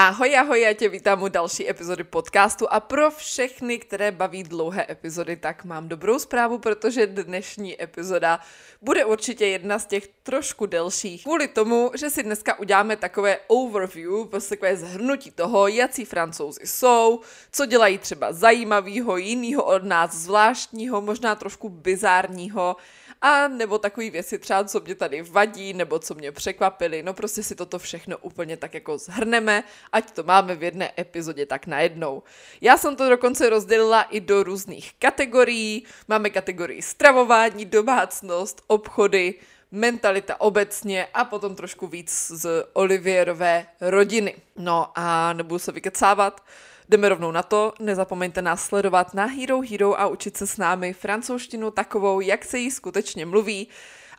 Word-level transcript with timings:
Ahoj, 0.00 0.36
ahoj, 0.36 0.60
já 0.60 0.72
tě 0.72 0.88
vítám 0.88 1.22
u 1.22 1.28
další 1.28 1.70
epizody 1.70 2.04
podcastu 2.04 2.72
a 2.72 2.80
pro 2.80 3.10
všechny, 3.10 3.78
které 3.78 4.12
baví 4.12 4.42
dlouhé 4.42 4.86
epizody, 4.90 5.36
tak 5.36 5.64
mám 5.64 5.88
dobrou 5.88 6.18
zprávu, 6.18 6.58
protože 6.58 7.06
dnešní 7.06 7.82
epizoda 7.82 8.40
bude 8.82 9.04
určitě 9.04 9.46
jedna 9.46 9.78
z 9.78 9.86
těch 9.86 10.08
trošku 10.22 10.66
delších. 10.66 11.22
Kvůli 11.22 11.48
tomu, 11.48 11.90
že 11.94 12.10
si 12.10 12.22
dneska 12.22 12.58
uděláme 12.58 12.96
takové 12.96 13.38
overview, 13.46 14.26
prostě 14.30 14.56
takové 14.56 14.76
zhrnutí 14.76 15.30
toho, 15.30 15.68
jaký 15.68 16.04
francouzi 16.04 16.60
jsou, 16.64 17.20
co 17.52 17.66
dělají 17.66 17.98
třeba 17.98 18.32
zajímavého, 18.32 19.16
jiného 19.16 19.64
od 19.64 19.84
nás, 19.84 20.14
zvláštního, 20.14 21.00
možná 21.00 21.34
trošku 21.34 21.68
bizárního, 21.68 22.76
a 23.22 23.48
nebo 23.48 23.78
takový 23.78 24.10
věci 24.10 24.38
třeba, 24.38 24.64
co 24.64 24.80
mě 24.80 24.94
tady 24.94 25.22
vadí, 25.22 25.72
nebo 25.72 25.98
co 25.98 26.14
mě 26.14 26.32
překvapily, 26.32 27.02
no 27.02 27.14
prostě 27.14 27.42
si 27.42 27.54
toto 27.54 27.78
všechno 27.78 28.18
úplně 28.18 28.56
tak 28.56 28.74
jako 28.74 28.98
zhrneme, 28.98 29.64
ať 29.92 30.10
to 30.10 30.22
máme 30.22 30.54
v 30.54 30.62
jedné 30.62 30.92
epizodě 30.98 31.46
tak 31.46 31.66
najednou. 31.66 32.22
Já 32.60 32.76
jsem 32.76 32.96
to 32.96 33.08
dokonce 33.08 33.50
rozdělila 33.50 34.02
i 34.02 34.20
do 34.20 34.42
různých 34.42 34.92
kategorií, 34.98 35.84
máme 36.08 36.30
kategorii 36.30 36.82
stravování, 36.82 37.64
domácnost, 37.64 38.62
obchody, 38.66 39.34
mentalita 39.72 40.40
obecně 40.40 41.06
a 41.14 41.24
potom 41.24 41.54
trošku 41.54 41.86
víc 41.86 42.32
z 42.34 42.66
Olivierové 42.72 43.66
rodiny. 43.80 44.34
No 44.56 44.92
a 44.94 45.32
nebudu 45.32 45.58
se 45.58 45.72
vykecávat, 45.72 46.40
Jdeme 46.90 47.08
rovnou 47.08 47.30
na 47.30 47.42
to, 47.42 47.72
nezapomeňte 47.80 48.42
nás 48.42 48.64
sledovat 48.64 49.14
na 49.14 49.24
Hero 49.24 49.60
Hero 49.60 50.00
a 50.00 50.06
učit 50.06 50.36
se 50.36 50.46
s 50.46 50.56
námi 50.56 50.92
francouzštinu 50.92 51.70
takovou, 51.70 52.20
jak 52.20 52.44
se 52.44 52.58
jí 52.58 52.70
skutečně 52.70 53.26
mluví 53.26 53.68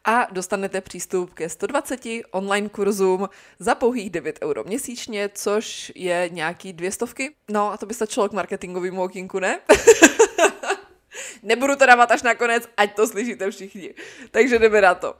a 0.05 0.27
dostanete 0.31 0.81
přístup 0.81 1.33
ke 1.33 1.49
120 1.49 2.01
online 2.31 2.69
kurzům 2.69 3.29
za 3.59 3.75
pouhých 3.75 4.09
9 4.09 4.39
euro 4.43 4.63
měsíčně, 4.63 5.29
což 5.33 5.91
je 5.95 6.29
nějaký 6.31 6.73
dvě 6.73 6.91
stovky. 6.91 7.35
No 7.49 7.71
a 7.71 7.77
to 7.77 7.85
by 7.85 7.93
stačilo 7.93 8.29
k 8.29 8.33
marketingovému 8.33 9.03
okinku, 9.03 9.39
ne? 9.39 9.59
Nebudu 11.43 11.75
to 11.75 11.85
dávat 11.85 12.11
až 12.11 12.23
nakonec, 12.23 12.69
ať 12.77 12.95
to 12.95 13.07
slyšíte 13.07 13.51
všichni. 13.51 13.93
Takže 14.31 14.59
jdeme 14.59 14.81
na 14.81 14.95
to. 14.95 15.15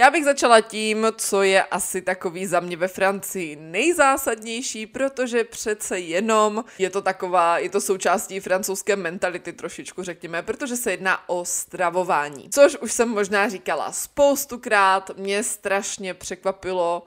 Já 0.00 0.10
bych 0.10 0.24
začala 0.24 0.60
tím, 0.60 1.06
co 1.16 1.42
je 1.42 1.62
asi 1.62 2.02
takový 2.02 2.46
za 2.46 2.60
mě 2.60 2.76
ve 2.76 2.88
Francii 2.88 3.56
nejzásadnější, 3.56 4.86
protože 4.86 5.44
přece 5.44 5.98
jenom 5.98 6.64
je 6.78 6.90
to 6.90 7.02
taková, 7.02 7.58
je 7.58 7.70
to 7.70 7.80
součástí 7.80 8.40
francouzské 8.40 8.96
mentality 8.96 9.52
trošičku, 9.52 10.02
řekněme, 10.02 10.42
protože 10.42 10.76
se 10.76 10.90
jedná 10.90 11.28
o 11.28 11.44
stravování. 11.44 12.50
Což 12.50 12.76
už 12.76 12.92
jsem 12.92 13.08
možná 13.08 13.48
říkala 13.48 13.92
spoustukrát, 13.92 15.10
mě 15.16 15.42
strašně 15.42 16.14
překvapilo, 16.14 17.02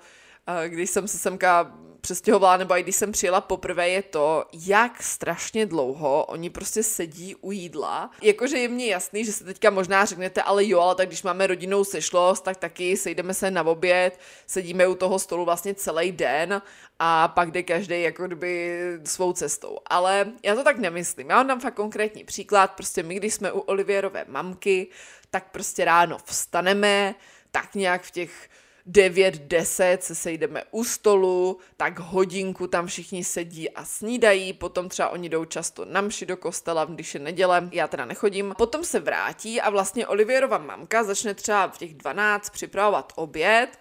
když 0.67 0.89
jsem 0.89 1.07
se 1.07 1.17
semka 1.17 1.73
přestěhovala, 2.01 2.57
nebo 2.57 2.77
i 2.77 2.83
když 2.83 2.95
jsem 2.95 3.11
přijela 3.11 3.41
poprvé, 3.41 3.89
je 3.89 4.01
to, 4.01 4.45
jak 4.53 5.03
strašně 5.03 5.65
dlouho 5.65 6.25
oni 6.25 6.49
prostě 6.49 6.83
sedí 6.83 7.35
u 7.35 7.51
jídla. 7.51 8.11
Jakože 8.21 8.57
je 8.57 8.67
mně 8.67 8.87
jasný, 8.87 9.25
že 9.25 9.33
se 9.33 9.43
teďka 9.43 9.69
možná 9.69 10.05
řeknete, 10.05 10.41
ale 10.41 10.65
jo, 10.65 10.79
ale 10.79 10.95
tak 10.95 11.07
když 11.07 11.23
máme 11.23 11.47
rodinnou 11.47 11.83
sešlost, 11.83 12.43
tak 12.43 12.57
taky 12.57 12.97
sejdeme 12.97 13.33
se 13.33 13.51
na 13.51 13.63
oběd, 13.63 14.19
sedíme 14.47 14.87
u 14.87 14.95
toho 14.95 15.19
stolu 15.19 15.45
vlastně 15.45 15.73
celý 15.73 16.11
den 16.11 16.61
a 16.99 17.27
pak 17.27 17.51
jde 17.51 17.63
každý 17.63 18.01
jako 18.01 18.27
kdyby 18.27 18.79
svou 19.05 19.33
cestou. 19.33 19.79
Ale 19.85 20.31
já 20.43 20.55
to 20.55 20.63
tak 20.63 20.77
nemyslím. 20.77 21.29
Já 21.29 21.35
vám 21.35 21.47
dám 21.47 21.59
fakt 21.59 21.75
konkrétní 21.75 22.23
příklad. 22.23 22.71
Prostě 22.71 23.03
my, 23.03 23.15
když 23.15 23.33
jsme 23.33 23.51
u 23.51 23.59
Olivierové 23.59 24.25
mamky, 24.27 24.87
tak 25.29 25.51
prostě 25.51 25.85
ráno 25.85 26.17
vstaneme, 26.25 27.15
tak 27.51 27.75
nějak 27.75 28.01
v 28.01 28.11
těch 28.11 28.49
9-10 28.91 29.97
se 29.99 30.15
sejdeme 30.15 30.63
u 30.71 30.83
stolu, 30.83 31.57
tak 31.77 31.99
hodinku 31.99 32.67
tam 32.67 32.87
všichni 32.87 33.23
sedí 33.23 33.69
a 33.69 33.85
snídají, 33.85 34.53
potom 34.53 34.89
třeba 34.89 35.09
oni 35.09 35.29
jdou 35.29 35.45
často 35.45 35.85
na 35.85 36.01
mši 36.01 36.25
do 36.25 36.37
kostela, 36.37 36.85
když 36.85 37.13
je 37.13 37.19
neděle, 37.19 37.69
já 37.71 37.87
teda 37.87 38.05
nechodím. 38.05 38.53
Potom 38.57 38.83
se 38.83 38.99
vrátí 38.99 39.61
a 39.61 39.69
vlastně 39.69 40.07
Olivierova 40.07 40.57
mamka 40.57 41.03
začne 41.03 41.33
třeba 41.33 41.67
v 41.67 41.77
těch 41.77 41.93
12 41.93 42.49
připravovat 42.49 43.13
oběd, 43.15 43.79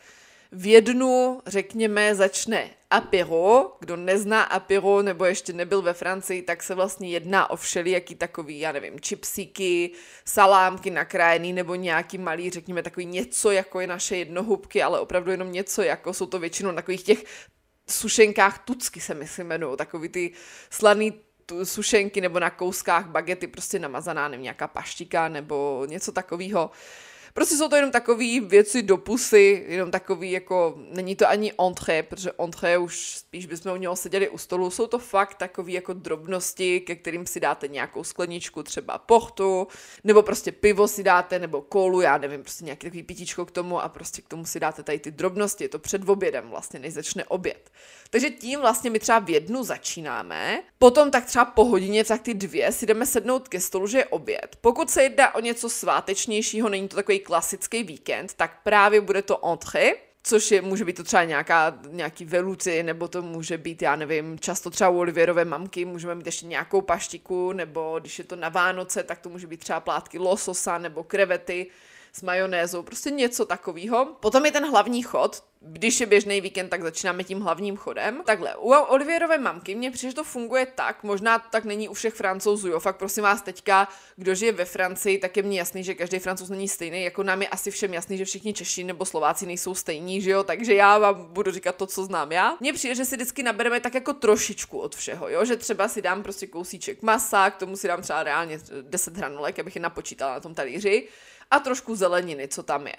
v 0.52 0.66
jednu, 0.66 1.40
řekněme, 1.46 2.14
začne 2.14 2.70
apero. 2.90 3.72
Kdo 3.80 3.96
nezná 3.96 4.42
apero 4.42 5.02
nebo 5.02 5.24
ještě 5.24 5.52
nebyl 5.52 5.82
ve 5.82 5.92
Francii, 5.92 6.42
tak 6.42 6.62
se 6.62 6.74
vlastně 6.74 7.10
jedná 7.10 7.50
o 7.50 7.56
všelijaký 7.56 8.14
takový, 8.14 8.60
já 8.60 8.72
nevím, 8.72 9.00
čipsíky, 9.00 9.90
salámky 10.24 10.90
nakrájený 10.90 11.52
nebo 11.52 11.74
nějaký 11.74 12.18
malý, 12.18 12.50
řekněme, 12.50 12.82
takový 12.82 13.06
něco, 13.06 13.50
jako 13.50 13.80
je 13.80 13.86
naše 13.86 14.16
jednohubky, 14.16 14.82
ale 14.82 15.00
opravdu 15.00 15.30
jenom 15.30 15.52
něco, 15.52 15.82
jako 15.82 16.14
jsou 16.14 16.26
to 16.26 16.38
většinou 16.38 16.72
takových 16.72 17.02
těch 17.02 17.24
sušenkách 17.90 18.64
tucky 18.64 19.00
se 19.00 19.14
myslím 19.14 19.46
jmenují, 19.46 19.76
takový 19.76 20.08
ty 20.08 20.32
slaný 20.70 21.12
sušenky 21.64 22.20
nebo 22.20 22.40
na 22.40 22.50
kouskách 22.50 23.06
bagety 23.06 23.46
prostě 23.46 23.78
namazaná, 23.78 24.28
nevím, 24.28 24.42
nějaká 24.42 24.68
paštika 24.68 25.28
nebo 25.28 25.86
něco 25.88 26.12
takového. 26.12 26.70
Prostě 27.34 27.56
jsou 27.56 27.68
to 27.68 27.76
jenom 27.76 27.90
takové 27.90 28.40
věci 28.40 28.82
do 28.82 28.96
pusy, 28.96 29.64
jenom 29.68 29.90
takový 29.90 30.30
jako, 30.30 30.74
není 30.90 31.16
to 31.16 31.28
ani 31.28 31.52
entré, 31.66 32.02
protože 32.02 32.30
entré 32.38 32.78
už 32.78 33.16
spíš 33.16 33.46
bychom 33.46 33.72
u 33.72 33.76
něho 33.76 33.96
seděli 33.96 34.28
u 34.28 34.38
stolu, 34.38 34.70
jsou 34.70 34.86
to 34.86 34.98
fakt 34.98 35.34
takové 35.34 35.72
jako 35.72 35.92
drobnosti, 35.92 36.80
ke 36.80 36.96
kterým 36.96 37.26
si 37.26 37.40
dáte 37.40 37.68
nějakou 37.68 38.04
skleničku, 38.04 38.62
třeba 38.62 38.98
portu, 38.98 39.66
nebo 40.04 40.22
prostě 40.22 40.52
pivo 40.52 40.88
si 40.88 41.02
dáte, 41.02 41.38
nebo 41.38 41.60
kolu, 41.60 42.00
já 42.00 42.18
nevím, 42.18 42.40
prostě 42.40 42.64
nějaký 42.64 42.86
takový 42.86 43.02
pitíčko 43.02 43.46
k 43.46 43.50
tomu 43.50 43.80
a 43.80 43.88
prostě 43.88 44.22
k 44.22 44.28
tomu 44.28 44.44
si 44.44 44.60
dáte 44.60 44.82
tady 44.82 44.98
ty 44.98 45.10
drobnosti, 45.10 45.64
je 45.64 45.68
to 45.68 45.78
před 45.78 46.08
obědem 46.08 46.48
vlastně, 46.48 46.80
než 46.80 46.94
začne 46.94 47.24
oběd. 47.24 47.70
Takže 48.10 48.30
tím 48.30 48.60
vlastně 48.60 48.90
my 48.90 48.98
třeba 48.98 49.18
v 49.18 49.30
jednu 49.30 49.64
začínáme, 49.64 50.62
potom 50.78 51.10
tak 51.10 51.26
třeba 51.26 51.44
po 51.44 51.64
hodině, 51.64 52.04
tak 52.04 52.22
ty 52.22 52.34
dvě 52.34 52.72
si 52.72 52.86
jdeme 52.86 53.06
sednout 53.06 53.48
ke 53.48 53.60
stolu, 53.60 53.86
že 53.86 53.98
je 53.98 54.04
oběd. 54.04 54.56
Pokud 54.60 54.90
se 54.90 55.02
jedná 55.02 55.34
o 55.34 55.40
něco 55.40 55.68
svátečnějšího, 55.68 56.68
není 56.68 56.88
to 56.88 56.96
takový 56.96 57.20
klasický 57.22 57.82
víkend, 57.82 58.34
tak 58.34 58.62
právě 58.62 59.00
bude 59.00 59.22
to 59.22 59.46
entrée, 59.52 59.94
což 60.22 60.50
je, 60.50 60.62
může 60.62 60.84
být 60.84 60.96
to 60.96 61.04
třeba 61.04 61.24
nějaká, 61.24 61.78
nějaký 61.88 62.24
veluci, 62.24 62.82
nebo 62.82 63.08
to 63.08 63.22
může 63.22 63.58
být, 63.58 63.82
já 63.82 63.96
nevím, 63.96 64.38
často 64.38 64.70
třeba 64.70 64.90
u 64.90 64.98
Olivierové 64.98 65.44
mamky 65.44 65.84
můžeme 65.84 66.14
mít 66.14 66.26
ještě 66.26 66.46
nějakou 66.46 66.80
paštiku, 66.80 67.52
nebo 67.52 67.96
když 68.00 68.18
je 68.18 68.24
to 68.24 68.36
na 68.36 68.48
Vánoce, 68.48 69.02
tak 69.02 69.18
to 69.18 69.28
může 69.28 69.46
být 69.46 69.60
třeba 69.60 69.80
plátky 69.80 70.18
lososa 70.18 70.78
nebo 70.78 71.04
krevety 71.04 71.66
s 72.12 72.22
majonézou, 72.22 72.82
prostě 72.82 73.10
něco 73.10 73.44
takového. 73.44 74.04
Potom 74.20 74.46
je 74.46 74.52
ten 74.52 74.70
hlavní 74.70 75.02
chod, 75.02 75.42
když 75.60 76.00
je 76.00 76.06
běžný 76.06 76.40
víkend, 76.40 76.68
tak 76.68 76.82
začínáme 76.82 77.24
tím 77.24 77.40
hlavním 77.40 77.76
chodem. 77.76 78.22
Takhle, 78.26 78.56
u 78.56 78.72
Olivierové 78.72 79.38
mamky 79.38 79.74
mně 79.74 79.90
přijde, 79.90 80.10
že 80.10 80.14
to 80.14 80.24
funguje 80.24 80.66
tak, 80.66 81.02
možná 81.02 81.38
to 81.38 81.48
tak 81.50 81.64
není 81.64 81.88
u 81.88 81.94
všech 81.94 82.14
francouzů, 82.14 82.68
jo, 82.68 82.80
fakt 82.80 82.96
prosím 82.96 83.22
vás 83.22 83.42
teďka, 83.42 83.88
kdo 84.16 84.34
žije 84.34 84.52
ve 84.52 84.64
Francii, 84.64 85.18
tak 85.18 85.36
je 85.36 85.42
mně 85.42 85.58
jasný, 85.58 85.84
že 85.84 85.94
každý 85.94 86.18
francouz 86.18 86.50
není 86.50 86.68
stejný, 86.68 87.04
jako 87.04 87.22
nám 87.22 87.42
je 87.42 87.48
asi 87.48 87.70
všem 87.70 87.94
jasný, 87.94 88.18
že 88.18 88.24
všichni 88.24 88.54
Češi 88.54 88.84
nebo 88.84 89.04
Slováci 89.04 89.46
nejsou 89.46 89.74
stejní, 89.74 90.20
že 90.20 90.30
jo, 90.30 90.44
takže 90.44 90.74
já 90.74 90.98
vám 90.98 91.26
budu 91.32 91.50
říkat 91.50 91.76
to, 91.76 91.86
co 91.86 92.04
znám 92.04 92.32
já. 92.32 92.56
Mně 92.60 92.72
přijde, 92.72 92.94
že 92.94 93.04
si 93.04 93.16
vždycky 93.16 93.42
nabereme 93.42 93.80
tak 93.80 93.94
jako 93.94 94.12
trošičku 94.12 94.78
od 94.78 94.96
všeho, 94.96 95.28
jo, 95.28 95.44
že 95.44 95.56
třeba 95.56 95.88
si 95.88 96.02
dám 96.02 96.22
prostě 96.22 96.46
kousíček 96.46 97.02
masa, 97.02 97.50
k 97.50 97.56
tomu 97.56 97.76
si 97.76 97.88
dám 97.88 98.02
třeba 98.02 98.22
reálně 98.22 98.60
10 98.82 99.16
hranolek, 99.16 99.58
abych 99.58 99.76
je 99.76 99.82
napočítala 99.82 100.34
na 100.34 100.40
tom 100.40 100.54
talíři 100.54 101.08
a 101.50 101.58
trošku 101.58 101.96
zeleniny, 101.96 102.48
co 102.48 102.62
tam 102.62 102.86
je. 102.86 102.96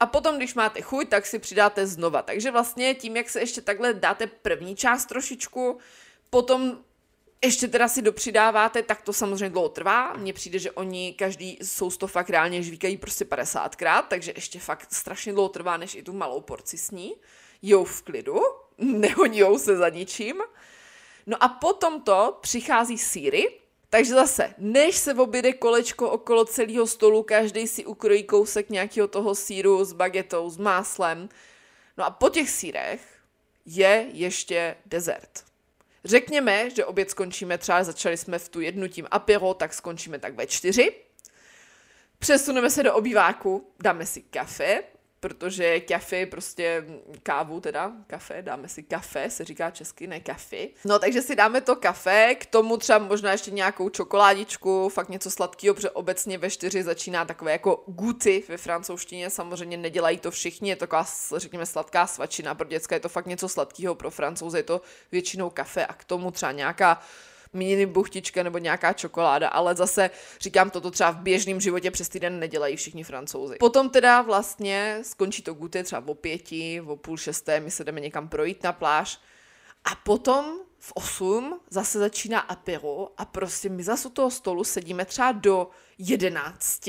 A 0.00 0.06
potom, 0.06 0.36
když 0.36 0.54
máte 0.54 0.80
chuť, 0.80 1.08
tak 1.08 1.26
si 1.26 1.38
přidáte 1.38 1.86
znova. 1.86 2.22
Takže 2.22 2.50
vlastně 2.50 2.94
tím, 2.94 3.16
jak 3.16 3.28
se 3.28 3.40
ještě 3.40 3.60
takhle 3.60 3.94
dáte 3.94 4.26
první 4.26 4.76
část 4.76 5.06
trošičku, 5.06 5.78
potom 6.30 6.78
ještě 7.44 7.68
teda 7.68 7.88
si 7.88 8.02
dopřidáváte, 8.02 8.82
tak 8.82 9.02
to 9.02 9.12
samozřejmě 9.12 9.50
dlouho 9.50 9.68
trvá. 9.68 10.12
Mně 10.12 10.32
přijde, 10.32 10.58
že 10.58 10.70
oni 10.70 11.14
každý 11.18 11.58
sousto 11.62 12.06
fakt 12.06 12.30
reálně 12.30 12.62
žvíkají 12.62 12.96
prostě 12.96 13.24
50krát, 13.24 14.02
takže 14.08 14.32
ještě 14.36 14.58
fakt 14.58 14.94
strašně 14.94 15.32
dlouho 15.32 15.48
trvá, 15.48 15.76
než 15.76 15.94
i 15.94 16.02
tu 16.02 16.12
malou 16.12 16.40
porci 16.40 16.78
sní. 16.78 17.14
Jou 17.62 17.84
v 17.84 18.02
klidu, 18.02 18.40
nehonijou 18.78 19.58
se 19.58 19.76
za 19.76 19.88
ničím. 19.88 20.42
No 21.26 21.42
a 21.42 21.48
potom 21.48 22.00
to 22.00 22.38
přichází 22.40 22.98
síry, 22.98 23.60
takže 23.94 24.14
zase, 24.14 24.54
než 24.58 24.96
se 24.96 25.14
objede 25.14 25.52
kolečko 25.52 26.10
okolo 26.10 26.44
celého 26.44 26.86
stolu, 26.86 27.22
každý 27.22 27.68
si 27.68 27.84
ukrojí 27.84 28.24
kousek 28.24 28.70
nějakého 28.70 29.08
toho 29.08 29.34
síru 29.34 29.84
s 29.84 29.92
bagetou, 29.92 30.50
s 30.50 30.56
máslem. 30.56 31.28
No 31.96 32.04
a 32.04 32.10
po 32.10 32.28
těch 32.28 32.50
sírech 32.50 33.00
je 33.66 34.06
ještě 34.12 34.76
dezert. 34.86 35.44
Řekněme, 36.04 36.70
že 36.70 36.84
oběd 36.84 37.10
skončíme 37.10 37.58
třeba, 37.58 37.84
začali 37.84 38.16
jsme 38.16 38.38
v 38.38 38.48
tu 38.48 38.60
jednu 38.60 38.88
tím 38.88 39.06
apero, 39.10 39.54
tak 39.54 39.74
skončíme 39.74 40.18
tak 40.18 40.34
ve 40.34 40.46
čtyři. 40.46 40.92
Přesuneme 42.18 42.70
se 42.70 42.82
do 42.82 42.94
obýváku, 42.94 43.70
dáme 43.82 44.06
si 44.06 44.22
kafe, 44.22 44.82
protože 45.24 45.80
kafe, 45.80 46.26
prostě 46.26 46.84
kávu 47.22 47.60
teda, 47.60 47.92
kafe, 48.06 48.42
dáme 48.42 48.68
si 48.68 48.82
kafe, 48.82 49.30
se 49.30 49.44
říká 49.44 49.70
česky, 49.70 50.06
ne 50.06 50.20
kafe. 50.20 50.56
No 50.84 50.98
takže 50.98 51.22
si 51.22 51.36
dáme 51.36 51.60
to 51.60 51.76
kafe, 51.76 52.34
k 52.34 52.46
tomu 52.46 52.76
třeba 52.76 52.98
možná 52.98 53.32
ještě 53.32 53.50
nějakou 53.50 53.88
čokoládičku, 53.88 54.88
fakt 54.88 55.08
něco 55.08 55.30
sladkého, 55.30 55.74
protože 55.74 55.90
obecně 55.90 56.38
ve 56.38 56.50
čtyři 56.50 56.82
začíná 56.82 57.24
takové 57.24 57.52
jako 57.52 57.84
guty 57.86 58.44
ve 58.48 58.56
francouzštině, 58.56 59.30
samozřejmě 59.30 59.76
nedělají 59.76 60.18
to 60.18 60.30
všichni, 60.30 60.68
je 60.70 60.76
to 60.76 60.80
taková, 60.80 61.06
řekněme, 61.36 61.66
sladká 61.66 62.06
svačina, 62.06 62.54
pro 62.54 62.68
děcka 62.68 62.94
je 62.94 63.00
to 63.00 63.08
fakt 63.08 63.26
něco 63.26 63.48
sladkého, 63.48 63.94
pro 63.94 64.10
francouze 64.10 64.58
je 64.58 64.62
to 64.62 64.80
většinou 65.12 65.50
kafe 65.50 65.86
a 65.86 65.94
k 65.94 66.04
tomu 66.04 66.30
třeba 66.30 66.52
nějaká 66.52 67.00
mini 67.54 67.86
buchtička 67.86 68.42
nebo 68.42 68.58
nějaká 68.58 68.92
čokoláda, 68.92 69.48
ale 69.48 69.74
zase 69.74 70.10
říkám, 70.40 70.70
toto 70.70 70.90
třeba 70.90 71.10
v 71.10 71.18
běžném 71.20 71.60
životě 71.60 71.90
přes 71.90 72.08
týden 72.08 72.38
nedělají 72.38 72.76
všichni 72.76 73.04
francouzi. 73.04 73.56
Potom 73.58 73.90
teda 73.90 74.22
vlastně 74.22 74.98
skončí 75.02 75.42
to 75.42 75.54
guty 75.54 75.82
třeba 75.82 76.02
o 76.06 76.14
pěti, 76.14 76.80
o 76.86 76.96
půl 76.96 77.16
šesté, 77.16 77.60
my 77.60 77.70
se 77.70 77.84
jdeme 77.84 78.00
někam 78.00 78.28
projít 78.28 78.62
na 78.62 78.72
pláž 78.72 79.20
a 79.84 79.94
potom 79.94 80.44
v 80.78 80.92
8 80.94 81.60
zase 81.70 81.98
začíná 81.98 82.40
apero 82.40 83.08
a 83.16 83.24
prostě 83.24 83.68
my 83.68 83.82
zase 83.82 84.08
u 84.08 84.10
toho 84.10 84.30
stolu 84.30 84.64
sedíme 84.64 85.04
třeba 85.04 85.32
do 85.32 85.70
11 85.98 86.88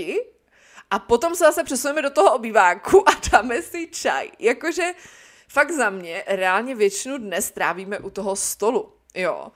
a 0.92 1.00
potom 1.00 1.36
se 1.36 1.44
zase 1.44 1.64
přesuneme 1.64 2.02
do 2.02 2.10
toho 2.10 2.36
obýváku 2.36 3.10
a 3.10 3.12
dáme 3.32 3.62
si 3.62 3.88
čaj. 3.88 4.32
Jakože 4.40 4.84
fakt 5.48 5.72
za 5.72 5.90
mě 5.90 6.24
reálně 6.28 6.76
většinu 6.76 7.18
dne 7.18 7.42
strávíme 7.42 8.00
u 8.00 8.10
toho 8.10 8.36
stolu. 8.36 8.94
Jo. 9.16 9.52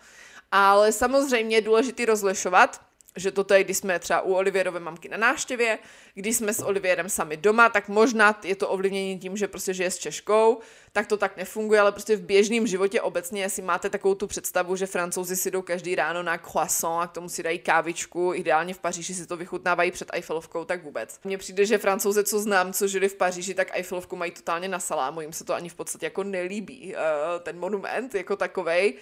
Ale 0.51 0.91
samozřejmě 0.91 1.57
je 1.57 1.61
důležité 1.61 2.05
rozlišovat, 2.05 2.81
že 3.15 3.31
toto 3.31 3.53
je, 3.53 3.63
když 3.63 3.77
jsme 3.77 3.99
třeba 3.99 4.21
u 4.21 4.33
Olivierové 4.33 4.79
mamky 4.79 5.09
na 5.09 5.17
návštěvě, 5.17 5.79
když 6.19 6.35
jsme 6.35 6.53
s 6.53 6.65
Olivierem 6.65 7.09
sami 7.09 7.37
doma, 7.37 7.69
tak 7.69 7.87
možná 7.87 8.39
je 8.43 8.55
to 8.55 8.69
ovlivnění 8.69 9.19
tím, 9.19 9.37
že 9.37 9.47
prostě 9.47 9.73
žije 9.73 9.91
s 9.91 9.97
Češkou, 9.97 10.59
tak 10.91 11.07
to 11.07 11.17
tak 11.17 11.37
nefunguje, 11.37 11.79
ale 11.79 11.91
prostě 11.91 12.15
v 12.15 12.21
běžném 12.21 12.67
životě 12.67 13.01
obecně, 13.01 13.41
jestli 13.41 13.61
máte 13.61 13.89
takovou 13.89 14.15
tu 14.15 14.27
představu, 14.27 14.75
že 14.75 14.85
francouzi 14.85 15.35
si 15.35 15.51
jdou 15.51 15.61
každý 15.61 15.95
ráno 15.95 16.23
na 16.23 16.37
croissant 16.37 17.03
a 17.03 17.07
k 17.07 17.11
tomu 17.11 17.29
si 17.29 17.43
dají 17.43 17.59
kávičku, 17.59 18.31
ideálně 18.35 18.73
v 18.73 18.79
Paříži 18.79 19.13
si 19.13 19.27
to 19.27 19.37
vychutnávají 19.37 19.91
před 19.91 20.09
Eiffelovkou, 20.13 20.65
tak 20.65 20.83
vůbec. 20.83 21.19
Mně 21.23 21.37
přijde, 21.37 21.65
že 21.65 21.77
francouzi, 21.77 22.23
co 22.23 22.39
znám, 22.39 22.73
co 22.73 22.87
žili 22.87 23.09
v 23.09 23.15
Paříži, 23.15 23.53
tak 23.53 23.67
Eiffelovku 23.71 24.15
mají 24.15 24.31
totálně 24.31 24.67
na 24.67 24.79
salámu, 24.79 25.21
jim 25.21 25.33
se 25.33 25.43
to 25.43 25.53
ani 25.53 25.69
v 25.69 25.75
podstatě 25.75 26.05
jako 26.05 26.23
nelíbí, 26.23 26.95
uh, 26.95 27.01
ten 27.43 27.59
monument 27.59 28.15
jako 28.15 28.35
takovej 28.35 28.93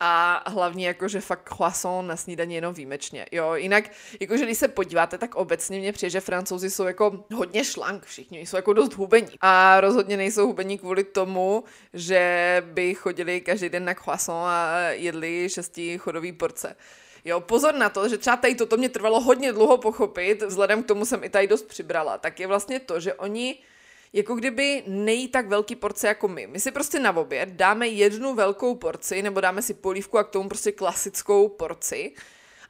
a 0.00 0.42
hlavně 0.50 0.86
jako, 0.86 1.08
že 1.08 1.20
fakt 1.20 1.54
croissant 1.56 2.08
na 2.08 2.16
snídaní 2.16 2.54
jenom 2.54 2.74
výjimečně, 2.74 3.26
jo, 3.32 3.54
jinak, 3.54 3.84
jakože 4.20 4.44
když 4.44 4.58
se 4.58 4.68
podíváte, 4.68 5.18
tak 5.18 5.34
obecně 5.34 5.78
mě 5.78 5.92
přijde, 5.92 6.10
že 6.10 6.20
francouzi 6.20 6.59
jsou 6.66 6.84
jako 6.84 7.24
hodně 7.34 7.64
šlank, 7.64 8.04
všichni 8.04 8.40
jsou 8.40 8.56
jako 8.56 8.72
dost 8.72 8.92
hubení 8.92 9.32
a 9.40 9.80
rozhodně 9.80 10.16
nejsou 10.16 10.46
hubení 10.46 10.78
kvůli 10.78 11.04
tomu, 11.04 11.64
že 11.94 12.62
by 12.66 12.94
chodili 12.94 13.40
každý 13.40 13.68
den 13.68 13.84
na 13.84 13.94
croissant 13.94 14.46
a 14.46 14.78
jedli 14.90 15.48
šesti 15.48 15.98
chodový 15.98 16.32
porce. 16.32 16.76
Jo, 17.24 17.40
pozor 17.40 17.74
na 17.74 17.88
to, 17.88 18.08
že 18.08 18.18
třeba 18.18 18.36
tady 18.36 18.54
toto 18.54 18.76
mě 18.76 18.88
trvalo 18.88 19.20
hodně 19.20 19.52
dlouho 19.52 19.78
pochopit, 19.78 20.42
vzhledem 20.42 20.82
k 20.82 20.86
tomu 20.86 21.04
jsem 21.04 21.24
i 21.24 21.28
tady 21.28 21.46
dost 21.46 21.66
přibrala, 21.66 22.18
tak 22.18 22.40
je 22.40 22.46
vlastně 22.46 22.80
to, 22.80 23.00
že 23.00 23.14
oni 23.14 23.58
jako 24.12 24.34
kdyby 24.34 24.82
nejí 24.86 25.28
tak 25.28 25.48
velký 25.48 25.76
porce 25.76 26.06
jako 26.06 26.28
my. 26.28 26.46
My 26.46 26.60
si 26.60 26.70
prostě 26.70 26.98
na 26.98 27.16
oběd 27.16 27.48
dáme 27.48 27.88
jednu 27.88 28.34
velkou 28.34 28.74
porci, 28.74 29.22
nebo 29.22 29.40
dáme 29.40 29.62
si 29.62 29.74
polívku 29.74 30.18
a 30.18 30.24
k 30.24 30.30
tomu 30.30 30.48
prostě 30.48 30.72
klasickou 30.72 31.48
porci. 31.48 32.12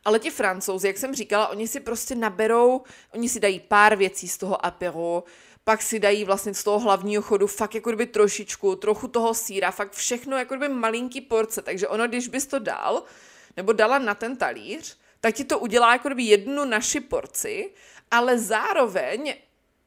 Ale 0.05 0.19
ti 0.19 0.31
francouzi, 0.31 0.87
jak 0.87 0.99
jsem 0.99 1.15
říkala, 1.15 1.49
oni 1.49 1.69
si 1.69 1.81
prostě 1.81 2.15
naberou, 2.15 2.83
oni 3.15 3.29
si 3.29 3.41
dají 3.41 3.61
pár 3.61 3.97
věcí 3.97 4.29
z 4.29 4.39
toho 4.39 4.67
apero, 4.67 5.25
pak 5.65 5.83
si 5.83 5.99
dají 5.99 6.25
vlastně 6.25 6.55
z 6.55 6.65
toho 6.65 6.79
hlavního 6.79 7.23
chodu 7.23 7.47
fakt 7.47 7.75
jako 7.75 7.91
kdyby 7.91 8.07
trošičku, 8.07 8.77
trochu 8.77 9.09
toho 9.09 9.35
síra, 9.35 9.71
fakt 9.71 9.93
všechno 9.93 10.37
jako 10.37 10.57
kdyby 10.57 10.75
malinký 10.75 11.21
porce, 11.21 11.63
takže 11.63 11.89
ono, 11.89 12.09
když 12.09 12.29
bys 12.29 12.47
to 12.47 12.59
dal, 12.59 13.03
nebo 13.57 13.73
dala 13.73 13.99
na 13.99 14.15
ten 14.15 14.37
talíř, 14.37 14.99
tak 15.21 15.35
ti 15.35 15.45
to 15.45 15.59
udělá 15.59 15.93
jako 15.93 16.09
kdyby 16.09 16.23
jednu 16.23 16.65
naši 16.65 17.01
porci, 17.01 17.71
ale 18.11 18.39
zároveň 18.39 19.35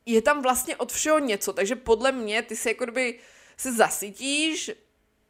je 0.05 0.21
tam 0.21 0.41
vlastně 0.41 0.75
od 0.75 0.91
všeho 0.91 1.19
něco, 1.19 1.53
takže 1.53 1.75
podle 1.75 2.11
mě 2.11 2.41
ty 2.41 2.55
si 2.55 2.67
jako 2.67 2.83
kdyby 2.83 3.19
se 3.57 3.73
zasytíš 3.73 4.71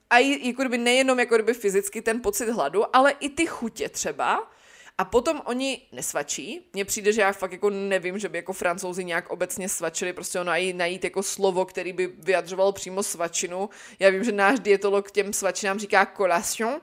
a 0.09 0.17
jako 0.17 0.61
kdyby 0.61 0.77
nejenom 0.77 1.19
jako 1.19 1.35
kdyby 1.35 1.53
fyzicky 1.53 2.01
ten 2.01 2.21
pocit 2.21 2.49
hladu, 2.49 2.95
ale 2.95 3.11
i 3.11 3.29
ty 3.29 3.45
chutě 3.45 3.89
třeba, 3.89 4.51
a 4.97 5.05
potom 5.05 5.41
oni 5.45 5.81
nesvačí. 5.91 6.69
Mně 6.73 6.85
přijde, 6.85 7.13
že 7.13 7.21
já 7.21 7.31
fakt 7.31 7.51
jako 7.51 7.69
nevím, 7.69 8.19
že 8.19 8.29
by 8.29 8.37
jako 8.37 8.53
francouzi 8.53 9.03
nějak 9.03 9.29
obecně 9.29 9.69
svačili, 9.69 10.13
prostě 10.13 10.39
ono 10.39 10.45
najít, 10.45 10.75
najít 10.75 11.03
jako 11.03 11.23
slovo, 11.23 11.65
který 11.65 11.93
by 11.93 12.07
vyjadřovalo 12.07 12.71
přímo 12.71 13.03
svačinu. 13.03 13.69
Já 13.99 14.09
vím, 14.09 14.23
že 14.23 14.31
náš 14.31 14.59
dietolog 14.59 15.11
těm 15.11 15.33
svačinám 15.33 15.79
říká 15.79 16.07
collation, 16.17 16.81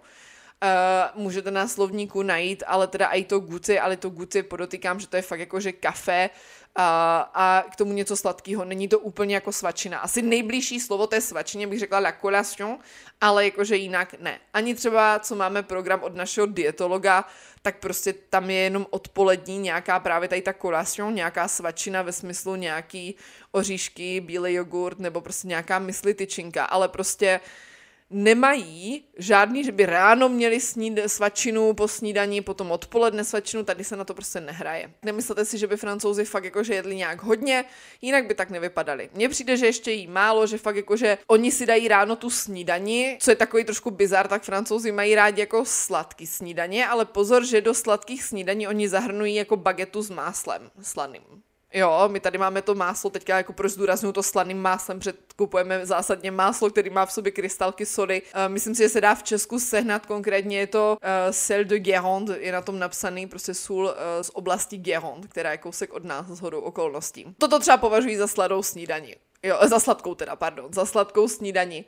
Uh, 0.63 1.23
můžete 1.23 1.51
na 1.51 1.69
slovníku 1.69 2.23
najít, 2.23 2.63
ale 2.67 2.87
teda 2.87 3.07
i 3.07 3.25
to 3.25 3.41
guty, 3.41 3.79
ale 3.79 3.97
to 3.97 4.11
guty 4.11 4.43
podotýkám, 4.43 5.01
že 5.01 5.07
to 5.07 5.17
je 5.17 5.23
fakt 5.23 5.41
jako, 5.41 5.61
že 5.61 5.73
kafe 5.73 6.31
a, 6.77 7.31
a 7.35 7.65
k 7.71 7.77
tomu 7.77 7.93
něco 7.93 8.17
sladkého. 8.17 8.65
Není 8.65 8.89
to 8.89 8.99
úplně 8.99 9.35
jako 9.35 9.53
svačina. 9.53 9.99
Asi 9.99 10.23
nejbližší 10.23 10.81
slovo 10.81 11.07
té 11.07 11.21
svačině 11.21 11.67
bych 11.67 11.79
řekla 11.79 11.99
la 11.99 12.13
collation, 12.13 12.79
ale 13.21 13.45
jakože 13.45 13.77
jinak 13.77 14.15
ne. 14.21 14.41
Ani 14.55 14.75
třeba, 14.75 15.19
co 15.19 15.35
máme 15.35 15.63
program 15.63 16.03
od 16.03 16.15
našeho 16.15 16.47
dietologa, 16.47 17.25
tak 17.63 17.79
prostě 17.79 18.13
tam 18.13 18.51
je 18.51 18.57
jenom 18.57 18.87
odpolední 18.91 19.59
nějaká 19.59 20.01
právě 20.01 20.29
tady 20.29 20.43
ta 20.43 20.53
collation, 20.53 21.15
nějaká 21.15 21.49
svačina 21.49 22.03
ve 22.03 22.13
smyslu 22.13 22.55
nějaký 22.55 23.15
oříšky, 23.53 24.21
bílý 24.21 24.55
jogurt 24.55 24.99
nebo 24.99 25.21
prostě 25.21 25.49
nějaká 25.49 25.79
mysli 25.79 26.15
tyčinka, 26.15 26.65
ale 26.65 26.89
prostě 26.89 27.41
uh, 27.43 27.70
nemají 28.11 29.05
žádný, 29.19 29.65
že 29.65 29.73
by 29.73 29.87
ráno 29.87 30.29
měli 30.29 30.61
sníd, 30.61 30.99
svačinu 31.07 31.75
po 31.75 31.89
snídaní, 31.89 32.41
potom 32.41 32.71
odpoledne 32.71 33.25
svačinu, 33.25 33.65
tady 33.65 33.85
se 33.85 33.97
na 33.97 34.05
to 34.05 34.15
prostě 34.15 34.41
nehraje. 34.41 34.91
Nemyslete 35.03 35.45
si, 35.45 35.59
že 35.59 35.67
by 35.67 35.77
francouzi 35.77 36.25
fakt 36.25 36.45
jakože 36.45 36.75
jedli 36.75 36.97
nějak 36.97 37.23
hodně, 37.23 37.65
jinak 38.03 38.27
by 38.27 38.35
tak 38.35 38.51
nevypadali. 38.51 39.11
Mně 39.15 39.29
přijde, 39.29 39.57
že 39.57 39.67
ještě 39.67 39.93
jí 39.93 40.07
málo, 40.07 40.47
že 40.47 40.59
fakt 40.59 40.77
jakože 40.77 41.19
oni 41.27 41.53
si 41.53 41.67
dají 41.67 41.89
ráno 41.89 42.17
tu 42.17 42.31
snídani, 42.31 43.19
co 43.21 43.31
je 43.31 43.37
takový 43.37 43.65
trošku 43.65 43.91
bizar, 43.91 44.29
tak 44.29 44.43
francouzi 44.43 44.93
mají 44.93 45.15
rádi 45.15 45.41
jako 45.41 45.65
sladký 45.65 46.27
snídaně, 46.27 46.87
ale 46.87 47.05
pozor, 47.05 47.45
že 47.47 47.61
do 47.61 47.75
sladkých 47.75 48.25
snídaní 48.25 48.69
oni 48.69 48.89
zahrnují 48.89 49.35
jako 49.35 49.57
bagetu 49.57 50.03
s 50.03 50.11
máslem 50.11 50.71
slaným. 50.83 51.50
Jo, 51.73 52.05
my 52.09 52.21
tady 52.21 52.39
máme 52.39 52.63
to 52.63 52.75
máslo, 52.75 53.11
teďka 53.11 53.37
jako 53.37 53.53
proč 53.53 53.73
zdůraznuju 53.73 54.13
to 54.13 54.23
slaným 54.23 54.63
máslem, 54.63 54.99
předkupujeme 54.99 55.87
zásadně 55.87 56.31
máslo, 56.31 56.71
který 56.71 56.91
má 56.91 57.07
v 57.07 57.13
sobě 57.13 57.33
krystalky 57.33 57.87
sody. 57.87 58.23
Uh, 58.23 58.53
myslím 58.53 58.75
si, 58.75 58.83
že 58.83 58.89
se 58.89 59.01
dá 59.01 59.15
v 59.15 59.23
Česku 59.23 59.61
sehnat, 59.61 60.07
konkrétně 60.07 60.59
je 60.59 60.67
to 60.67 60.99
uh, 61.03 61.09
sel 61.31 61.65
de 61.65 61.79
Guérande, 61.79 62.39
je 62.39 62.53
na 62.53 62.61
tom 62.61 62.79
napsaný 62.79 63.27
prostě 63.27 63.55
sůl 63.55 63.85
uh, 63.85 63.93
z 64.23 64.31
oblasti 64.35 64.79
Guérande, 64.79 65.29
která 65.29 65.53
je 65.53 65.59
kousek 65.59 65.93
od 65.93 66.05
nás 66.05 66.27
z 66.27 66.41
hodou 66.41 66.61
okolností. 66.61 67.35
Toto 67.39 67.59
třeba 67.59 67.77
považuji 67.77 68.19
za 68.19 68.27
sladou 68.27 68.63
snídaní. 68.63 69.15
Jo, 69.43 69.59
za 69.69 69.81
sladkou 69.81 70.15
teda, 70.15 70.37
pardon, 70.37 70.73
za 70.73 70.87
sladkou 70.87 71.29
snídaní. 71.29 71.85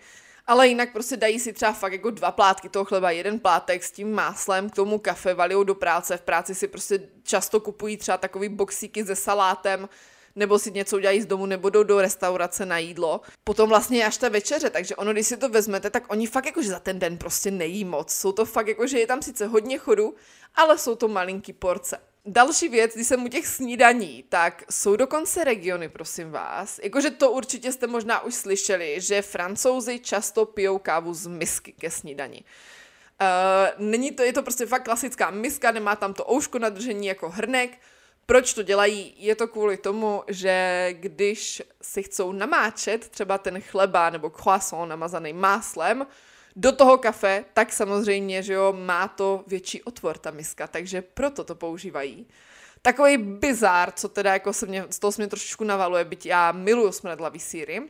Ale 0.47 0.69
jinak 0.69 0.93
prostě 0.93 1.17
dají 1.17 1.41
si 1.41 1.53
třeba 1.53 1.73
fakt 1.73 1.93
jako 1.93 2.11
dva 2.11 2.31
plátky 2.31 2.69
toho 2.69 2.85
chleba, 2.85 3.11
jeden 3.11 3.39
plátek 3.39 3.85
s 3.85 3.91
tím 3.91 4.13
máslem, 4.15 4.71
k 4.71 4.75
tomu 4.75 4.99
kafe, 4.99 5.35
valijou 5.35 5.65
do 5.65 5.75
práce, 5.75 6.17
v 6.17 6.21
práci 6.21 6.55
si 6.55 6.69
prostě 6.69 7.09
často 7.23 7.61
kupují 7.61 7.97
třeba 7.97 8.19
takový 8.19 8.49
boxíky 8.49 9.05
se 9.05 9.17
salátem, 9.17 9.89
nebo 10.37 10.59
si 10.59 10.71
něco 10.71 10.97
udělají 10.97 11.23
z 11.23 11.27
domu, 11.27 11.47
nebo 11.47 11.71
jdou 11.71 11.83
do 11.83 12.01
restaurace 12.01 12.67
na 12.67 12.79
jídlo. 12.79 13.21
Potom 13.45 13.69
vlastně 13.69 14.07
až 14.07 14.17
ta 14.17 14.29
večeře, 14.29 14.71
takže 14.71 14.97
ono, 14.97 15.13
když 15.13 15.27
si 15.27 15.37
to 15.37 15.49
vezmete, 15.49 15.91
tak 15.91 16.13
oni 16.13 16.27
fakt 16.27 16.47
jakože 16.47 16.69
za 16.69 16.81
ten 16.81 16.99
den 16.99 17.19
prostě 17.19 17.51
nejí 17.51 17.85
moc. 17.85 18.13
Jsou 18.13 18.33
to 18.33 18.45
fakt 18.45 18.69
jako, 18.69 18.87
že 18.87 18.99
je 18.99 19.07
tam 19.07 19.23
sice 19.23 19.47
hodně 19.47 19.79
chodu, 19.79 20.15
ale 20.55 20.79
jsou 20.79 20.95
to 20.95 21.09
malinký 21.09 21.53
porce. 21.53 21.99
Další 22.27 22.69
věc, 22.69 22.95
když 22.95 23.07
jsem 23.07 23.25
u 23.25 23.29
těch 23.29 23.47
snídaní, 23.47 24.25
tak 24.29 24.65
jsou 24.71 24.97
dokonce 24.97 25.45
regiony, 25.45 25.89
prosím 25.89 26.31
vás. 26.31 26.81
Jakože 26.83 27.11
to 27.11 27.31
určitě 27.31 27.73
jste 27.73 27.87
možná 27.87 28.21
už 28.21 28.35
slyšeli, 28.35 29.01
že 29.01 29.23
francouzi 29.23 29.99
často 29.99 30.47
pijou 30.47 30.79
kávu 30.79 31.15
z 31.15 31.27
misky 31.27 31.73
ke 31.73 31.91
snídaní. 31.91 32.45
Uh, 33.21 33.87
není 33.87 34.11
to, 34.13 34.23
je 34.23 34.33
to 34.33 34.43
prostě 34.43 34.67
fakt 34.67 34.85
klasická 34.85 35.31
miska, 35.31 35.71
nemá 35.71 35.97
tam 35.97 36.15
to 36.15 36.33
ouško 36.33 36.59
na 36.59 36.69
držení 36.69 37.07
jako 37.07 37.29
hrnek. 37.29 37.79
Proč 38.27 38.55
to 38.55 38.63
dělají? 38.63 39.15
Je 39.17 39.35
to 39.35 39.49
kvůli 39.49 39.77
tomu, 39.77 40.23
že 40.29 40.89
když 40.93 41.63
si 41.83 42.03
chcou 42.03 42.33
namáčet 42.33 43.09
třeba 43.09 43.39
ten 43.39 43.61
chleba 43.61 44.11
nebo 44.11 44.31
croissant 44.31 44.89
namazaný 44.89 45.33
máslem, 45.33 46.07
do 46.57 46.73
toho 46.73 46.99
kafe, 46.99 47.45
tak 47.55 47.73
samozřejmě, 47.73 48.43
že 48.43 48.53
jo, 48.53 48.73
má 48.73 49.09
to 49.09 49.45
větší 49.47 49.83
otvor 49.83 50.19
ta 50.19 50.31
miska, 50.31 50.67
takže 50.67 51.03
proto 51.03 51.45
to 51.45 51.55
používají. 51.55 52.27
Takový 52.83 53.17
bizár, 53.17 53.93
co 53.93 54.09
teda 54.09 54.33
jako 54.33 54.53
se 54.53 54.67
mě, 54.67 54.85
z 54.91 54.99
toho 54.99 55.13
se 55.13 55.23
mě 55.23 55.29
trošičku 55.29 55.65
navaluje, 55.65 56.05
byť 56.05 56.27
já 56.27 56.53
miluju 56.53 56.93
smradlavý 56.93 57.41
síry, 57.41 57.83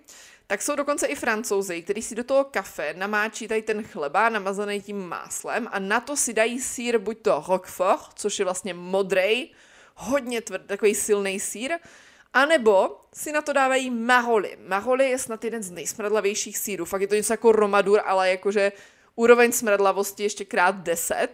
tak 0.47 0.63
jsou 0.63 0.77
dokonce 0.77 1.07
i 1.07 1.15
francouzi, 1.15 1.83
kteří 1.83 2.03
si 2.03 2.15
do 2.15 2.25
toho 2.25 2.45
kafe 2.45 2.95
namáčí 2.97 3.49
tady 3.49 3.63
ten 3.63 3.83
chleba 3.83 4.29
namazaný 4.29 4.83
tím 4.83 5.09
máslem 5.09 5.69
a 5.73 5.79
na 5.79 6.01
to 6.01 6.17
si 6.17 6.33
dají 6.33 6.61
sír 6.61 6.99
buď 6.99 7.19
to 7.23 7.45
Roquefort, 7.49 8.13
což 8.15 8.39
je 8.39 8.45
vlastně 8.45 8.75
modrej, 8.75 9.51
hodně 9.95 10.41
tvrdý, 10.41 10.65
takový 10.67 10.95
silný 10.95 11.41
sír, 11.41 11.73
A 12.35 12.47
nebo 12.47 12.97
si 13.15 13.33
na 13.33 13.43
to 13.43 13.53
dávají 13.53 13.91
maroli. 13.91 14.59
Maroli 14.69 15.11
je 15.11 15.19
snad 15.19 15.45
jeden 15.45 15.63
z 15.63 15.71
nejsmradlavějších 15.71 16.59
sírů. 16.59 16.85
Fakt 16.85 17.01
je 17.01 17.09
to 17.09 17.15
něco 17.15 17.33
jako 17.33 17.53
romadur, 17.53 18.01
ale 18.05 18.31
jakože 18.31 18.73
úroveň 19.15 19.53
smradlavosti 19.53 20.23
ještě 20.23 20.45
krát 20.45 20.77
10. 20.77 21.29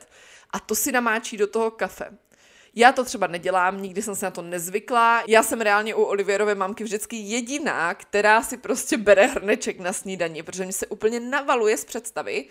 A 0.51 0.61
to 0.61 0.75
si 0.75 0.93
namáčí 0.93 1.37
do 1.37 1.47
toho 1.47 1.71
kafe. 1.71 2.19
Já 2.75 2.93
to 2.93 3.05
třeba 3.05 3.27
nedělám, 3.27 3.83
nikdy 3.83 4.03
jsem 4.03 4.15
se 4.15 4.27
na 4.27 4.31
to 4.31 4.43
nezvykla. 4.43 5.23
Já 5.27 5.43
jsem 5.43 5.61
reálně 5.61 5.95
u 5.95 6.03
Olivierové 6.03 6.55
mamky 6.55 6.85
vždycky 6.85 7.17
jediná, 7.17 7.95
která 7.95 8.43
si 8.43 8.57
prostě 8.57 8.97
bere 8.97 9.27
hrneček 9.27 9.81
na 9.81 9.93
snídaní, 9.93 10.43
protože 10.43 10.67
mi 10.67 10.73
se 10.73 10.87
úplně 10.87 11.21
navaluje 11.21 11.77
z 11.77 11.85
představy, 11.85 12.45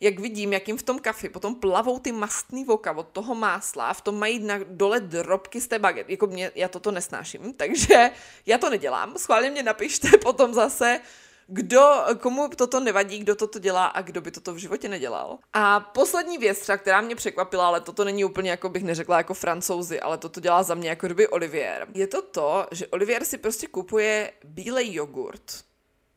jak 0.00 0.18
vidím, 0.20 0.52
jak 0.52 0.68
jim 0.68 0.76
v 0.76 0.82
tom 0.82 0.98
kafi 0.98 1.28
potom 1.28 1.54
plavou 1.54 1.98
ty 1.98 2.12
mastný 2.12 2.64
voka 2.64 2.92
od 2.92 3.08
toho 3.08 3.34
másla, 3.34 3.92
v 3.92 4.00
tom 4.00 4.18
mají 4.18 4.38
na 4.38 4.58
dole 4.68 5.00
drobky 5.00 5.60
z 5.60 5.68
té 5.68 5.78
baget. 5.78 6.10
Jako 6.10 6.26
mě, 6.26 6.52
já 6.54 6.68
toto 6.68 6.90
nesnáším, 6.90 7.52
takže 7.56 8.10
já 8.46 8.58
to 8.58 8.70
nedělám. 8.70 9.14
Schválně 9.18 9.50
mě 9.50 9.62
napište 9.62 10.08
potom 10.22 10.54
zase, 10.54 11.00
kdo, 11.46 12.04
komu 12.20 12.48
toto 12.48 12.80
nevadí, 12.80 13.18
kdo 13.18 13.36
toto 13.36 13.58
dělá 13.58 13.86
a 13.86 14.02
kdo 14.02 14.20
by 14.20 14.30
toto 14.30 14.54
v 14.54 14.56
životě 14.56 14.88
nedělal. 14.88 15.38
A 15.52 15.80
poslední 15.80 16.38
věc, 16.38 16.58
třeba, 16.58 16.78
která 16.78 17.00
mě 17.00 17.16
překvapila, 17.16 17.66
ale 17.66 17.80
toto 17.80 18.04
není 18.04 18.24
úplně, 18.24 18.50
jako 18.50 18.68
bych 18.68 18.84
neřekla, 18.84 19.16
jako 19.16 19.34
francouzi, 19.34 20.00
ale 20.00 20.18
toto 20.18 20.40
dělá 20.40 20.62
za 20.62 20.74
mě 20.74 20.88
jako 20.88 21.06
kdyby 21.06 21.28
Olivier. 21.28 21.86
Je 21.94 22.06
to 22.06 22.22
to, 22.22 22.66
že 22.70 22.86
Olivier 22.86 23.24
si 23.24 23.38
prostě 23.38 23.66
kupuje 23.66 24.32
bílej 24.44 24.94
jogurt 24.94 25.64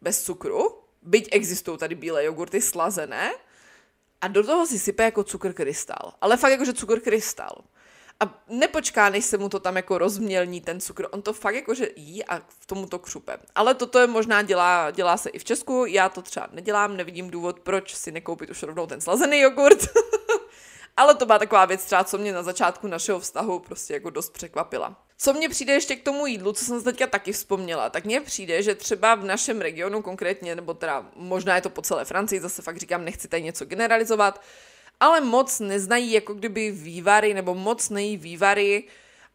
bez 0.02 0.24
cukru, 0.24 0.80
byť 1.02 1.30
existují 1.32 1.78
tady 1.78 1.96
bílé 1.96 2.26
jogurty 2.26 2.62
slazené, 2.62 3.32
a 4.24 4.28
do 4.28 4.44
toho 4.44 4.66
si 4.66 4.80
sype 4.80 5.04
jako 5.04 5.24
cukr 5.24 5.54
krystal. 5.54 6.14
Ale 6.22 6.38
fakt 6.38 6.52
jakože 6.52 6.74
cukr 6.74 7.00
krystal. 7.00 7.56
A 8.20 8.44
nepočká, 8.50 9.10
než 9.10 9.26
se 9.26 9.38
mu 9.38 9.50
to 9.50 9.60
tam 9.60 9.76
jako 9.76 9.98
rozmělní 9.98 10.62
ten 10.62 10.80
cukr. 10.80 11.08
On 11.12 11.22
to 11.22 11.34
fakt 11.34 11.56
jakože 11.56 11.90
jí 11.96 12.26
a 12.26 12.40
v 12.40 12.66
tomu 12.66 12.88
to 12.88 13.00
křupe. 13.00 13.38
Ale 13.56 13.74
toto 13.74 14.00
je 14.00 14.08
možná 14.08 14.42
dělá, 14.42 14.92
dělá 14.92 15.18
se 15.18 15.30
i 15.30 15.40
v 15.40 15.44
Česku. 15.44 15.86
Já 15.86 16.10
to 16.10 16.22
třeba 16.22 16.48
nedělám, 16.52 16.98
nevidím 16.98 17.30
důvod, 17.30 17.60
proč 17.60 17.96
si 17.96 18.12
nekoupit 18.12 18.50
už 18.50 18.64
rovnou 18.64 18.88
ten 18.88 19.02
slazený 19.02 19.40
jogurt. 19.40 19.80
Ale 20.98 21.16
to 21.16 21.26
byla 21.26 21.40
taková 21.40 21.66
věc 21.66 21.86
třeba, 21.86 22.04
co 22.04 22.18
mě 22.18 22.34
na 22.34 22.44
začátku 22.44 22.88
našeho 22.88 23.20
vztahu 23.20 23.60
prostě 23.60 23.94
jako 23.94 24.10
dost 24.10 24.34
překvapila. 24.34 24.96
Co 25.24 25.34
mně 25.34 25.50
přijde 25.50 25.74
ještě 25.74 25.96
k 25.96 26.04
tomu 26.04 26.26
jídlu, 26.26 26.54
co 26.54 26.66
jsem 26.66 26.80
se 26.80 26.84
teďka 26.84 27.08
taky 27.08 27.32
vzpomněla, 27.32 27.90
tak 27.90 28.06
mně 28.06 28.22
přijde, 28.22 28.64
že 28.64 28.76
třeba 28.76 29.16
v 29.16 29.26
našem 29.26 29.62
regionu 29.62 30.02
konkrétně, 30.02 30.56
nebo 30.56 30.74
teda 30.74 31.10
možná 31.16 31.56
je 31.56 31.62
to 31.62 31.70
po 31.70 31.82
celé 31.82 32.06
Francii, 32.06 32.42
zase 32.42 32.62
fakt 32.62 32.78
říkám, 32.78 33.06
nechci 33.06 33.28
tady 33.28 33.44
něco 33.44 33.66
generalizovat, 33.66 34.42
ale 35.00 35.22
moc 35.22 35.60
neznají 35.60 36.12
jako 36.12 36.34
kdyby 36.34 36.72
vývary, 36.72 37.34
nebo 37.34 37.56
moc 37.56 37.90
nejí 37.90 38.18
vývary 38.18 38.84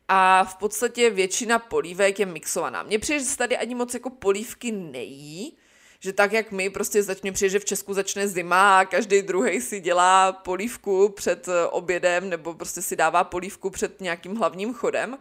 a 0.08 0.44
v 0.44 0.56
podstatě 0.56 1.10
většina 1.10 1.58
polívek 1.58 2.18
je 2.18 2.26
mixovaná. 2.26 2.82
Mně 2.82 2.98
přijde, 2.98 3.20
že 3.20 3.26
se 3.26 3.36
tady 3.36 3.56
ani 3.56 3.74
moc 3.74 3.94
jako 3.94 4.10
polívky 4.10 4.72
nejí, 4.72 5.56
že 6.00 6.12
tak, 6.12 6.32
jak 6.32 6.52
my, 6.52 6.70
prostě 6.70 7.02
začne 7.02 7.32
přijde, 7.32 7.50
že 7.50 7.58
v 7.58 7.64
Česku 7.64 7.94
začne 7.94 8.28
zima 8.28 8.78
a 8.78 8.84
každý 8.84 9.22
druhý 9.22 9.60
si 9.60 9.80
dělá 9.80 10.32
polívku 10.32 11.08
před 11.08 11.48
eh, 11.48 11.66
obědem 11.66 12.28
nebo 12.28 12.54
prostě 12.54 12.82
si 12.82 12.96
dává 12.96 13.24
polívku 13.24 13.70
před 13.70 14.00
nějakým 14.00 14.36
hlavním 14.36 14.74
chodem. 14.74 15.18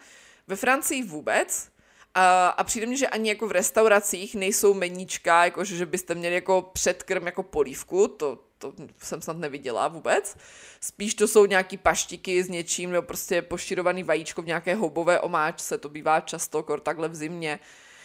Ve 0.47 0.55
Francii 0.55 1.03
vůbec. 1.03 1.69
A, 2.13 2.47
a 2.47 2.63
přijde 2.63 2.87
mi, 2.87 2.97
že 2.97 3.07
ani 3.07 3.29
jako 3.29 3.47
v 3.47 3.51
restauracích 3.51 4.35
nejsou 4.35 4.73
meníčka, 4.73 5.45
jako 5.45 5.63
že, 5.63 5.75
že 5.75 5.85
byste 5.85 6.15
měli 6.15 6.35
jako 6.35 6.61
předkrm 6.73 7.25
jako 7.25 7.43
polívku, 7.43 8.07
to, 8.07 8.39
to 8.57 8.73
jsem 9.01 9.21
snad 9.21 9.37
neviděla 9.37 9.87
vůbec. 9.87 10.37
Spíš 10.81 11.15
to 11.15 11.27
jsou 11.27 11.45
nějaký 11.45 11.77
paštiky 11.77 12.43
s 12.43 12.49
něčím, 12.49 12.91
nebo 12.91 13.01
prostě 13.07 13.41
poširovaný 13.41 14.03
vajíčko 14.03 14.41
v 14.41 14.45
nějaké 14.45 14.75
houbové 14.75 15.19
omáčce, 15.19 15.77
to 15.77 15.89
bývá 15.89 16.19
často, 16.19 16.63
kor 16.63 16.79
takhle 16.79 17.09
v 17.09 17.15
zimě. 17.15 17.59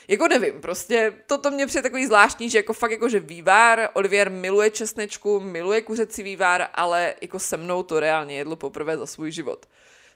Jako 0.09 0.29
nevím, 0.29 0.61
prostě 0.61 1.13
toto 1.27 1.51
mě 1.51 1.67
přijde 1.67 1.83
takový 1.83 2.07
zvláštní, 2.07 2.51
že 2.51 2.59
jako 2.59 2.73
fakt 2.73 2.91
jako, 2.91 3.09
že 3.09 3.21
vývar, 3.21 3.89
Olivier 3.93 4.31
miluje 4.31 4.71
česnečku, 4.71 5.41
miluje 5.41 5.83
kuřecí 5.83 6.23
vývar, 6.23 6.69
ale 6.75 7.15
jako 7.21 7.39
se 7.39 7.57
mnou 7.57 7.83
to 7.83 8.01
reálně 8.01 8.37
jedlo 8.37 8.57
poprvé 8.57 8.97
za 8.97 9.07
svůj 9.07 9.31
život. 9.31 9.67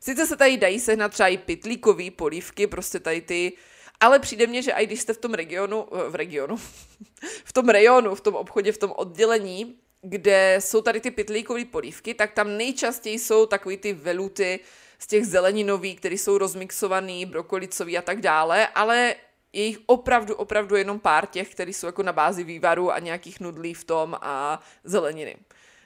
Sice 0.07 0.27
se 0.27 0.37
tady 0.37 0.57
dají 0.57 0.81
sehnat 0.81 1.13
třeba 1.13 1.29
i 1.29 1.37
pitlíkový 1.37 2.11
polívky, 2.11 2.67
prostě 2.67 3.01
tady 3.01 3.21
ty, 3.21 3.53
ale 4.01 4.19
přijde 4.19 4.47
mně, 4.47 4.63
že 4.63 4.73
i 4.73 4.87
když 4.87 5.01
jste 5.01 5.13
v 5.13 5.19
tom 5.19 5.35
regionu, 5.35 5.87
v 6.09 6.15
regionu, 6.15 6.57
v 7.45 7.53
tom 7.53 7.69
rejonu, 7.69 8.15
v 8.15 8.21
tom 8.21 8.35
obchodě, 8.35 8.73
v 8.73 8.79
tom 8.79 8.93
oddělení, 8.97 9.79
kde 10.03 10.57
jsou 10.61 10.81
tady 10.83 11.01
ty 11.01 11.11
pitlíkové 11.11 11.65
polívky, 11.65 12.15
tak 12.15 12.33
tam 12.33 12.57
nejčastěji 12.57 13.19
jsou 13.19 13.47
takový 13.47 13.77
ty 13.77 13.93
veluty 13.93 14.61
z 14.99 15.07
těch 15.07 15.27
zeleninových, 15.27 15.97
které 15.97 16.15
jsou 16.15 16.39
rozmixovaný, 16.39 17.27
brokolicový 17.27 17.99
a 17.99 18.03
tak 18.03 18.21
dále, 18.21 18.69
ale 18.69 19.15
je 19.53 19.65
jich 19.65 19.79
opravdu, 19.87 20.35
opravdu 20.35 20.77
jenom 20.77 21.01
pár 21.01 21.27
těch, 21.27 21.51
které 21.51 21.71
jsou 21.71 21.87
jako 21.87 22.03
na 22.03 22.13
bázi 22.13 22.45
vývaru 22.45 22.93
a 22.93 22.99
nějakých 22.99 23.41
nudlí 23.41 23.75
v 23.75 23.85
tom 23.85 24.17
a 24.21 24.61
zeleniny 24.85 25.37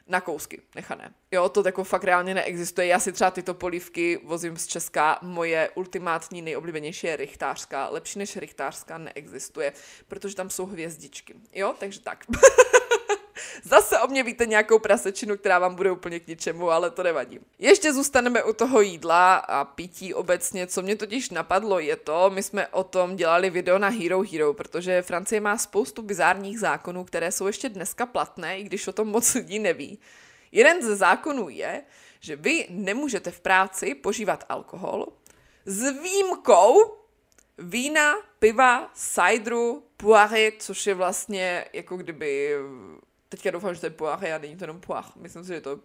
na 0.07 0.21
kousky 0.21 0.63
nechané. 0.75 1.15
Jo, 1.31 1.49
to 1.49 1.63
jako 1.67 1.85
fakt 1.85 2.05
reálně 2.05 2.35
neexistuje. 2.35 2.87
Já 2.87 2.99
si 2.99 3.13
třeba 3.13 3.31
tyto 3.31 3.55
polívky 3.55 4.21
vozím 4.25 4.57
z 4.57 4.67
Česka. 4.67 5.19
Moje 5.23 5.71
ultimátní 5.75 6.43
nejoblíbenější 6.43 7.07
je 7.07 7.17
richtářská. 7.17 7.89
Lepší 7.89 8.19
než 8.19 8.37
richtářská 8.37 8.99
neexistuje, 8.99 9.73
protože 10.09 10.37
tam 10.37 10.51
jsou 10.51 10.67
hvězdičky. 10.67 11.35
Jo, 11.53 11.75
takže 11.79 12.01
tak. 12.01 12.25
Zase 13.65 13.99
o 13.99 14.07
mě 14.07 14.23
víte 14.23 14.47
nějakou 14.47 14.79
prasečinu, 14.79 15.37
která 15.37 15.59
vám 15.59 15.75
bude 15.75 15.91
úplně 15.91 16.21
k 16.21 16.27
ničemu, 16.27 16.71
ale 16.71 16.91
to 16.91 17.03
nevadí. 17.03 17.41
Ještě 17.59 17.93
zůstaneme 17.93 18.43
u 18.43 18.53
toho 18.53 18.81
jídla 18.81 19.37
a 19.37 19.65
pití 19.65 20.15
obecně. 20.15 20.67
Co 20.67 20.83
mě 20.83 20.97
totiž 20.97 21.31
napadlo 21.31 21.79
je 21.79 21.97
to, 21.97 22.31
my 22.31 22.43
jsme 22.43 22.69
o 22.69 22.85
tom 22.85 23.17
dělali 23.17 23.51
video 23.51 23.79
na 23.79 23.89
Hero 23.89 24.23
Hero, 24.33 24.55
protože 24.55 25.03
Francie 25.03 25.41
má 25.41 25.59
spoustu 25.59 26.03
bizárních 26.03 26.59
zákonů, 26.59 27.05
které 27.05 27.33
jsou 27.33 27.47
ještě 27.47 27.69
dneska 27.69 28.07
platné, 28.07 28.59
i 28.59 28.63
když 28.63 28.87
o 28.87 28.93
tom 28.93 29.09
moc 29.09 29.35
lidí 29.35 29.59
neví. 29.59 29.99
Jeden 30.53 30.83
ze 30.83 30.97
zákonů 30.97 31.49
je, 31.49 31.83
že 32.21 32.37
vy 32.37 32.67
nemůžete 32.71 33.31
v 33.31 33.41
práci 33.41 33.95
požívat 33.95 34.45
alkohol 34.49 35.07
s 35.65 35.91
výjimkou 36.03 36.97
vína, 37.59 38.15
piva, 38.39 38.91
cideru, 38.95 39.83
poire, 39.97 40.53
což 40.59 40.87
je 40.87 40.95
vlastně 40.95 41.65
jako 41.73 41.97
kdyby 41.97 42.57
teďka 43.31 43.51
doufám, 43.51 43.75
že 43.75 43.81
to 43.81 43.87
je 43.87 43.91
poire 43.91 44.35
a 44.35 44.39
není 44.39 44.57
to 44.57 44.65
jenom 44.65 44.81
poire, 44.81 45.09
myslím 45.17 45.45
si, 45.45 45.55
že 45.55 45.61
to 45.61 45.71
je 45.71 45.77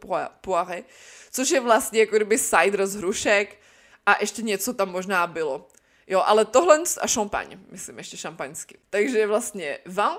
poire, 0.41 0.83
což 1.31 1.49
je 1.49 1.59
vlastně 1.59 1.99
jako 1.99 2.15
kdyby 2.15 2.39
cider 2.39 2.87
z 2.87 2.95
hrušek 2.95 3.61
a 4.05 4.17
ještě 4.21 4.41
něco 4.41 4.73
tam 4.73 4.91
možná 4.91 5.27
bylo. 5.27 5.67
Jo, 6.07 6.23
ale 6.25 6.45
tohle 6.45 6.79
a 7.01 7.07
šampaň, 7.07 7.59
myslím, 7.71 7.97
ještě 7.97 8.17
šampaňsky. 8.17 8.77
Takže 8.89 9.27
vlastně 9.27 9.79
vin, 9.85 10.17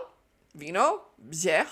víno, 0.55 1.01
bière, 1.19 1.71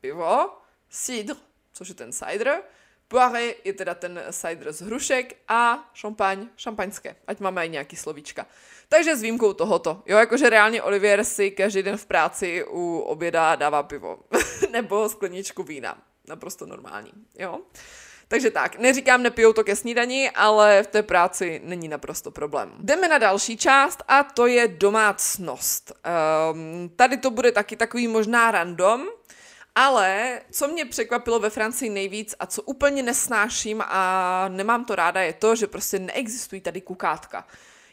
pivo, 0.00 0.58
cidre, 0.90 1.36
což 1.72 1.88
je 1.88 1.94
ten 1.94 2.12
cider, 2.12 2.62
Poire 3.08 3.54
je 3.64 3.72
teda 3.72 3.94
ten 3.94 4.22
cider 4.30 4.72
z 4.72 4.80
hrušek 4.80 5.36
a 5.48 5.90
šampaň, 5.94 6.48
šampaňské, 6.56 7.16
ať 7.26 7.40
máme 7.40 7.66
i 7.66 7.68
nějaký 7.68 7.96
slovíčka. 7.96 8.46
Takže 8.88 9.16
s 9.16 9.22
výjimkou 9.22 9.52
tohoto. 9.52 10.02
Jo, 10.06 10.18
jakože 10.18 10.50
reálně 10.50 10.82
Olivier 10.82 11.24
si 11.24 11.50
každý 11.50 11.82
den 11.82 11.96
v 11.96 12.06
práci 12.06 12.64
u 12.70 12.98
oběda 12.98 13.56
dává 13.56 13.82
pivo. 13.82 14.18
Nebo 14.70 15.08
skleničku 15.08 15.62
vína. 15.62 15.98
Naprosto 16.28 16.66
normální, 16.66 17.12
jo. 17.38 17.60
Takže 18.28 18.50
tak, 18.50 18.78
neříkám, 18.78 19.22
nepijou 19.22 19.52
to 19.52 19.64
ke 19.64 19.76
snídani, 19.76 20.30
ale 20.30 20.82
v 20.82 20.86
té 20.86 21.02
práci 21.02 21.60
není 21.64 21.88
naprosto 21.88 22.30
problém. 22.30 22.72
Jdeme 22.78 23.08
na 23.08 23.18
další 23.18 23.56
část 23.56 24.02
a 24.08 24.22
to 24.22 24.46
je 24.46 24.68
domácnost. 24.68 25.92
Um, 26.52 26.90
tady 26.96 27.16
to 27.16 27.30
bude 27.30 27.52
taky 27.52 27.76
takový 27.76 28.08
možná 28.08 28.50
random, 28.50 29.06
ale 29.78 30.40
co 30.50 30.68
mě 30.68 30.84
překvapilo 30.84 31.38
ve 31.38 31.50
Francii 31.50 31.90
nejvíc 31.90 32.34
a 32.38 32.46
co 32.46 32.62
úplně 32.62 33.02
nesnáším 33.02 33.82
a 33.86 34.48
nemám 34.48 34.84
to 34.84 34.94
ráda 34.94 35.22
je 35.22 35.32
to, 35.32 35.56
že 35.56 35.66
prostě 35.66 35.98
neexistují 35.98 36.60
tady 36.60 36.80
kukátka. 36.80 37.46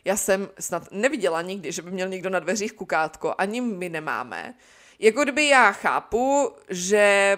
Já 0.06 0.18
jsem 0.18 0.50
snad 0.60 0.92
neviděla 0.92 1.42
nikdy, 1.42 1.72
že 1.72 1.82
by 1.82 1.92
měl 1.92 2.10
někdo 2.10 2.30
na 2.30 2.40
dveřích 2.40 2.74
kukátko, 2.74 3.36
ani 3.38 3.62
my 3.62 3.90
nemáme. 3.90 4.54
Jako 5.00 5.24
kdyby 5.24 5.48
já 5.48 5.72
chápu, 5.72 6.52
že 6.70 7.38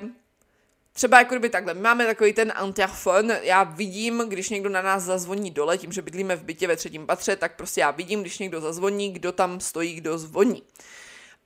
třeba 0.93 1.19
jako 1.19 1.35
kdyby 1.35 1.49
takhle, 1.49 1.73
my 1.73 1.81
máme 1.81 2.05
takový 2.05 2.33
ten 2.33 2.53
interfon, 2.65 3.31
já 3.41 3.63
vidím, 3.63 4.23
když 4.27 4.49
někdo 4.49 4.69
na 4.69 4.81
nás 4.81 5.03
zazvoní 5.03 5.51
dole, 5.51 5.77
tím, 5.77 5.91
že 5.91 6.01
bydlíme 6.01 6.35
v 6.35 6.43
bytě 6.43 6.67
ve 6.67 6.75
třetím 6.75 7.05
patře, 7.05 7.35
tak 7.35 7.55
prostě 7.55 7.81
já 7.81 7.91
vidím, 7.91 8.21
když 8.21 8.39
někdo 8.39 8.61
zazvoní, 8.61 9.13
kdo 9.13 9.31
tam 9.31 9.59
stojí, 9.59 9.93
kdo 9.93 10.17
zvoní. 10.17 10.63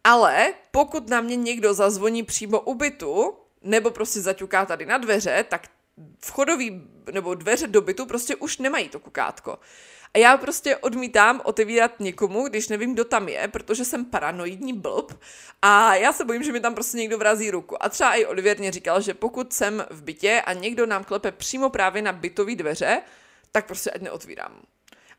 Ale 0.04 0.54
pokud 0.72 1.10
na 1.10 1.22
mě 1.22 1.36
někdo 1.36 1.74
zazvoní 1.74 2.24
přímo 2.24 2.60
u 2.60 2.74
bytu, 2.74 3.34
nebo 3.62 3.92
prostě 3.92 4.22
zaťuká 4.22 4.66
tady 4.66 4.86
na 4.86 4.98
dveře, 4.98 5.46
tak 5.50 5.68
vchodový 6.26 6.88
nebo 7.12 7.36
dveře 7.36 7.68
do 7.68 7.82
bytu 7.82 8.06
prostě 8.06 8.36
už 8.36 8.58
nemají 8.58 8.90
to 8.90 9.00
kukátko. 9.00 9.60
A 10.14 10.18
já 10.18 10.38
prostě 10.38 10.78
odmítám 10.78 11.42
otevírat 11.44 12.00
někomu, 12.00 12.48
když 12.48 12.68
nevím, 12.68 12.94
kdo 12.94 13.06
tam 13.06 13.30
je, 13.30 13.48
protože 13.48 13.86
jsem 13.86 14.06
paranoidní 14.06 14.74
blb 14.74 15.12
a 15.62 15.96
já 15.96 16.14
se 16.14 16.26
bojím, 16.26 16.44
že 16.44 16.52
mi 16.52 16.60
tam 16.60 16.74
prostě 16.74 16.98
někdo 16.98 17.18
vrazí 17.18 17.52
ruku. 17.52 17.84
A 17.84 17.90
třeba 17.90 18.14
i 18.14 18.26
Olivier 18.26 18.60
mě 18.60 18.72
říkal, 18.72 19.02
že 19.02 19.14
pokud 19.14 19.54
jsem 19.54 19.86
v 19.90 20.04
bytě 20.04 20.42
a 20.46 20.54
někdo 20.54 20.86
nám 20.86 21.04
klepe 21.04 21.32
přímo 21.32 21.70
právě 21.70 22.02
na 22.02 22.12
bytové 22.12 22.56
dveře, 22.56 23.02
tak 23.52 23.68
prostě 23.68 23.92
ať 23.92 24.02
neotvírám. 24.02 24.62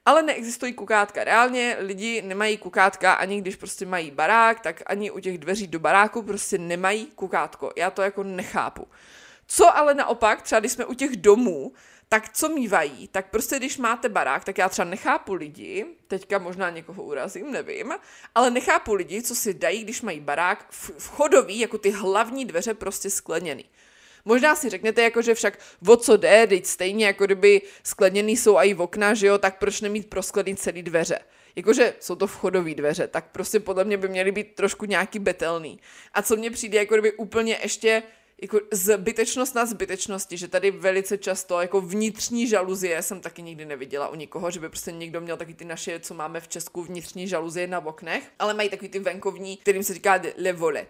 Ale 0.07 0.23
neexistují 0.23 0.73
kukátka. 0.73 1.25
Reálně 1.25 1.77
lidi 1.79 2.23
nemají 2.23 2.59
kukátka 2.59 3.13
ani 3.13 3.41
když 3.41 3.57
prostě 3.57 3.87
mají 3.87 4.11
barák, 4.11 4.61
tak 4.61 4.83
ani 4.87 5.11
u 5.11 5.21
těch 5.21 5.39
dveří 5.39 5.67
do 5.67 5.79
baráku 5.79 6.23
prostě 6.23 6.59
nemají 6.59 7.07
kukátko. 7.07 7.73
Já 7.77 7.91
to 7.91 8.03
jako 8.03 8.23
nechápu. 8.23 8.89
Co 9.47 9.77
ale 9.77 9.95
naopak, 9.95 10.43
třeba 10.43 10.61
když 10.61 10.73
jsme 10.73 10.85
u 10.85 10.95
těch 10.95 11.17
domů, 11.17 11.73
tak 12.09 12.33
co 12.33 12.49
mývají? 12.49 13.09
Tak 13.09 13.31
prostě 13.31 13.57
když 13.57 13.79
máte 13.79 14.09
barák, 14.09 14.45
tak 14.45 14.59
já 14.59 14.69
třeba 14.69 14.89
nechápu 14.89 15.35
lidi, 15.35 15.87
teďka 16.09 16.39
možná 16.39 16.71
někoho 16.71 17.03
urazím, 17.03 17.53
nevím, 17.53 17.95
ale 18.35 18.51
nechápu 18.51 18.95
lidi, 18.95 19.23
co 19.23 19.35
si 19.35 19.55
dají, 19.55 19.85
když 19.85 20.03
mají 20.03 20.21
barák 20.21 20.67
vchodový, 20.99 21.59
jako 21.59 21.79
ty 21.79 21.91
hlavní 21.91 22.45
dveře 22.45 22.75
prostě 22.75 23.11
skleněný. 23.11 23.65
Možná 24.25 24.57
si 24.57 24.69
řeknete, 24.69 25.03
jako, 25.03 25.23
že 25.23 25.35
však 25.35 25.59
o 25.89 25.97
co 25.97 26.17
jde, 26.17 26.47
teď 26.47 26.67
stejně 26.67 27.07
jako 27.07 27.27
kdyby 27.27 27.63
skleněný 27.83 28.37
jsou 28.37 28.59
i 28.59 28.75
okna, 28.75 29.15
že 29.15 29.27
jo, 29.27 29.39
tak 29.39 29.59
proč 29.59 29.81
nemít 29.81 30.11
prosklený 30.11 30.57
celý 30.57 30.83
dveře? 30.83 31.19
Jakože 31.57 31.95
jsou 32.01 32.15
to 32.15 32.27
vchodové 32.27 32.75
dveře, 32.75 33.07
tak 33.07 33.25
prostě 33.33 33.61
podle 33.61 33.85
mě 33.85 33.97
by 33.97 34.09
měly 34.09 34.33
být 34.33 34.55
trošku 34.55 34.85
nějaký 34.85 35.19
betelný. 35.19 35.81
A 36.13 36.23
co 36.23 36.37
mně 36.37 36.51
přijde, 36.51 36.79
jako 36.79 36.95
kdyby 36.95 37.13
úplně 37.13 37.59
ještě 37.63 38.03
jako 38.43 38.61
zbytečnost 38.73 39.55
na 39.55 39.67
zbytečnosti, 39.67 40.37
že 40.37 40.49
tady 40.49 40.71
velice 40.71 41.19
často 41.19 41.61
jako 41.61 41.81
vnitřní 41.81 42.47
žaluzie 42.47 43.03
jsem 43.03 43.21
taky 43.21 43.43
nikdy 43.43 43.65
neviděla 43.65 44.09
u 44.09 44.15
nikoho, 44.15 44.51
že 44.51 44.61
by 44.61 44.69
prostě 44.69 44.93
někdo 44.93 45.21
měl 45.21 45.37
taky 45.37 45.55
ty 45.55 45.65
naše, 45.65 46.01
co 46.01 46.15
máme 46.15 46.41
v 46.41 46.49
Česku, 46.49 46.83
vnitřní 46.83 47.29
žaluzie 47.29 47.67
na 47.67 47.87
oknech, 47.87 48.25
ale 48.39 48.55
mají 48.55 48.69
takový 48.69 48.89
ty 48.89 48.99
venkovní, 48.99 49.57
kterým 49.57 49.83
se 49.83 49.95
říká 49.95 50.23
le 50.37 50.53
vole. 50.53 50.87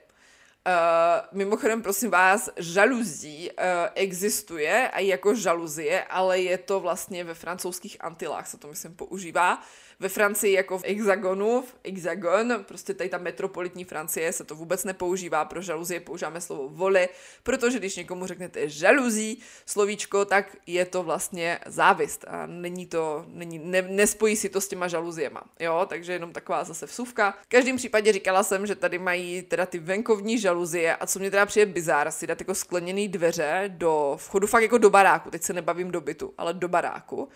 Uh, 0.67 1.39
mimochodem, 1.39 1.83
prosím 1.83 2.11
vás, 2.11 2.51
žaluzí 2.57 3.51
uh, 3.51 3.65
existuje 3.95 4.89
a 4.89 5.01
jako 5.01 5.35
žaluzie, 5.35 6.05
ale 6.05 6.41
je 6.41 6.59
to 6.59 6.81
vlastně 6.81 7.25
ve 7.25 7.35
francouzských 7.35 8.05
Antilách 8.05 8.47
se 8.47 8.59
to 8.59 8.69
myslím 8.69 8.95
používá 8.95 9.63
ve 10.01 10.09
Francii 10.09 10.53
jako 10.53 10.79
v 10.79 10.85
Hexagonu, 10.85 11.63
v 11.63 11.75
Hexagon, 11.87 12.65
prostě 12.69 12.95
tady 12.95 13.11
ta 13.11 13.19
metropolitní 13.19 13.85
Francie 13.85 14.33
se 14.33 14.45
to 14.45 14.55
vůbec 14.55 14.85
nepoužívá, 14.85 15.45
pro 15.45 15.63
žaluzie 15.63 16.01
používáme 16.01 16.41
slovo 16.41 16.69
vole, 16.69 17.09
protože 17.43 17.79
když 17.79 17.97
někomu 17.97 18.27
řeknete 18.27 18.69
žaluzí 18.69 19.43
slovíčko, 19.67 20.25
tak 20.25 20.57
je 20.67 20.85
to 20.85 21.03
vlastně 21.03 21.59
závist 21.67 22.25
a 22.29 22.47
není 22.47 22.87
to, 22.87 23.25
není, 23.29 23.59
ne, 23.59 23.83
nespojí 23.83 24.37
si 24.37 24.49
to 24.49 24.61
s 24.61 24.69
těma 24.69 24.89
žaluziema, 24.89 25.43
jo, 25.61 25.87
takže 25.89 26.13
jenom 26.13 26.33
taková 26.33 26.65
zase 26.65 26.87
vsuvka. 26.87 27.35
V 27.43 27.47
každém 27.49 27.77
případě 27.77 28.13
říkala 28.13 28.43
jsem, 28.43 28.67
že 28.67 28.75
tady 28.75 28.99
mají 28.99 29.43
teda 29.43 29.67
ty 29.67 29.79
venkovní 29.79 30.39
žaluzie 30.39 30.97
a 30.97 31.07
co 31.07 31.19
mě 31.19 31.31
teda 31.31 31.47
přijde 31.47 31.67
bizár, 31.67 32.11
si 32.11 32.27
dát 32.27 32.41
jako 32.41 32.55
skleněný 32.55 33.09
dveře 33.09 33.65
do 33.69 34.15
vchodu 34.17 34.47
fakt 34.47 34.63
jako 34.63 34.79
do 34.79 34.91
baráku, 34.91 35.31
teď 35.31 35.43
se 35.43 35.53
nebavím 35.53 35.91
do 35.91 36.01
bytu, 36.01 36.35
ale 36.39 36.55
do 36.55 36.69
baráku 36.69 37.29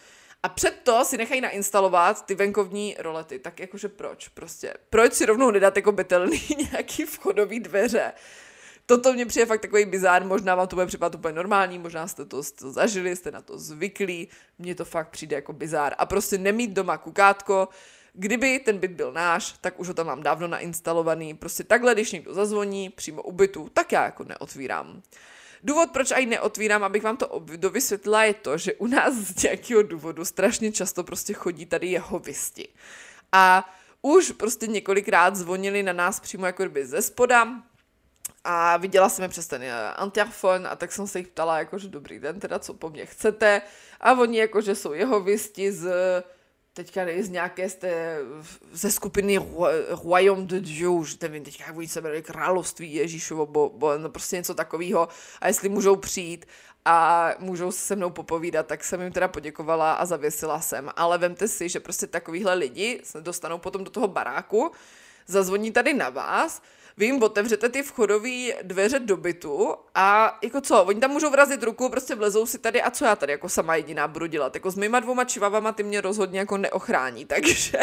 a 0.44 0.48
před 0.48 0.80
to 0.82 1.04
si 1.04 1.16
nechají 1.16 1.40
nainstalovat 1.40 2.26
ty 2.26 2.34
venkovní 2.34 2.96
rolety. 2.98 3.38
Tak 3.38 3.60
jakože 3.60 3.88
proč? 3.88 4.28
Prostě. 4.28 4.74
Proč 4.90 5.12
si 5.12 5.26
rovnou 5.26 5.50
nedat 5.50 5.76
jako 5.76 5.92
betelný 5.92 6.42
nějaký 6.72 7.04
vchodový 7.04 7.60
dveře? 7.60 8.12
Toto 8.86 9.12
mě 9.12 9.26
přijde 9.26 9.46
fakt 9.46 9.60
takový 9.60 9.84
bizár, 9.84 10.24
možná 10.24 10.54
vám 10.54 10.68
to 10.68 10.76
bude 10.76 10.86
připadat 10.86 11.14
úplně 11.14 11.34
normální, 11.34 11.78
možná 11.78 12.08
jste 12.08 12.24
to, 12.24 12.42
to 12.58 12.72
zažili, 12.72 13.16
jste 13.16 13.30
na 13.30 13.42
to 13.42 13.58
zvyklí, 13.58 14.28
mně 14.58 14.74
to 14.74 14.84
fakt 14.84 15.08
přijde 15.08 15.36
jako 15.36 15.52
bizár. 15.52 15.94
A 15.98 16.06
prostě 16.06 16.38
nemít 16.38 16.70
doma 16.70 16.98
kukátko, 16.98 17.68
kdyby 18.12 18.58
ten 18.58 18.78
byt 18.78 18.90
byl 18.90 19.12
náš, 19.12 19.54
tak 19.60 19.80
už 19.80 19.88
ho 19.88 19.94
tam 19.94 20.06
mám 20.06 20.22
dávno 20.22 20.48
nainstalovaný. 20.48 21.34
Prostě 21.34 21.64
takhle, 21.64 21.94
když 21.94 22.12
někdo 22.12 22.34
zazvoní 22.34 22.90
přímo 22.90 23.22
u 23.22 23.32
bytu, 23.32 23.70
tak 23.72 23.92
já 23.92 24.04
jako 24.04 24.24
neotvírám. 24.24 25.02
Důvod, 25.64 25.90
proč 25.90 26.10
aj 26.10 26.26
neotvírám, 26.26 26.84
abych 26.84 27.02
vám 27.02 27.16
to 27.16 27.42
dovysvětlila, 27.56 28.24
je 28.24 28.34
to, 28.34 28.58
že 28.58 28.74
u 28.74 28.86
nás 28.86 29.14
z 29.14 29.42
nějakého 29.42 29.82
důvodu 29.82 30.24
strašně 30.24 30.72
často 30.72 31.04
prostě 31.04 31.32
chodí 31.32 31.66
tady 31.66 31.86
jeho 31.86 32.18
visti. 32.18 32.68
A 33.32 33.74
už 34.02 34.32
prostě 34.32 34.66
několikrát 34.66 35.36
zvonili 35.36 35.82
na 35.82 35.92
nás 35.92 36.20
přímo 36.20 36.46
jako 36.46 36.62
kdyby 36.62 36.86
ze 36.86 37.02
spoda, 37.02 37.48
a 38.44 38.76
viděla 38.76 39.08
jsem 39.08 39.22
je 39.22 39.28
přes 39.28 39.46
ten 39.46 39.62
eh, 39.62 39.72
antiafon 39.96 40.66
a 40.66 40.76
tak 40.76 40.92
jsem 40.92 41.06
se 41.06 41.18
jich 41.18 41.28
ptala, 41.28 41.58
jakože 41.58 41.88
dobrý 41.88 42.18
den, 42.18 42.40
teda 42.40 42.58
co 42.58 42.74
po 42.74 42.90
mně 42.90 43.06
chcete. 43.06 43.62
A 44.00 44.12
oni 44.12 44.38
jakože 44.38 44.74
jsou 44.74 44.92
jeho 44.92 45.20
visti 45.20 45.72
z 45.72 45.92
teďka 46.74 47.00
z 47.20 47.28
nějaké 47.28 47.68
z 47.68 47.74
té, 47.74 48.18
ze 48.72 48.90
skupiny 48.90 49.40
Royaume 50.04 50.46
de 50.46 50.60
Dieu, 50.60 50.94
už 50.94 51.18
nevím 51.18 51.44
teďka, 51.44 51.64
jak 51.66 51.76
oni 51.76 51.88
se 51.88 52.00
jmenují, 52.00 52.22
království 52.22 52.94
Ježíšovo, 52.94 53.46
bo, 53.46 53.70
bo 53.74 53.98
no 53.98 54.08
prostě 54.08 54.36
něco 54.36 54.54
takového. 54.54 55.08
A 55.40 55.48
jestli 55.48 55.68
můžou 55.68 55.96
přijít 55.96 56.46
a 56.84 57.30
můžou 57.38 57.72
se 57.72 57.96
mnou 57.96 58.10
popovídat, 58.10 58.66
tak 58.66 58.84
jsem 58.84 59.00
jim 59.00 59.12
teda 59.12 59.28
poděkovala 59.28 59.92
a 59.92 60.06
zavěsila 60.06 60.60
jsem. 60.60 60.90
Ale 60.96 61.18
vemte 61.18 61.48
si, 61.48 61.68
že 61.68 61.80
prostě 61.80 62.06
takovýhle 62.06 62.54
lidi 62.54 63.00
se 63.04 63.20
dostanou 63.20 63.58
potom 63.58 63.84
do 63.84 63.90
toho 63.90 64.08
baráku, 64.08 64.72
zazvoní 65.26 65.72
tady 65.72 65.94
na 65.94 66.08
vás, 66.10 66.62
vy 66.96 67.06
jim 67.06 67.22
otevřete 67.22 67.68
ty 67.68 67.82
vchodové 67.82 68.62
dveře 68.62 68.98
do 68.98 69.16
bytu 69.16 69.74
a 69.94 70.38
jako 70.42 70.60
co, 70.60 70.84
oni 70.84 71.00
tam 71.00 71.10
můžou 71.10 71.30
vrazit 71.30 71.62
ruku, 71.62 71.88
prostě 71.88 72.14
vlezou 72.14 72.46
si 72.46 72.58
tady 72.58 72.82
a 72.82 72.90
co 72.90 73.04
já 73.04 73.16
tady 73.16 73.32
jako 73.32 73.48
sama 73.48 73.76
jediná 73.76 74.08
budu 74.08 74.26
dělat. 74.26 74.54
Jako 74.54 74.70
s 74.70 74.76
mýma 74.76 75.00
dvouma 75.00 75.24
čivavama 75.24 75.72
ty 75.72 75.82
mě 75.82 76.00
rozhodně 76.00 76.38
jako 76.38 76.56
neochrání, 76.56 77.24
takže 77.26 77.78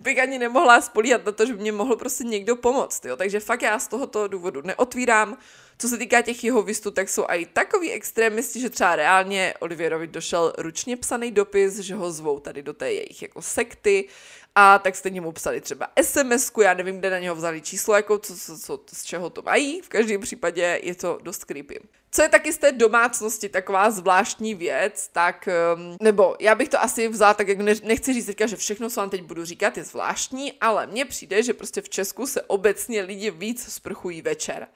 bych 0.00 0.18
ani 0.18 0.38
nemohla 0.38 0.80
spolíhat 0.80 1.24
na 1.24 1.32
to, 1.32 1.46
že 1.46 1.52
by 1.52 1.60
mě 1.60 1.72
mohl 1.72 1.96
prostě 1.96 2.24
někdo 2.24 2.56
pomoct, 2.56 3.04
jo. 3.04 3.16
Takže 3.16 3.40
fakt 3.40 3.62
já 3.62 3.78
z 3.78 3.88
tohoto 3.88 4.28
důvodu 4.28 4.62
neotvírám. 4.64 5.38
Co 5.78 5.88
se 5.88 5.98
týká 5.98 6.22
těch 6.22 6.44
jeho 6.44 6.62
vystů, 6.62 6.90
tak 6.90 7.08
jsou 7.08 7.24
i 7.28 7.46
takový 7.46 7.92
extrémisti, 7.92 8.60
že 8.60 8.70
třeba 8.70 8.96
reálně 8.96 9.54
Olivierovi 9.60 10.06
došel 10.06 10.52
ručně 10.58 10.96
psaný 10.96 11.30
dopis, 11.30 11.78
že 11.78 11.94
ho 11.94 12.12
zvou 12.12 12.40
tady 12.40 12.62
do 12.62 12.72
té 12.72 12.92
jejich 12.92 13.22
jako 13.22 13.42
sekty 13.42 14.08
a 14.54 14.78
tak 14.78 14.96
stejně 14.96 15.20
mu 15.20 15.32
psali 15.32 15.60
třeba 15.60 15.88
sms 16.02 16.52
já 16.62 16.74
nevím, 16.74 16.98
kde 16.98 17.10
na 17.10 17.18
něho 17.18 17.34
vzali 17.34 17.60
číslo, 17.60 17.94
jako 17.94 18.18
co, 18.18 18.36
co, 18.36 18.58
co, 18.58 18.80
z 18.92 19.04
čeho 19.04 19.30
to 19.30 19.42
mají, 19.42 19.80
v 19.80 19.88
každém 19.88 20.20
případě 20.20 20.80
je 20.82 20.94
to 20.94 21.18
dost 21.22 21.44
creepy. 21.44 21.80
Co 22.10 22.22
je 22.22 22.28
taky 22.28 22.52
z 22.52 22.58
té 22.58 22.72
domácnosti 22.72 23.48
taková 23.48 23.90
zvláštní 23.90 24.54
věc, 24.54 25.08
tak, 25.12 25.48
um, 25.76 25.96
nebo 26.02 26.36
já 26.40 26.54
bych 26.54 26.68
to 26.68 26.82
asi 26.82 27.08
vzala 27.08 27.34
tak, 27.34 27.48
jak 27.48 27.58
nechci 27.58 28.12
říct 28.12 28.26
teďka, 28.26 28.46
že 28.46 28.56
všechno, 28.56 28.90
co 28.90 29.00
vám 29.00 29.10
teď 29.10 29.22
budu 29.22 29.44
říkat, 29.44 29.76
je 29.76 29.84
zvláštní, 29.84 30.52
ale 30.60 30.86
mně 30.86 31.04
přijde, 31.04 31.42
že 31.42 31.54
prostě 31.54 31.82
v 31.82 31.88
Česku 31.88 32.26
se 32.26 32.42
obecně 32.42 33.02
lidi 33.02 33.30
víc 33.30 33.72
sprchují 33.72 34.22
večer. 34.22 34.66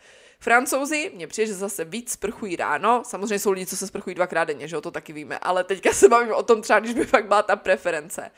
Francouzi, 0.41 1.11
mně 1.15 1.27
přijde, 1.27 1.47
že 1.47 1.55
zase 1.55 1.85
víc 1.85 2.13
sprchují 2.13 2.57
ráno. 2.57 3.03
Samozřejmě 3.07 3.39
jsou 3.39 3.51
lidi, 3.51 3.67
co 3.67 3.77
se 3.77 3.87
sprchují 3.87 4.15
dvakrát 4.15 4.45
denně, 4.45 4.69
že 4.69 4.77
jo, 4.77 4.81
to 4.81 4.91
taky 4.91 5.13
víme, 5.13 5.39
ale 5.39 5.65
teďka 5.65 5.93
se 5.93 6.09
bavím 6.09 6.33
o 6.33 6.43
tom 6.43 6.63
třeba, 6.63 6.81
když 6.81 6.95
by 6.95 7.05
fakt 7.05 7.27
byla 7.27 7.43
ta 7.43 7.57
preference. 7.57 8.31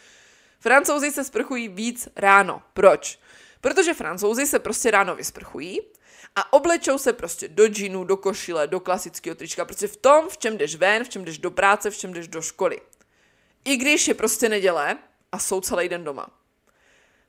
Francouzi 0.60 1.12
se 1.12 1.24
sprchují 1.24 1.68
víc 1.68 2.08
ráno. 2.16 2.62
Proč? 2.72 3.18
Protože 3.60 3.94
francouzi 3.94 4.46
se 4.46 4.58
prostě 4.58 4.90
ráno 4.90 5.16
vysprchují 5.16 5.80
a 6.36 6.52
oblečou 6.52 6.98
se 6.98 7.12
prostě 7.12 7.48
do 7.48 7.68
džinu, 7.68 8.04
do 8.04 8.16
košile, 8.16 8.66
do 8.66 8.80
klasického 8.80 9.34
trička, 9.34 9.64
prostě 9.64 9.86
v 9.86 9.96
tom, 9.96 10.28
v 10.28 10.38
čem 10.38 10.56
jdeš 10.58 10.76
ven, 10.76 11.04
v 11.04 11.08
čem 11.08 11.24
jdeš 11.24 11.38
do 11.38 11.50
práce, 11.50 11.90
v 11.90 11.98
čem 11.98 12.12
jdeš 12.12 12.28
do 12.28 12.42
školy. 12.42 12.80
I 13.64 13.76
když 13.76 14.08
je 14.08 14.14
prostě 14.14 14.48
neděle 14.48 14.98
a 15.32 15.38
jsou 15.38 15.60
celý 15.60 15.88
den 15.88 16.04
doma. 16.04 16.26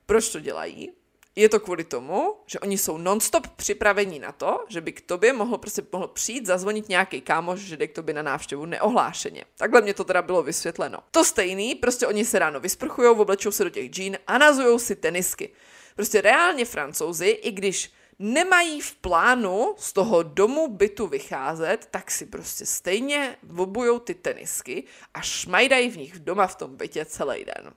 Proč 0.06 0.30
to 0.30 0.40
dělají? 0.40 0.92
Je 1.36 1.50
to 1.50 1.60
kvůli 1.60 1.84
tomu, 1.84 2.36
že 2.46 2.60
oni 2.60 2.78
jsou 2.78 2.98
nonstop 2.98 3.48
připravení 3.48 4.20
na 4.20 4.32
to, 4.32 4.66
že 4.68 4.82
by 4.82 4.92
k 4.92 5.02
tobě 5.02 5.34
mohl, 5.34 5.58
prostě 5.58 5.82
mohl 5.92 6.08
přijít, 6.08 6.46
zazvonit 6.46 6.90
nějaký 6.90 7.22
kámoš, 7.22 7.60
že 7.60 7.78
jde 7.78 7.88
k 7.88 7.96
tobě 7.96 8.14
na 8.14 8.22
návštěvu 8.22 8.66
neohlášeně. 8.66 9.46
Takhle 9.58 9.82
mě 9.82 9.94
to 9.94 10.04
teda 10.04 10.22
bylo 10.22 10.44
vysvětleno. 10.44 11.00
To 11.12 11.24
stejný, 11.24 11.76
prostě 11.76 12.08
oni 12.08 12.26
se 12.26 12.40
ráno 12.40 12.60
vysprchují, 12.60 13.10
oblečou 13.10 13.52
se 13.52 13.64
do 13.64 13.70
těch 13.70 13.90
džín 13.90 14.18
a 14.28 14.38
nazujou 14.38 14.80
si 14.80 14.96
tenisky. 14.96 15.50
Prostě 15.96 16.22
reálně 16.22 16.66
francouzi, 16.66 17.28
i 17.28 17.52
když 17.52 17.92
nemají 18.20 18.82
v 18.82 18.96
plánu 18.96 19.76
z 19.78 19.94
toho 19.94 20.24
domu 20.24 20.68
bytu 20.68 21.08
vycházet, 21.08 21.88
tak 21.92 22.12
si 22.12 22.26
prostě 22.26 22.66
stejně 22.66 23.38
obujou 23.58 24.00
ty 24.00 24.16
tenisky 24.16 24.84
a 25.14 25.22
šmajdají 25.22 25.90
v 25.90 25.98
nich 25.98 26.20
doma 26.20 26.48
v 26.48 26.56
tom 26.56 26.76
bytě 26.76 27.06
celý 27.06 27.46
den. 27.46 27.74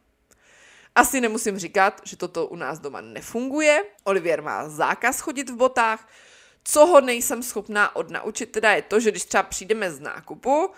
Asi 0.94 1.20
nemusím 1.20 1.58
říkat, 1.58 2.00
že 2.04 2.16
toto 2.16 2.46
u 2.46 2.56
nás 2.56 2.78
doma 2.78 3.00
nefunguje. 3.00 3.84
Olivier 4.04 4.42
má 4.42 4.68
zákaz 4.68 5.20
chodit 5.20 5.50
v 5.50 5.56
botách. 5.56 6.08
Co 6.64 6.86
ho 6.86 7.00
nejsem 7.00 7.42
schopná 7.42 7.96
odnaučit, 7.96 8.52
teda 8.52 8.72
je 8.72 8.82
to, 8.82 9.00
že 9.00 9.10
když 9.10 9.24
třeba 9.24 9.42
přijdeme 9.42 9.90
z 9.90 10.00
nákupu, 10.00 10.70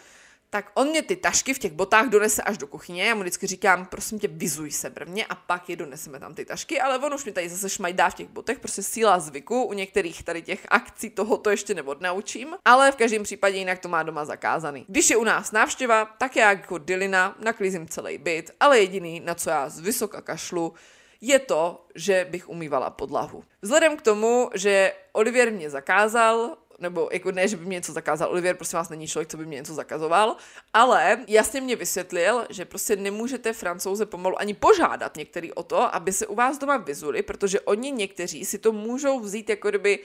tak 0.50 0.70
on 0.74 0.88
mě 0.88 1.02
ty 1.02 1.16
tašky 1.16 1.54
v 1.54 1.58
těch 1.58 1.72
botách 1.72 2.08
donese 2.08 2.42
až 2.42 2.58
do 2.58 2.66
kuchyně. 2.66 3.04
Já 3.04 3.14
mu 3.14 3.20
vždycky 3.20 3.46
říkám, 3.46 3.86
prosím 3.86 4.18
tě, 4.18 4.28
vizuj 4.28 4.70
se 4.70 4.90
prvně 4.90 5.26
a 5.26 5.34
pak 5.34 5.68
je 5.68 5.76
doneseme 5.76 6.20
tam 6.20 6.34
ty 6.34 6.44
tašky, 6.44 6.80
ale 6.80 6.98
on 6.98 7.14
už 7.14 7.24
mi 7.24 7.32
tady 7.32 7.48
zase 7.48 7.68
šmajdá 7.68 8.10
v 8.10 8.14
těch 8.14 8.28
botech, 8.28 8.58
prostě 8.58 8.82
síla 8.82 9.18
zvyku. 9.18 9.64
U 9.64 9.72
některých 9.72 10.22
tady 10.22 10.42
těch 10.42 10.66
akcí 10.68 11.10
toho 11.10 11.36
to 11.36 11.50
ještě 11.50 11.74
neodnaučím, 11.74 12.56
ale 12.64 12.92
v 12.92 12.96
každém 12.96 13.22
případě 13.22 13.58
jinak 13.58 13.78
to 13.78 13.88
má 13.88 14.02
doma 14.02 14.24
zakázaný. 14.24 14.84
Když 14.88 15.10
je 15.10 15.16
u 15.16 15.24
nás 15.24 15.52
návštěva, 15.52 16.04
tak 16.04 16.36
já 16.36 16.50
jako 16.50 16.78
Dilina 16.78 17.36
naklízím 17.40 17.88
celý 17.88 18.18
byt, 18.18 18.50
ale 18.60 18.78
jediný, 18.78 19.20
na 19.20 19.34
co 19.34 19.50
já 19.50 19.68
z 19.68 19.80
vysoka 19.80 20.20
kašlu, 20.20 20.74
je 21.20 21.38
to, 21.38 21.86
že 21.94 22.26
bych 22.30 22.48
umývala 22.48 22.90
podlahu. 22.90 23.44
Vzhledem 23.62 23.96
k 23.96 24.02
tomu, 24.02 24.50
že 24.54 24.92
Olivier 25.12 25.52
mě 25.52 25.70
zakázal 25.70 26.56
nebo 26.78 27.08
jako 27.12 27.32
ne, 27.32 27.48
že 27.48 27.56
by 27.56 27.64
mě 27.64 27.74
něco 27.74 27.92
zakázal. 27.92 28.30
Olivier, 28.30 28.56
prosím 28.56 28.76
vás, 28.76 28.88
není 28.88 29.08
člověk, 29.08 29.28
co 29.28 29.36
by 29.36 29.46
mě 29.46 29.56
něco 29.56 29.74
zakazoval, 29.74 30.36
ale 30.72 31.24
jasně 31.28 31.60
mě 31.60 31.76
vysvětlil, 31.76 32.46
že 32.50 32.64
prostě 32.64 32.96
nemůžete 32.96 33.52
francouze 33.52 34.06
pomalu 34.06 34.40
ani 34.40 34.54
požádat 34.54 35.16
některý 35.16 35.52
o 35.52 35.62
to, 35.62 35.94
aby 35.94 36.12
se 36.12 36.26
u 36.26 36.34
vás 36.34 36.58
doma 36.58 36.76
vyzuli, 36.76 37.22
protože 37.22 37.60
oni 37.60 37.90
někteří 37.90 38.44
si 38.44 38.58
to 38.58 38.72
můžou 38.72 39.20
vzít 39.20 39.50
jako 39.50 39.68
kdyby 39.68 39.98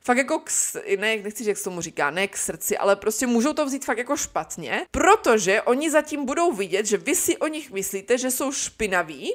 fakt 0.00 0.16
jako 0.16 0.38
k, 0.38 0.50
ne, 0.98 1.16
nechci 1.16 1.38
říct, 1.38 1.48
jak 1.48 1.58
se 1.58 1.64
tomu 1.64 1.80
říká, 1.80 2.10
ne 2.10 2.28
k 2.28 2.36
srdci, 2.36 2.78
ale 2.78 2.96
prostě 2.96 3.26
můžou 3.26 3.52
to 3.52 3.66
vzít 3.66 3.84
fakt 3.84 3.98
jako 3.98 4.16
špatně, 4.16 4.86
protože 4.90 5.62
oni 5.62 5.90
zatím 5.90 6.24
budou 6.24 6.52
vidět, 6.52 6.86
že 6.86 6.96
vy 6.96 7.14
si 7.14 7.36
o 7.36 7.46
nich 7.46 7.70
myslíte, 7.70 8.18
že 8.18 8.30
jsou 8.30 8.52
špinaví 8.52 9.34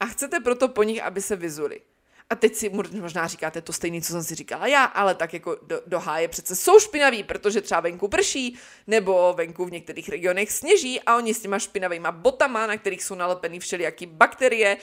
a 0.00 0.06
chcete 0.06 0.40
proto 0.40 0.68
po 0.68 0.82
nich, 0.82 1.02
aby 1.02 1.22
se 1.22 1.36
vyzuli. 1.36 1.80
A 2.32 2.34
teď 2.34 2.54
si 2.54 2.70
možná 3.00 3.26
říkáte 3.26 3.60
to 3.60 3.72
stejné, 3.72 4.00
co 4.00 4.12
jsem 4.12 4.22
si 4.22 4.34
říkala 4.34 4.66
já, 4.66 4.84
ale 4.84 5.14
tak 5.14 5.34
jako 5.34 5.56
do, 5.62 5.80
do 5.86 6.00
háje 6.00 6.28
přece 6.28 6.56
jsou 6.56 6.80
špinaví, 6.80 7.22
protože 7.22 7.60
třeba 7.60 7.80
venku 7.80 8.08
prší, 8.08 8.58
nebo 8.86 9.34
venku 9.36 9.64
v 9.64 9.72
některých 9.72 10.08
regionech 10.08 10.52
sněží 10.52 11.00
a 11.00 11.16
oni 11.16 11.34
s 11.34 11.40
těma 11.40 11.58
špinavýma 11.58 12.12
botama, 12.12 12.66
na 12.66 12.76
kterých 12.76 13.04
jsou 13.04 13.14
nalepený 13.14 13.60
všelijaký 13.60 14.06
bakterie, 14.06 14.76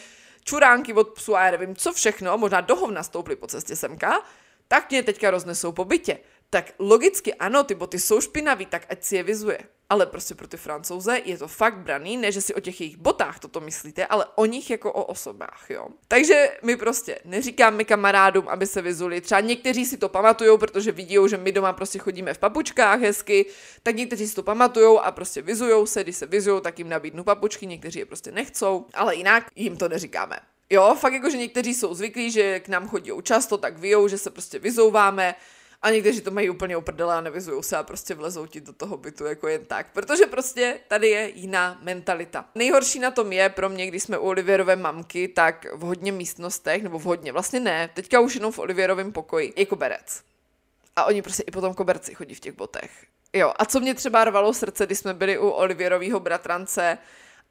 čuránky 0.43 0.93
od 0.93 1.09
psu 1.09 1.35
a 1.35 1.45
já 1.45 1.51
nevím 1.51 1.75
co 1.75 1.93
všechno, 1.93 2.37
možná 2.37 2.61
do 2.61 2.75
hovna 2.75 3.03
stouply 3.03 3.35
po 3.35 3.47
cestě 3.47 3.75
semka, 3.75 4.21
tak 4.67 4.89
mě 4.89 5.03
teďka 5.03 5.31
roznesou 5.31 5.71
po 5.71 5.85
bytě. 5.85 6.19
Tak 6.49 6.73
logicky 6.79 7.33
ano, 7.33 7.63
ty 7.63 7.75
boty 7.75 7.99
jsou 7.99 8.21
špinavý, 8.21 8.65
tak 8.65 8.85
ať 8.89 9.03
si 9.03 9.15
je 9.15 9.23
vyzuje. 9.23 9.59
Ale 9.89 10.05
prostě 10.05 10.35
pro 10.35 10.47
ty 10.47 10.57
francouze 10.57 11.21
je 11.25 11.37
to 11.37 11.47
fakt 11.47 11.77
braný, 11.77 12.17
ne 12.17 12.31
že 12.31 12.41
si 12.41 12.55
o 12.55 12.59
těch 12.59 12.81
jejich 12.81 12.97
botách 12.97 13.39
toto 13.39 13.59
myslíte, 13.59 14.05
ale 14.05 14.25
o 14.35 14.45
nich 14.45 14.69
jako 14.69 14.93
o 14.93 15.03
osobách, 15.03 15.65
jo. 15.69 15.87
Takže 16.07 16.51
my 16.63 16.77
prostě 16.77 17.19
neříkáme 17.25 17.83
kamarádům, 17.83 18.47
aby 18.47 18.67
se 18.67 18.81
vyzuli. 18.81 19.21
Třeba 19.21 19.41
někteří 19.41 19.85
si 19.85 19.97
to 19.97 20.09
pamatujou, 20.09 20.57
protože 20.57 20.91
vidí, 20.91 21.17
že 21.27 21.37
my 21.37 21.51
doma 21.51 21.73
prostě 21.73 21.99
chodíme 21.99 22.33
v 22.33 22.37
papučkách 22.37 22.99
hezky, 22.99 23.45
tak 23.83 23.95
někteří 23.95 24.27
si 24.27 24.35
to 24.35 24.43
pamatujou 24.43 24.99
a 24.99 25.11
prostě 25.11 25.41
vyzujou 25.41 25.85
se, 25.85 26.03
když 26.03 26.15
se 26.15 26.25
vyzujou, 26.25 26.59
tak 26.59 26.79
jim 26.79 26.89
nabídnu 26.89 27.23
papučky, 27.23 27.67
někteří 27.67 27.99
je 27.99 28.05
prostě 28.05 28.31
nechcou, 28.31 28.85
ale 28.93 29.15
jinak 29.15 29.45
jim 29.55 29.77
to 29.77 29.89
neříkáme. 29.89 30.39
Jo, 30.69 30.95
fakt 30.99 31.13
jako, 31.13 31.29
že 31.29 31.37
někteří 31.37 31.73
jsou 31.73 31.93
zvyklí, 31.93 32.31
že 32.31 32.59
k 32.59 32.67
nám 32.67 32.87
chodí 32.87 33.11
často, 33.23 33.57
tak 33.57 33.77
vyjou, 33.77 34.07
že 34.07 34.17
se 34.17 34.29
prostě 34.29 34.59
vyzouváme 34.59 35.35
a 35.81 35.89
někteří 35.89 36.21
to 36.21 36.31
mají 36.31 36.49
úplně 36.49 36.77
uprdele 36.77 37.15
a 37.15 37.21
nevyzují 37.21 37.63
se 37.63 37.77
a 37.77 37.83
prostě 37.83 38.15
vlezou 38.15 38.45
ti 38.45 38.61
do 38.61 38.73
toho 38.73 38.97
bytu 38.97 39.25
jako 39.25 39.47
jen 39.47 39.65
tak. 39.65 39.87
Protože 39.93 40.25
prostě 40.25 40.79
tady 40.87 41.09
je 41.09 41.31
jiná 41.35 41.79
mentalita. 41.81 42.45
Nejhorší 42.55 42.99
na 42.99 43.11
tom 43.11 43.31
je 43.31 43.49
pro 43.49 43.69
mě, 43.69 43.87
když 43.87 44.03
jsme 44.03 44.17
u 44.17 44.27
Olivierové 44.27 44.75
mamky, 44.75 45.27
tak 45.27 45.65
v 45.73 45.79
hodně 45.79 46.11
místnostech, 46.11 46.83
nebo 46.83 46.99
v 46.99 47.03
hodně, 47.03 47.31
vlastně 47.31 47.59
ne, 47.59 47.89
teďka 47.93 48.19
už 48.19 48.35
jenom 48.35 48.51
v 48.51 48.59
Olivierovém 48.59 49.11
pokoji, 49.11 49.53
je 49.55 49.65
koberec. 49.65 50.23
A 50.95 51.05
oni 51.05 51.21
prostě 51.21 51.43
i 51.43 51.51
po 51.51 51.61
tom 51.61 51.73
koberci 51.73 52.15
chodí 52.15 52.35
v 52.35 52.39
těch 52.39 52.55
botech. 52.55 52.91
Jo, 53.33 53.53
a 53.55 53.65
co 53.65 53.79
mě 53.79 53.93
třeba 53.93 54.23
rvalo 54.23 54.53
srdce, 54.53 54.85
když 54.85 54.99
jsme 54.99 55.13
byli 55.13 55.37
u 55.37 55.49
Olivierového 55.49 56.19
bratrance, 56.19 56.97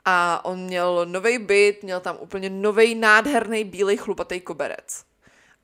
a 0.04 0.44
on 0.44 0.58
měl 0.58 1.06
nový 1.06 1.38
byt, 1.38 1.82
měl 1.82 2.00
tam 2.00 2.16
úplně 2.20 2.50
nový 2.50 2.94
nádherný 2.94 3.64
bílej 3.64 3.96
chlupatý 3.96 4.40
koberec. 4.40 5.04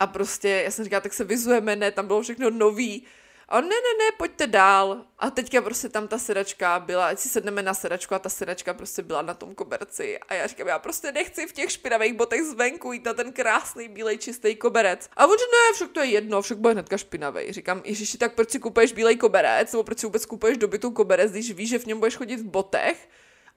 A 0.04 0.06
prostě, 0.06 0.48
já 0.48 0.70
jsem 0.70 0.84
říkala, 0.84 1.00
tak 1.00 1.12
se 1.12 1.24
vyzujeme, 1.24 1.76
ne, 1.76 1.90
tam 1.90 2.06
bylo 2.06 2.22
všechno 2.22 2.50
nový. 2.50 3.04
A 3.48 3.58
on, 3.58 3.64
ne, 3.64 3.68
ne, 3.68 4.04
ne, 4.04 4.16
pojďte 4.18 4.46
dál. 4.46 5.04
A 5.18 5.30
teďka 5.30 5.62
prostě 5.62 5.88
tam 5.88 6.08
ta 6.08 6.18
sedačka 6.18 6.80
byla, 6.80 7.06
ať 7.06 7.18
si 7.18 7.28
sedneme 7.28 7.62
na 7.62 7.74
sedačku 7.74 8.14
a 8.14 8.18
ta 8.18 8.28
sedačka 8.28 8.74
prostě 8.74 9.02
byla 9.02 9.22
na 9.22 9.34
tom 9.34 9.54
koberci. 9.54 10.18
A 10.18 10.34
já 10.34 10.46
říkám, 10.46 10.66
já 10.66 10.78
prostě 10.78 11.12
nechci 11.12 11.46
v 11.46 11.52
těch 11.52 11.72
špinavých 11.72 12.12
botech 12.12 12.42
zvenku 12.42 12.92
jít 12.92 13.04
na 13.04 13.14
ten 13.14 13.32
krásný 13.32 13.88
bílej 13.88 14.18
čistý 14.18 14.56
koberec. 14.56 15.08
A 15.16 15.26
on, 15.26 15.32
že 15.38 15.44
ne, 15.44 15.74
však 15.74 15.90
to 15.90 16.00
je 16.00 16.06
jedno, 16.06 16.42
však 16.42 16.58
bude 16.58 16.74
hnedka 16.74 16.96
špinavý. 16.96 17.52
Říkám, 17.52 17.82
ježiši, 17.84 18.18
tak 18.18 18.34
proč 18.34 18.50
si 18.50 18.58
kupuješ 18.58 18.92
bílej 18.92 19.16
koberec, 19.16 19.72
nebo 19.72 19.84
proč 19.84 19.98
si 19.98 20.06
vůbec 20.06 20.26
kupuješ 20.26 20.58
do 20.58 20.68
bytu 20.68 20.90
koberec, 20.90 21.32
když 21.32 21.52
víš, 21.52 21.70
že 21.70 21.78
v 21.78 21.86
něm 21.86 21.98
budeš 21.98 22.16
chodit 22.16 22.36
v 22.36 22.44
botech? 22.44 23.08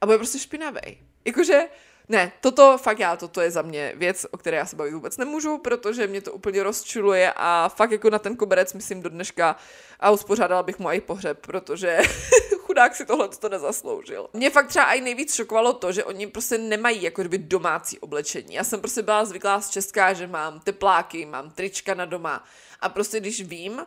a 0.02 0.06
bude 0.06 0.18
prostě 0.18 0.40
špinavý. 0.40 0.98
Jakože, 1.26 1.68
ne, 2.10 2.32
toto 2.42 2.78
fakt 2.78 3.00
já, 3.00 3.16
toto 3.16 3.42
je 3.42 3.52
za 3.52 3.62
mě 3.62 3.94
věc, 3.96 4.26
o 4.32 4.38
které 4.38 4.58
já 4.58 4.66
se 4.66 4.76
bavit 4.76 4.94
vůbec 4.94 5.18
nemůžu, 5.18 5.58
protože 5.58 6.08
mě 6.08 6.22
to 6.22 6.32
úplně 6.32 6.64
rozčiluje 6.64 7.34
a 7.36 7.70
fakt 7.76 7.92
jako 7.92 8.10
na 8.10 8.20
ten 8.20 8.36
koberec 8.36 8.74
myslím 8.74 9.02
do 9.02 9.10
dneška 9.10 9.56
a 10.00 10.12
uspořádala 10.12 10.64
bych 10.64 10.80
mu 10.80 10.90
i 10.90 11.02
pohřeb, 11.02 11.40
protože 11.42 12.00
chudák 12.58 12.96
si 12.96 13.06
tohle 13.06 13.28
to 13.28 13.50
nezasloužil. 13.50 14.30
Mě 14.34 14.50
fakt 14.50 14.68
třeba 14.68 14.94
i 14.94 15.02
nejvíc 15.02 15.36
šokovalo 15.36 15.74
to, 15.74 15.92
že 15.92 16.04
oni 16.04 16.28
prostě 16.28 16.58
nemají 16.58 17.04
jako 17.04 17.22
kdyby 17.22 17.38
domácí 17.38 18.00
oblečení. 18.00 18.54
Já 18.54 18.64
jsem 18.64 18.80
prostě 18.80 19.02
byla 19.02 19.26
zvyklá 19.26 19.62
z 19.62 19.70
Česká, 19.70 20.14
že 20.14 20.28
mám 20.28 20.60
tepláky, 20.60 21.26
mám 21.26 21.52
trička 21.52 21.94
na 21.94 22.06
doma 22.06 22.44
a 22.80 22.90
prostě 22.90 23.20
když 23.20 23.42
vím, 23.42 23.86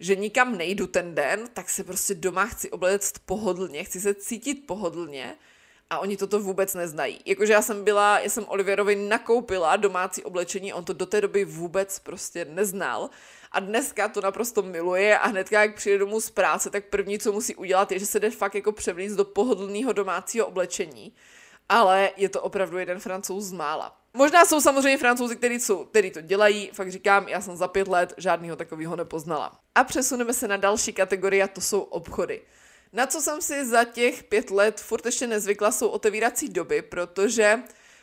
že 0.00 0.16
nikam 0.16 0.58
nejdu 0.58 0.86
ten 0.86 1.14
den, 1.14 1.48
tak 1.54 1.70
se 1.70 1.84
prostě 1.84 2.14
doma 2.14 2.46
chci 2.46 2.70
obléct 2.70 3.12
pohodlně, 3.26 3.84
chci 3.84 4.00
se 4.00 4.14
cítit 4.14 4.54
pohodlně 4.66 5.36
a 5.92 5.98
oni 5.98 6.16
toto 6.16 6.40
vůbec 6.40 6.74
neznají. 6.74 7.20
Jakože 7.26 7.52
já 7.52 7.62
jsem 7.62 7.84
byla, 7.84 8.18
já 8.18 8.30
jsem 8.30 8.44
Oliverovi 8.48 8.96
nakoupila 8.96 9.76
domácí 9.76 10.24
oblečení, 10.24 10.72
on 10.72 10.84
to 10.84 10.92
do 10.92 11.06
té 11.06 11.20
doby 11.20 11.44
vůbec 11.44 11.98
prostě 11.98 12.44
neznal. 12.44 13.10
A 13.52 13.60
dneska 13.60 14.08
to 14.08 14.20
naprosto 14.20 14.62
miluje 14.62 15.18
a 15.18 15.26
hnedka, 15.26 15.62
jak 15.62 15.74
přijde 15.74 15.98
domů 15.98 16.20
z 16.20 16.30
práce, 16.30 16.70
tak 16.70 16.84
první, 16.84 17.18
co 17.18 17.32
musí 17.32 17.54
udělat, 17.54 17.92
je, 17.92 17.98
že 17.98 18.06
se 18.06 18.20
jde 18.20 18.30
fakt 18.30 18.54
jako 18.54 18.72
převlíct 18.72 19.16
do 19.16 19.24
pohodlného 19.24 19.92
domácího 19.92 20.46
oblečení. 20.46 21.12
Ale 21.68 22.10
je 22.16 22.28
to 22.28 22.42
opravdu 22.42 22.78
jeden 22.78 23.00
francouz 23.00 23.44
z 23.44 23.52
mála. 23.52 23.96
Možná 24.14 24.44
jsou 24.44 24.60
samozřejmě 24.60 24.98
francouzi, 24.98 25.36
kteří, 25.36 25.60
jsou, 25.60 25.84
kteří 25.84 26.10
to 26.10 26.20
dělají, 26.20 26.70
fakt 26.72 26.92
říkám, 26.92 27.28
já 27.28 27.40
jsem 27.40 27.56
za 27.56 27.68
pět 27.68 27.88
let 27.88 28.14
žádného 28.16 28.56
takového 28.56 28.96
nepoznala. 28.96 29.60
A 29.74 29.84
přesuneme 29.84 30.32
se 30.34 30.48
na 30.48 30.56
další 30.56 30.92
kategorii 30.92 31.42
a 31.42 31.48
to 31.48 31.60
jsou 31.60 31.80
obchody. 31.80 32.42
Na 32.94 33.06
co 33.06 33.20
jsem 33.20 33.42
si 33.42 33.66
za 33.66 33.84
těch 33.84 34.24
pět 34.24 34.50
let 34.50 34.80
furt 34.80 35.06
ještě 35.06 35.26
nezvykla, 35.26 35.72
jsou 35.72 35.88
otevírací 35.88 36.48
doby, 36.48 36.82
protože 36.82 37.58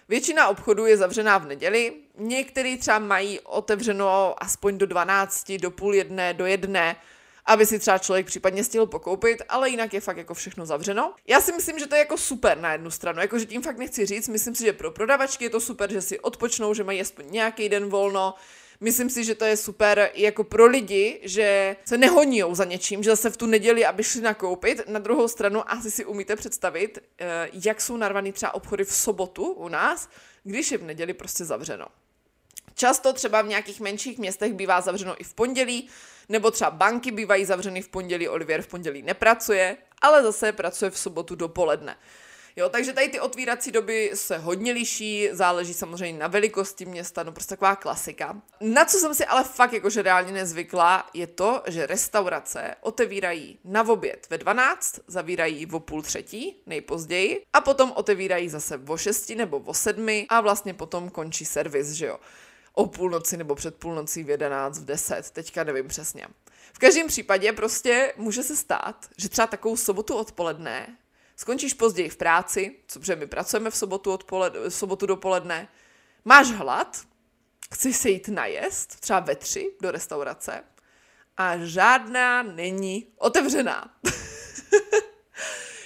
většina 0.07 0.47
obchodů 0.47 0.85
je 0.85 0.97
zavřená 0.97 1.37
v 1.37 1.47
neděli, 1.47 1.93
některý 2.17 2.77
třeba 2.77 2.99
mají 2.99 3.39
otevřeno 3.39 4.35
aspoň 4.43 4.77
do 4.77 4.85
12, 4.85 5.51
do 5.51 5.71
půl 5.71 5.95
jedné, 5.95 6.33
do 6.33 6.45
jedné, 6.45 6.95
aby 7.45 7.65
si 7.65 7.79
třeba 7.79 7.97
člověk 7.97 8.25
případně 8.25 8.63
stihl 8.63 8.85
pokoupit, 8.85 9.41
ale 9.49 9.69
jinak 9.69 9.93
je 9.93 10.01
fakt 10.01 10.17
jako 10.17 10.33
všechno 10.33 10.65
zavřeno. 10.65 11.13
Já 11.27 11.41
si 11.41 11.51
myslím, 11.51 11.79
že 11.79 11.87
to 11.87 11.95
je 11.95 11.99
jako 11.99 12.17
super 12.17 12.57
na 12.57 12.71
jednu 12.71 12.91
stranu, 12.91 13.21
jakože 13.21 13.45
tím 13.45 13.61
fakt 13.61 13.77
nechci 13.77 14.05
říct, 14.05 14.27
myslím 14.27 14.55
si, 14.55 14.63
že 14.65 14.73
pro 14.73 14.91
prodavačky 14.91 15.43
je 15.43 15.49
to 15.49 15.59
super, 15.59 15.91
že 15.91 16.01
si 16.01 16.19
odpočnou, 16.19 16.73
že 16.73 16.83
mají 16.83 17.01
aspoň 17.01 17.25
nějaký 17.29 17.69
den 17.69 17.89
volno, 17.89 18.33
Myslím 18.81 19.09
si, 19.09 19.23
že 19.23 19.35
to 19.35 19.45
je 19.45 19.57
super 19.57 20.11
jako 20.13 20.43
pro 20.43 20.65
lidi, 20.65 21.19
že 21.23 21.75
se 21.85 21.97
nehoníjou 21.97 22.55
za 22.55 22.65
něčím, 22.65 23.03
že 23.03 23.09
zase 23.09 23.29
v 23.29 23.37
tu 23.37 23.45
neděli, 23.45 23.85
aby 23.85 24.03
šli 24.03 24.21
nakoupit. 24.21 24.87
Na 24.87 24.99
druhou 24.99 25.27
stranu 25.27 25.71
asi 25.71 25.91
si 25.91 26.05
umíte 26.05 26.35
představit, 26.35 26.99
eh, 27.19 27.49
jak 27.65 27.81
jsou 27.81 27.97
narvaný 27.97 28.31
třeba 28.31 28.53
obchody 28.53 28.83
v 28.83 28.93
sobotu 28.93 29.51
u 29.51 29.67
nás, 29.67 30.09
když 30.43 30.71
je 30.71 30.77
v 30.77 30.83
neděli 30.83 31.13
prostě 31.13 31.45
zavřeno. 31.45 31.85
Často 32.75 33.13
třeba 33.13 33.41
v 33.41 33.47
nějakých 33.47 33.79
menších 33.79 34.17
městech 34.17 34.53
bývá 34.53 34.81
zavřeno 34.81 35.21
i 35.21 35.23
v 35.23 35.33
pondělí, 35.33 35.89
nebo 36.29 36.51
třeba 36.51 36.71
banky 36.71 37.11
bývají 37.11 37.45
zavřeny 37.45 37.81
v 37.81 37.89
pondělí, 37.89 38.29
Olivier 38.29 38.61
v 38.61 38.67
pondělí 38.67 39.01
nepracuje, 39.01 39.77
ale 40.01 40.23
zase 40.23 40.51
pracuje 40.51 40.91
v 40.91 40.97
sobotu 40.97 41.35
dopoledne. 41.35 41.97
Jo, 42.59 42.69
takže 42.69 42.93
tady 42.93 43.09
ty 43.09 43.19
otvírací 43.19 43.71
doby 43.71 44.11
se 44.13 44.37
hodně 44.37 44.71
liší, 44.71 45.29
záleží 45.31 45.73
samozřejmě 45.73 46.19
na 46.19 46.27
velikosti 46.27 46.85
města, 46.85 47.23
no 47.23 47.31
prostě 47.31 47.49
taková 47.49 47.75
klasika. 47.75 48.41
Na 48.61 48.85
co 48.85 48.97
jsem 48.97 49.15
si 49.15 49.25
ale 49.25 49.43
fakt 49.43 49.73
jakože 49.73 50.01
reálně 50.01 50.31
nezvykla, 50.31 51.09
je 51.13 51.27
to, 51.27 51.63
že 51.67 51.85
restaurace 51.85 52.75
otevírají 52.81 53.59
na 53.63 53.87
oběd 53.87 54.27
ve 54.29 54.37
12, 54.37 54.99
zavírají 55.07 55.67
o 55.71 55.79
půl 55.79 56.01
třetí, 56.01 56.63
nejpozději, 56.65 57.43
a 57.53 57.61
potom 57.61 57.91
otevírají 57.95 58.49
zase 58.49 58.81
o 58.87 58.97
6 58.97 59.29
nebo 59.29 59.59
o 59.59 59.73
7 59.73 60.25
a 60.29 60.41
vlastně 60.41 60.73
potom 60.73 61.09
končí 61.09 61.45
servis, 61.45 61.91
že 61.91 62.05
jo 62.05 62.19
o 62.73 62.85
půlnoci 62.85 63.37
nebo 63.37 63.55
před 63.55 63.75
půlnocí 63.75 64.23
v 64.23 64.29
11, 64.29 64.79
v 64.79 64.85
10, 64.85 65.31
teďka 65.31 65.63
nevím 65.63 65.87
přesně. 65.87 66.27
V 66.73 66.79
každém 66.79 67.07
případě 67.07 67.53
prostě 67.53 68.13
může 68.17 68.43
se 68.43 68.55
stát, 68.55 69.09
že 69.17 69.29
třeba 69.29 69.47
takovou 69.47 69.77
sobotu 69.77 70.15
odpoledne 70.15 70.97
skončíš 71.39 71.73
později 71.73 72.09
v 72.09 72.17
práci, 72.17 72.75
co 72.87 72.99
protože 72.99 73.15
my 73.15 73.27
pracujeme 73.27 73.71
v 73.71 73.75
sobotu, 73.75 74.11
odpoled, 74.11 74.53
v 74.53 74.69
sobotu 74.69 75.05
dopoledne, 75.05 75.67
máš 76.25 76.51
hlad, 76.51 76.97
chceš 77.73 77.95
se 77.95 78.09
jít 78.09 78.27
najest, 78.27 78.99
třeba 78.99 79.19
ve 79.19 79.35
tři 79.35 79.71
do 79.81 79.91
restaurace 79.91 80.63
a 81.37 81.57
žádná 81.57 82.43
není 82.43 83.07
otevřená. 83.17 83.93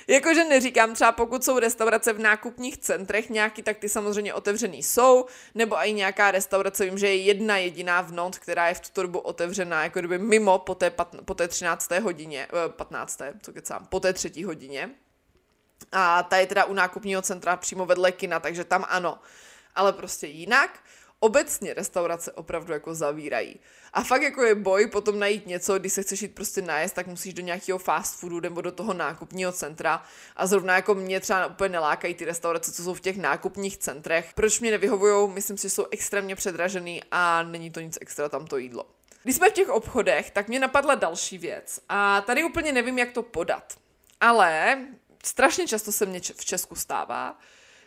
Jakože 0.08 0.44
neříkám, 0.44 0.94
třeba 0.94 1.12
pokud 1.12 1.44
jsou 1.44 1.60
restaurace 1.60 2.14
v 2.14 2.20
nákupních 2.20 2.78
centrech 2.78 3.30
nějaký, 3.30 3.64
tak 3.64 3.78
ty 3.78 3.90
samozřejmě 3.90 4.34
otevřený 4.34 4.84
jsou, 4.84 5.26
nebo 5.56 5.78
i 5.78 5.94
nějaká 5.94 6.32
restaurace, 6.32 6.86
vím, 6.86 6.98
že 6.98 7.08
je 7.08 7.16
jedna 7.16 7.58
jediná 7.58 8.02
v 8.02 8.12
noc, 8.12 8.38
která 8.38 8.68
je 8.68 8.74
v 8.74 8.80
tuto 8.80 9.02
dobu 9.02 9.20
otevřená, 9.20 9.84
jako 9.84 10.00
kdyby 10.00 10.18
mimo 10.18 10.60
po 10.60 10.76
té, 10.76 10.92
po 11.26 11.34
té 11.34 11.48
13. 11.48 11.92
hodině, 11.92 12.48
15. 12.68 13.22
Eh, 13.22 13.34
co 13.42 13.54
kecám, 13.54 13.86
po 13.86 14.00
té 14.00 14.14
třetí 14.14 14.44
hodině. 14.44 14.90
A 15.94 16.24
ta 16.24 16.38
je 16.38 16.48
teda 16.48 16.66
u 16.66 16.74
nákupního 16.74 17.22
centra 17.22 17.58
přímo 17.58 17.86
vedle 17.86 18.12
kina, 18.12 18.40
takže 18.40 18.64
tam 18.64 18.86
ano. 18.90 19.20
Ale 19.76 19.94
prostě 19.94 20.28
jinak, 20.28 20.80
obecně 21.20 21.74
restaurace 21.74 22.32
opravdu 22.32 22.74
jako 22.74 22.96
zavírají. 22.96 23.60
A 23.94 24.04
fakt 24.04 24.22
jako 24.22 24.44
je 24.44 24.56
boj 24.56 24.88
potom 24.88 25.20
najít 25.20 25.48
něco, 25.48 25.80
když 25.80 25.94
se 25.94 26.04
chceš 26.04 26.22
jít 26.22 26.36
prostě 26.36 26.62
najíst, 26.62 26.96
tak 26.96 27.08
musíš 27.08 27.34
do 27.34 27.42
nějakého 27.42 27.80
fast 27.80 28.20
foodu 28.20 28.40
nebo 28.40 28.62
do 28.62 28.72
toho 28.72 28.94
nákupního 28.94 29.52
centra. 29.52 30.04
A 30.36 30.48
zrovna 30.48 30.76
jako 30.76 30.96
mě 30.96 31.20
třeba 31.20 31.46
úplně 31.46 31.70
nelákají 31.70 32.14
ty 32.14 32.26
restaurace, 32.26 32.72
co 32.72 32.84
jsou 32.84 32.94
v 32.94 33.02
těch 33.02 33.18
nákupních 33.18 33.78
centrech. 33.78 34.32
Proč 34.36 34.60
mě 34.60 34.72
nevyhovují? 34.72 35.30
Myslím 35.34 35.58
si, 35.58 35.62
že 35.62 35.70
jsou 35.70 35.86
extrémně 35.92 36.36
předražený 36.36 37.02
a 37.12 37.44
není 37.44 37.72
to 37.72 37.80
nic 37.80 37.98
extra 38.02 38.30
tam 38.30 38.48
to 38.48 38.58
jídlo. 38.58 38.86
Když 39.24 39.36
jsme 39.36 39.50
v 39.50 39.54
těch 39.54 39.70
obchodech, 39.70 40.32
tak 40.32 40.48
mě 40.48 40.60
napadla 40.60 40.96
další 40.96 41.38
věc. 41.38 41.80
A 41.90 42.22
tady 42.22 42.44
úplně 42.44 42.72
nevím, 42.72 43.00
jak 43.00 43.12
to 43.12 43.24
podat. 43.24 43.74
Ale 44.22 44.78
strašně 45.26 45.68
často 45.68 45.92
se 45.92 46.06
mně 46.06 46.20
v 46.20 46.46
Česku 46.46 46.76
stává, 46.76 47.40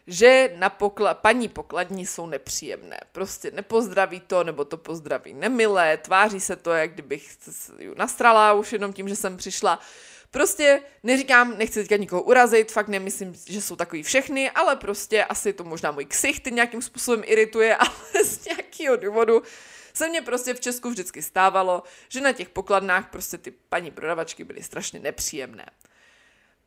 že 0.06 0.54
na 0.56 0.70
pokla- 0.70 1.14
paní 1.14 1.48
pokladní 1.48 2.06
jsou 2.06 2.26
nepříjemné. 2.26 3.00
Prostě 3.12 3.50
nepozdraví 3.50 4.20
to, 4.20 4.44
nebo 4.44 4.64
to 4.64 4.76
pozdraví 4.76 5.34
nemilé, 5.34 5.96
tváří 5.96 6.40
se 6.40 6.56
to, 6.56 6.70
jak 6.70 6.92
kdybych 6.92 7.38
ju 7.78 7.94
nastrala 7.96 8.52
už 8.52 8.72
jenom 8.72 8.92
tím, 8.92 9.08
že 9.08 9.16
jsem 9.16 9.36
přišla. 9.36 9.80
Prostě 10.30 10.82
neříkám, 11.02 11.58
nechci 11.58 11.80
teďka 11.80 11.96
nikoho 11.96 12.22
urazit, 12.22 12.72
fakt 12.72 12.88
nemyslím, 12.88 13.34
že 13.46 13.62
jsou 13.62 13.76
takový 13.76 14.02
všechny, 14.02 14.50
ale 14.50 14.76
prostě 14.76 15.24
asi 15.24 15.52
to 15.52 15.64
možná 15.64 15.90
můj 15.90 16.04
ksicht 16.04 16.46
nějakým 16.46 16.82
způsobem 16.82 17.22
irituje, 17.26 17.76
ale 17.80 18.24
z 18.24 18.44
nějakého 18.44 18.96
důvodu 18.96 19.42
se 19.94 20.08
mně 20.08 20.22
prostě 20.22 20.54
v 20.54 20.60
Česku 20.60 20.90
vždycky 20.90 21.22
stávalo, 21.22 21.82
že 22.08 22.20
na 22.20 22.32
těch 22.32 22.48
pokladnách 22.48 23.10
prostě 23.10 23.38
ty 23.38 23.50
paní 23.50 23.90
prodavačky 23.90 24.44
byly 24.44 24.62
strašně 24.62 25.00
nepříjemné. 25.00 25.66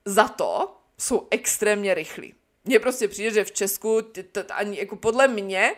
Za 0.05 0.27
to 0.27 0.75
jsou 0.97 1.27
extrémně 1.31 1.93
rychlí. 1.93 2.33
Mně 2.65 2.79
prostě 2.79 3.07
přijde, 3.07 3.31
že 3.31 3.43
v 3.43 3.51
Česku 3.51 4.01
ani 4.49 4.79
jako 4.79 4.95
podle 4.95 5.27
mě 5.27 5.75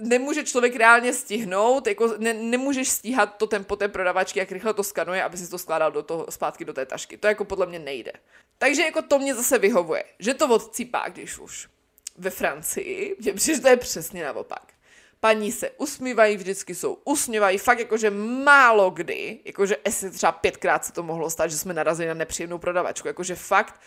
nemůže 0.00 0.44
člověk 0.44 0.76
reálně 0.76 1.12
stihnout, 1.12 1.86
jako 1.86 2.14
ne, 2.18 2.34
nemůžeš 2.34 2.88
stíhat 2.88 3.36
to 3.36 3.46
tempo 3.46 3.76
té 3.76 3.88
prodavačky, 3.88 4.38
jak 4.38 4.52
rychle 4.52 4.74
to 4.74 4.84
skanuje, 4.84 5.22
aby 5.22 5.36
si 5.36 5.50
to 5.50 5.58
skládal 5.58 5.92
do 5.92 6.02
toho, 6.02 6.26
zpátky 6.30 6.64
do 6.64 6.72
té 6.72 6.86
tašky. 6.86 7.16
To 7.16 7.26
jako 7.26 7.44
podle 7.44 7.66
mě 7.66 7.78
nejde. 7.78 8.12
Takže 8.58 8.82
jako 8.82 9.02
to 9.02 9.18
mě 9.18 9.34
zase 9.34 9.58
vyhovuje, 9.58 10.04
že 10.18 10.34
to 10.34 10.48
odcípá, 10.48 11.08
když 11.08 11.38
už. 11.38 11.68
Ve 12.16 12.30
Francii, 12.30 13.16
mě 13.20 13.32
přijde, 13.32 13.56
že 13.56 13.62
to 13.62 13.68
je 13.68 13.76
přesně 13.76 14.24
naopak. 14.24 14.72
Paní 15.20 15.52
se 15.52 15.70
usmívají, 15.70 16.36
vždycky 16.36 16.74
jsou 16.74 16.98
usměvají, 17.04 17.58
fakt 17.58 17.78
jakože 17.78 18.10
málo 18.44 18.90
kdy, 18.90 19.40
jakože 19.44 19.76
asi 19.76 20.10
třeba 20.10 20.32
pětkrát 20.32 20.84
se 20.84 20.92
to 20.92 21.02
mohlo 21.02 21.30
stát, 21.30 21.50
že 21.50 21.58
jsme 21.58 21.74
narazili 21.74 22.08
na 22.08 22.14
nepříjemnou 22.14 22.58
prodavačku, 22.58 23.08
jakože 23.08 23.34
fakt 23.34 23.80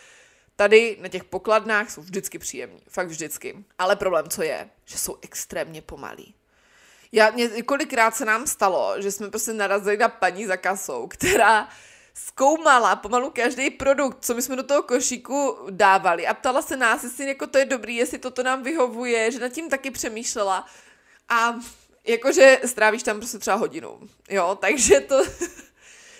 Tady 0.56 0.96
na 1.00 1.08
těch 1.08 1.24
pokladnách 1.24 1.90
jsou 1.90 2.02
vždycky 2.02 2.38
příjemní, 2.38 2.82
fakt 2.88 3.06
vždycky. 3.06 3.64
Ale 3.78 3.96
problém, 3.96 4.28
co 4.28 4.42
je, 4.42 4.70
že 4.84 4.98
jsou 4.98 5.16
extrémně 5.22 5.82
pomalí. 5.82 6.34
Já, 7.12 7.30
několikrát 7.30 8.16
se 8.16 8.24
nám 8.24 8.46
stalo, 8.46 8.94
že 8.98 9.12
jsme 9.12 9.30
prostě 9.30 9.52
narazili 9.52 9.96
na 9.96 10.08
paní 10.08 10.46
za 10.46 10.56
kasou, 10.56 11.06
která 11.06 11.68
zkoumala 12.14 12.96
pomalu 12.96 13.30
každý 13.30 13.70
produkt, 13.70 14.24
co 14.24 14.34
my 14.34 14.42
jsme 14.42 14.56
do 14.56 14.62
toho 14.62 14.82
košíku 14.82 15.58
dávali 15.70 16.26
a 16.26 16.34
ptala 16.34 16.62
se 16.62 16.76
nás, 16.76 17.04
jestli 17.04 17.28
jako 17.28 17.46
to 17.46 17.58
je 17.58 17.64
dobrý, 17.64 17.96
jestli 17.96 18.18
toto 18.18 18.42
nám 18.42 18.62
vyhovuje, 18.62 19.32
že 19.32 19.38
nad 19.38 19.48
tím 19.48 19.70
taky 19.70 19.90
přemýšlela 19.90 20.66
a 21.32 21.60
jakože 22.06 22.60
strávíš 22.64 23.02
tam 23.02 23.18
prostě 23.18 23.38
třeba 23.38 23.56
hodinu, 23.56 24.00
jo, 24.30 24.58
takže 24.60 25.00
to 25.00 25.24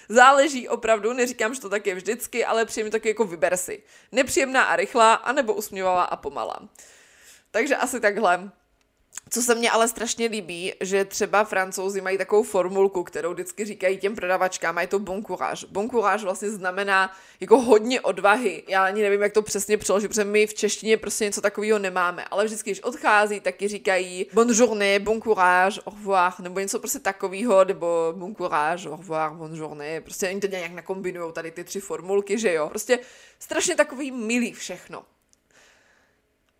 Záleží 0.09 0.69
opravdu, 0.69 1.13
neříkám, 1.13 1.55
že 1.55 1.61
to 1.61 1.69
tak 1.69 1.87
je 1.87 1.95
vždycky, 1.95 2.45
ale 2.45 2.65
přijde 2.65 2.91
taky 2.91 3.09
jako 3.09 3.25
vyber 3.25 3.57
si. 3.57 3.83
Nepříjemná 4.13 4.63
a 4.63 4.77
rychlá, 4.77 5.15
anebo 5.15 5.55
usměvavá 5.55 6.05
a 6.05 6.17
pomalá. 6.17 6.69
Takže 7.51 7.77
asi 7.77 8.01
takhle. 8.01 8.51
Co 9.35 9.43
se 9.43 9.55
mně 9.55 9.71
ale 9.71 9.89
strašně 9.89 10.27
líbí, 10.27 10.73
že 10.81 11.05
třeba 11.05 11.45
francouzi 11.45 12.01
mají 12.01 12.19
takovou 12.19 12.43
formulku, 12.43 13.05
kterou 13.05 13.33
vždycky 13.33 13.65
říkají 13.65 13.99
těm 13.99 14.15
prodavačkám, 14.15 14.79
a 14.79 14.81
je 14.81 14.87
to 14.87 14.99
bon 14.99 15.25
courage. 15.25 15.67
Bon 15.71 15.91
courage 15.91 16.25
vlastně 16.25 16.51
znamená 16.51 17.13
jako 17.41 17.61
hodně 17.61 18.01
odvahy. 18.01 18.63
Já 18.69 18.85
ani 18.85 19.03
nevím, 19.03 19.23
jak 19.23 19.33
to 19.33 19.43
přesně 19.43 19.79
přeložit, 19.79 20.09
protože 20.09 20.25
my 20.25 20.47
v 20.47 20.55
češtině 20.55 20.97
prostě 20.97 21.25
něco 21.25 21.41
takového 21.41 21.79
nemáme. 21.79 22.25
Ale 22.31 22.45
vždycky, 22.45 22.71
když 22.71 22.83
odchází, 22.83 23.41
taky 23.41 23.69
říkají 23.69 24.27
bon 24.33 24.49
journée, 24.51 24.99
bon 24.99 25.23
courage, 25.23 25.81
au 25.87 25.95
revoir, 25.97 26.33
nebo 26.39 26.61
něco 26.61 26.79
prostě 26.79 26.99
takového, 26.99 27.65
nebo 27.65 28.13
bon 28.17 28.35
courage, 28.35 28.89
au 28.89 28.97
revoir, 28.97 29.31
bon 29.31 29.55
journée. 29.57 30.01
Prostě 30.01 30.29
oni 30.29 30.41
to 30.41 30.47
nějak 30.47 30.73
nakombinují 30.73 31.33
tady 31.33 31.51
ty 31.51 31.65
tři 31.65 31.81
formulky, 31.81 32.39
že 32.39 32.53
jo. 32.53 32.69
Prostě 32.69 32.99
strašně 33.39 33.77
takový 33.77 34.11
milý 34.11 34.53
všechno. 34.53 35.05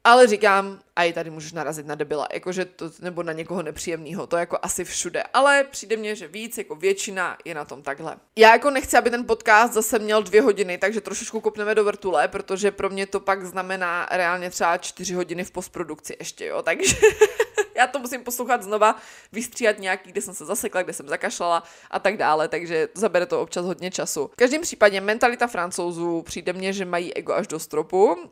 Ale 0.05 0.27
říkám, 0.27 0.79
a 0.97 1.05
i 1.05 1.13
tady 1.13 1.31
můžeš 1.31 1.53
narazit 1.53 1.87
na 1.87 1.95
debila, 1.95 2.29
jakože 2.33 2.65
to, 2.65 2.91
nebo 3.01 3.23
na 3.23 3.33
někoho 3.33 3.63
nepříjemného, 3.63 4.27
to 4.27 4.37
jako 4.37 4.59
asi 4.63 4.85
všude. 4.85 5.23
Ale 5.35 5.65
přijde 5.65 5.97
mně, 5.97 6.17
že 6.17 6.29
víc, 6.29 6.59
jako 6.59 6.75
většina 6.75 7.39
je 7.45 7.55
na 7.55 7.65
tom 7.65 7.83
takhle. 7.83 8.17
Já 8.37 8.53
jako 8.53 8.71
nechci, 8.71 8.97
aby 8.97 9.11
ten 9.11 9.27
podcast 9.27 9.73
zase 9.73 9.99
měl 9.99 10.23
dvě 10.23 10.43
hodiny, 10.43 10.79
takže 10.79 11.01
trošičku 11.01 11.41
kopneme 11.41 11.75
do 11.75 11.85
vrtule, 11.85 12.29
protože 12.29 12.71
pro 12.71 12.91
mě 12.91 13.07
to 13.07 13.21
pak 13.21 13.47
znamená 13.47 14.09
reálně 14.11 14.51
třeba 14.51 14.79
čtyři 14.79 15.15
hodiny 15.15 15.45
v 15.45 15.51
postprodukci 15.51 16.17
ještě, 16.19 16.47
jo, 16.47 16.63
takže 16.63 16.97
já 17.75 17.87
to 17.87 17.99
musím 17.99 18.25
poslouchat 18.25 18.63
znova, 18.63 18.97
vystříhat 19.33 19.79
nějaký, 19.79 20.13
kde 20.13 20.21
jsem 20.21 20.35
se 20.35 20.45
zasekla, 20.45 20.83
kde 20.83 20.93
jsem 20.93 21.09
zakašlala 21.09 21.63
a 21.91 21.99
tak 21.99 22.17
dále, 22.17 22.49
takže 22.49 22.89
zabere 22.95 23.27
to 23.27 23.43
občas 23.43 23.67
hodně 23.67 23.91
času. 23.91 24.31
V 24.33 24.37
každém 24.37 24.63
případě 24.63 25.01
mentalita 25.01 25.47
francouzů 25.47 26.23
přijde 26.23 26.53
mně, 26.53 26.73
že 26.73 26.85
mají 26.85 27.15
ego 27.15 27.33
až 27.33 27.47
do 27.47 27.59
stropu. 27.59 28.13
Uh, 28.13 28.23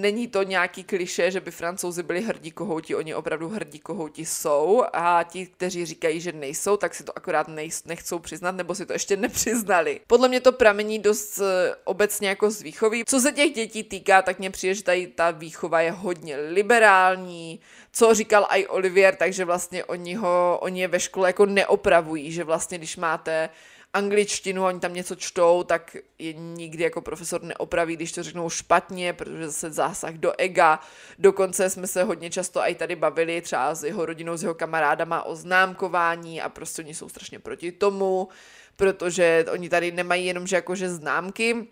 není 0.00 0.28
to 0.28 0.42
nějaký 0.42 0.84
kliše, 0.84 1.30
že 1.30 1.40
by 1.40 1.50
francouzi 1.50 2.02
byli 2.02 2.20
hrdí 2.20 2.50
kohouti, 2.50 2.94
oni 2.94 3.14
opravdu 3.14 3.48
hrdí 3.48 3.78
kohouti 3.78 4.24
jsou 4.24 4.84
a 4.92 5.22
ti, 5.22 5.46
kteří 5.46 5.86
říkají, 5.86 6.20
že 6.20 6.32
nejsou, 6.32 6.76
tak 6.76 6.94
si 6.94 7.04
to 7.04 7.12
akorát 7.16 7.46
nechcou 7.84 8.18
přiznat 8.18 8.56
nebo 8.56 8.74
si 8.74 8.86
to 8.86 8.92
ještě 8.92 9.16
nepřiznali. 9.16 10.00
Podle 10.06 10.28
mě 10.28 10.40
to 10.40 10.52
pramení 10.52 10.98
dost 10.98 11.38
uh, 11.38 11.44
obecně 11.84 12.28
jako 12.28 12.50
z 12.50 12.62
výchovy. 12.62 13.02
Co 13.06 13.20
se 13.20 13.32
těch 13.32 13.52
dětí 13.52 13.82
týká, 13.82 14.22
tak 14.22 14.38
mě 14.38 14.50
přijde, 14.50 14.74
že 14.74 14.82
tady 14.82 15.06
ta 15.06 15.30
výchova 15.30 15.80
je 15.80 15.90
hodně 15.90 16.36
liberální, 16.36 17.60
co 17.92 18.14
říkal 18.14 18.46
i 18.48 18.66
Olivier, 18.66 19.16
takže 19.16 19.44
vlastně 19.44 19.84
oni, 19.84 20.14
ho, 20.14 20.58
oni 20.62 20.80
je 20.80 20.88
ve 20.88 21.00
škole 21.00 21.28
jako 21.28 21.46
neopravují, 21.46 22.32
že 22.32 22.44
vlastně 22.44 22.78
když 22.78 22.96
máte 22.96 23.48
angličtinu, 23.92 24.64
oni 24.64 24.80
tam 24.80 24.94
něco 24.94 25.14
čtou, 25.14 25.62
tak 25.62 25.96
je 26.18 26.32
nikdy 26.32 26.82
jako 26.82 27.00
profesor 27.00 27.42
neopraví, 27.42 27.96
když 27.96 28.12
to 28.12 28.22
řeknou 28.22 28.50
špatně, 28.50 29.12
protože 29.12 29.46
zase 29.46 29.70
zásah 29.70 30.14
do 30.14 30.32
ega. 30.38 30.80
Dokonce 31.18 31.70
jsme 31.70 31.86
se 31.86 32.02
hodně 32.02 32.30
často 32.30 32.60
i 32.60 32.74
tady 32.74 32.96
bavili 32.96 33.40
třeba 33.40 33.74
s 33.74 33.84
jeho 33.84 34.06
rodinou, 34.06 34.36
s 34.36 34.42
jeho 34.42 34.54
kamarádama 34.54 35.22
o 35.22 35.36
známkování 35.36 36.40
a 36.40 36.48
prostě 36.48 36.82
oni 36.82 36.94
jsou 36.94 37.08
strašně 37.08 37.38
proti 37.38 37.72
tomu, 37.72 38.28
protože 38.76 39.46
oni 39.52 39.68
tady 39.68 39.92
nemají 39.92 40.26
jenom 40.26 40.46
že 40.46 40.56
jakože 40.56 40.88
známky, 40.88 41.68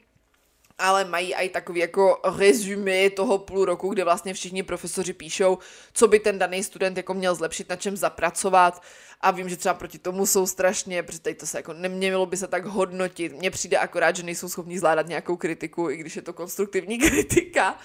ale 0.79 1.05
mají 1.05 1.35
i 1.35 1.49
takový 1.49 1.81
jako 1.81 2.21
rezumy 2.37 3.11
toho 3.11 3.39
půl 3.39 3.65
roku, 3.65 3.89
kde 3.89 4.05
vlastně 4.05 4.35
všichni 4.35 4.63
profesoři 4.63 5.13
píšou, 5.13 5.59
co 5.93 6.09
by 6.09 6.21
ten 6.21 6.39
daný 6.39 6.65
student 6.65 6.97
jako 6.97 7.15
měl 7.15 7.35
zlepšit, 7.35 7.69
na 7.69 7.77
čem 7.77 7.97
zapracovat 7.97 8.83
a 9.21 9.31
vím, 9.31 9.49
že 9.49 9.57
třeba 9.57 9.75
proti 9.75 9.99
tomu 9.99 10.27
jsou 10.27 10.47
strašně, 10.47 11.03
protože 11.03 11.21
tady 11.21 11.35
to 11.35 11.47
se 11.47 11.59
jako 11.59 11.73
nemělo 11.73 12.27
by 12.27 12.37
se 12.37 12.47
tak 12.47 12.65
hodnotit. 12.65 13.33
Mně 13.33 13.51
přijde 13.51 13.79
akorát, 13.79 14.17
že 14.17 14.23
nejsou 14.23 14.49
schopni 14.49 14.79
zvládat 14.79 15.09
nějakou 15.09 15.37
kritiku, 15.37 15.91
i 15.91 15.97
když 15.97 16.17
je 16.17 16.23
to 16.23 16.33
konstruktivní 16.33 16.99
kritika. 17.09 17.79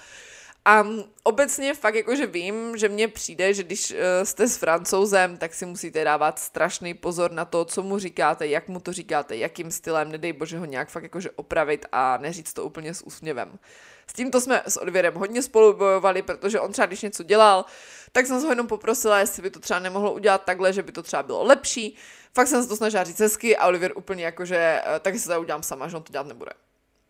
A 0.64 0.86
obecně 1.22 1.74
fakt 1.74 1.94
jakože 1.94 2.26
vím, 2.26 2.76
že 2.76 2.88
mně 2.88 3.08
přijde, 3.08 3.54
že 3.54 3.62
když 3.62 3.90
uh, 3.90 3.96
jste 4.22 4.48
s 4.48 4.56
francouzem, 4.56 5.36
tak 5.36 5.54
si 5.54 5.66
musíte 5.66 6.04
dávat 6.04 6.38
strašný 6.38 6.94
pozor 6.94 7.32
na 7.32 7.44
to, 7.44 7.64
co 7.64 7.82
mu 7.82 7.98
říkáte, 7.98 8.46
jak 8.46 8.68
mu 8.68 8.80
to 8.80 8.92
říkáte, 8.92 9.36
jakým 9.36 9.70
stylem, 9.70 10.12
nedej 10.12 10.32
bože 10.32 10.58
ho 10.58 10.64
nějak 10.64 10.88
fakt 10.88 11.02
jakože 11.02 11.30
opravit 11.30 11.86
a 11.92 12.16
neříct 12.16 12.54
to 12.54 12.64
úplně 12.64 12.94
s 12.94 13.06
úsměvem. 13.06 13.58
S 14.06 14.12
tímto 14.12 14.40
jsme 14.40 14.62
s 14.66 14.80
Oliverem 14.80 15.14
hodně 15.14 15.42
spolu 15.42 15.72
bojovali, 15.72 16.22
protože 16.22 16.60
on 16.60 16.72
třeba 16.72 16.86
když 16.86 17.02
něco 17.02 17.22
dělal, 17.22 17.64
tak 18.12 18.26
jsem 18.26 18.40
se 18.40 18.46
ho 18.46 18.52
jenom 18.52 18.66
poprosila, 18.66 19.18
jestli 19.18 19.42
by 19.42 19.50
to 19.50 19.60
třeba 19.60 19.80
nemohlo 19.80 20.12
udělat 20.12 20.44
takhle, 20.44 20.72
že 20.72 20.82
by 20.82 20.92
to 20.92 21.02
třeba 21.02 21.22
bylo 21.22 21.44
lepší. 21.44 21.96
Fakt 22.34 22.48
jsem 22.48 22.62
se 22.62 22.68
to 22.68 22.76
snažila 22.76 23.04
říct 23.04 23.20
hezky 23.20 23.56
a 23.56 23.66
Oliver 23.66 23.92
úplně 23.96 24.24
jakože, 24.24 24.82
eh, 24.84 25.00
tak 25.00 25.18
se 25.18 25.28
to 25.28 25.40
udělám 25.40 25.62
sama, 25.62 25.88
že 25.88 25.96
on 25.96 26.02
to 26.02 26.12
dělat 26.12 26.26
nebude. 26.26 26.52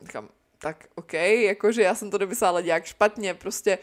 Říkám, 0.01 0.29
tak 0.63 0.87
OK, 0.95 1.13
jakože 1.13 1.83
já 1.83 1.95
jsem 1.95 2.11
to 2.11 2.19
domyslela 2.19 2.61
nějak 2.61 2.85
špatně, 2.85 3.35
prostě 3.35 3.79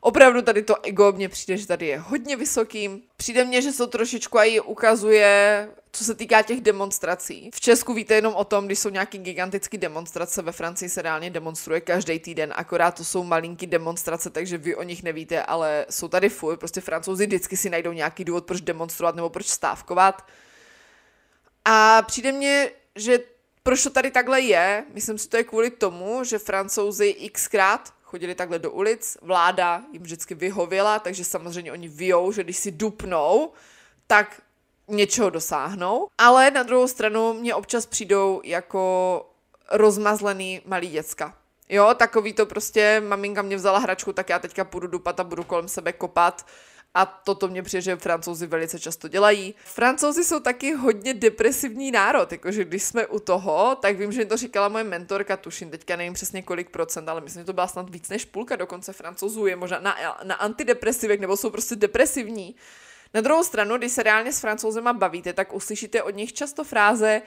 opravdu 0.00 0.42
tady 0.42 0.62
to 0.62 0.84
ego 0.86 1.12
mně 1.12 1.28
přijde, 1.28 1.56
že 1.56 1.66
tady 1.66 1.86
je 1.86 1.98
hodně 1.98 2.36
vysoký. 2.36 3.08
Přijde 3.16 3.44
mně, 3.44 3.62
že 3.62 3.72
se 3.72 3.78
to 3.78 3.86
trošičku 3.86 4.38
i 4.38 4.60
ukazuje, 4.60 5.68
co 5.92 6.04
se 6.04 6.14
týká 6.14 6.42
těch 6.42 6.60
demonstrací. 6.60 7.50
V 7.54 7.60
Česku 7.60 7.94
víte 7.94 8.14
jenom 8.14 8.34
o 8.34 8.44
tom, 8.44 8.66
když 8.66 8.78
jsou 8.78 8.88
nějaký 8.88 9.18
gigantické 9.18 9.78
demonstrace, 9.78 10.42
ve 10.42 10.52
Francii 10.52 10.88
se 10.88 11.02
reálně 11.02 11.30
demonstruje 11.30 11.80
každý 11.80 12.18
týden, 12.18 12.52
akorát 12.56 12.94
to 12.94 13.04
jsou 13.04 13.24
malinký 13.24 13.66
demonstrace, 13.66 14.30
takže 14.30 14.58
vy 14.58 14.76
o 14.76 14.82
nich 14.82 15.02
nevíte, 15.02 15.42
ale 15.42 15.86
jsou 15.90 16.08
tady 16.08 16.28
fuj, 16.28 16.56
prostě 16.56 16.80
francouzi 16.80 17.26
vždycky 17.26 17.56
si 17.56 17.70
najdou 17.70 17.92
nějaký 17.92 18.24
důvod, 18.24 18.44
proč 18.44 18.60
demonstrovat 18.60 19.14
nebo 19.14 19.30
proč 19.30 19.46
stávkovat. 19.46 20.26
A 21.64 22.02
přijde 22.02 22.32
mně, 22.32 22.70
že 22.94 23.18
proč 23.66 23.82
to 23.82 23.90
tady 23.90 24.10
takhle 24.10 24.40
je? 24.40 24.84
Myslím 24.94 25.18
si, 25.18 25.28
to 25.28 25.36
je 25.36 25.44
kvůli 25.44 25.70
tomu, 25.70 26.24
že 26.24 26.38
francouzi 26.38 27.14
xkrát 27.32 27.94
chodili 28.02 28.34
takhle 28.34 28.58
do 28.58 28.70
ulic, 28.70 29.18
vláda 29.22 29.82
jim 29.92 30.02
vždycky 30.02 30.34
vyhověla, 30.34 30.98
takže 30.98 31.24
samozřejmě 31.24 31.72
oni 31.72 31.88
vyjou, 31.88 32.32
že 32.32 32.44
když 32.44 32.56
si 32.56 32.70
dupnou, 32.70 33.52
tak 34.06 34.42
něčeho 34.88 35.30
dosáhnou, 35.30 36.08
ale 36.18 36.50
na 36.50 36.62
druhou 36.62 36.88
stranu 36.88 37.32
mě 37.32 37.54
občas 37.54 37.86
přijdou 37.86 38.40
jako 38.44 39.26
rozmazlený 39.72 40.62
malý 40.64 40.88
děcka. 40.88 41.34
Jo, 41.68 41.94
takový 41.94 42.32
to 42.32 42.46
prostě, 42.46 43.02
maminka 43.08 43.42
mě 43.42 43.56
vzala 43.56 43.78
hračku, 43.78 44.12
tak 44.12 44.28
já 44.28 44.38
teďka 44.38 44.64
půjdu 44.64 44.86
dupat 44.86 45.20
a 45.20 45.24
budu 45.24 45.44
kolem 45.44 45.68
sebe 45.68 45.92
kopat. 45.92 46.46
A 46.96 47.06
toto 47.06 47.48
mě 47.48 47.62
přijde, 47.62 47.80
že 47.80 47.96
francouzi 47.96 48.46
velice 48.46 48.80
často 48.80 49.08
dělají. 49.08 49.54
Francouzi 49.64 50.24
jsou 50.24 50.40
taky 50.40 50.72
hodně 50.72 51.14
depresivní 51.14 51.90
národ, 51.90 52.32
jakože 52.32 52.64
když 52.64 52.82
jsme 52.82 53.06
u 53.06 53.18
toho, 53.18 53.76
tak 53.80 53.96
vím, 53.96 54.12
že 54.12 54.24
to 54.24 54.36
říkala 54.36 54.68
moje 54.68 54.84
mentorka, 54.84 55.36
tuším, 55.36 55.70
teďka 55.70 55.96
nevím 55.96 56.12
přesně 56.12 56.42
kolik 56.42 56.70
procent, 56.70 57.08
ale 57.08 57.20
myslím, 57.20 57.40
že 57.40 57.46
to 57.46 57.52
byla 57.52 57.66
snad 57.66 57.90
víc 57.90 58.08
než 58.08 58.24
půlka 58.24 58.56
dokonce 58.56 58.92
francouzů 58.92 59.46
je 59.46 59.56
možná 59.56 59.80
na, 59.80 59.96
na 60.24 60.34
antidepresivek, 60.34 61.20
nebo 61.20 61.36
jsou 61.36 61.50
prostě 61.50 61.76
depresivní. 61.76 62.56
Na 63.14 63.20
druhou 63.20 63.44
stranu, 63.44 63.76
když 63.76 63.92
se 63.92 64.02
reálně 64.02 64.32
s 64.32 64.40
francouzema 64.40 64.92
bavíte, 64.92 65.32
tak 65.32 65.54
uslyšíte 65.54 66.02
od 66.02 66.16
nich 66.16 66.32
často 66.32 66.64
fráze, 66.64 67.22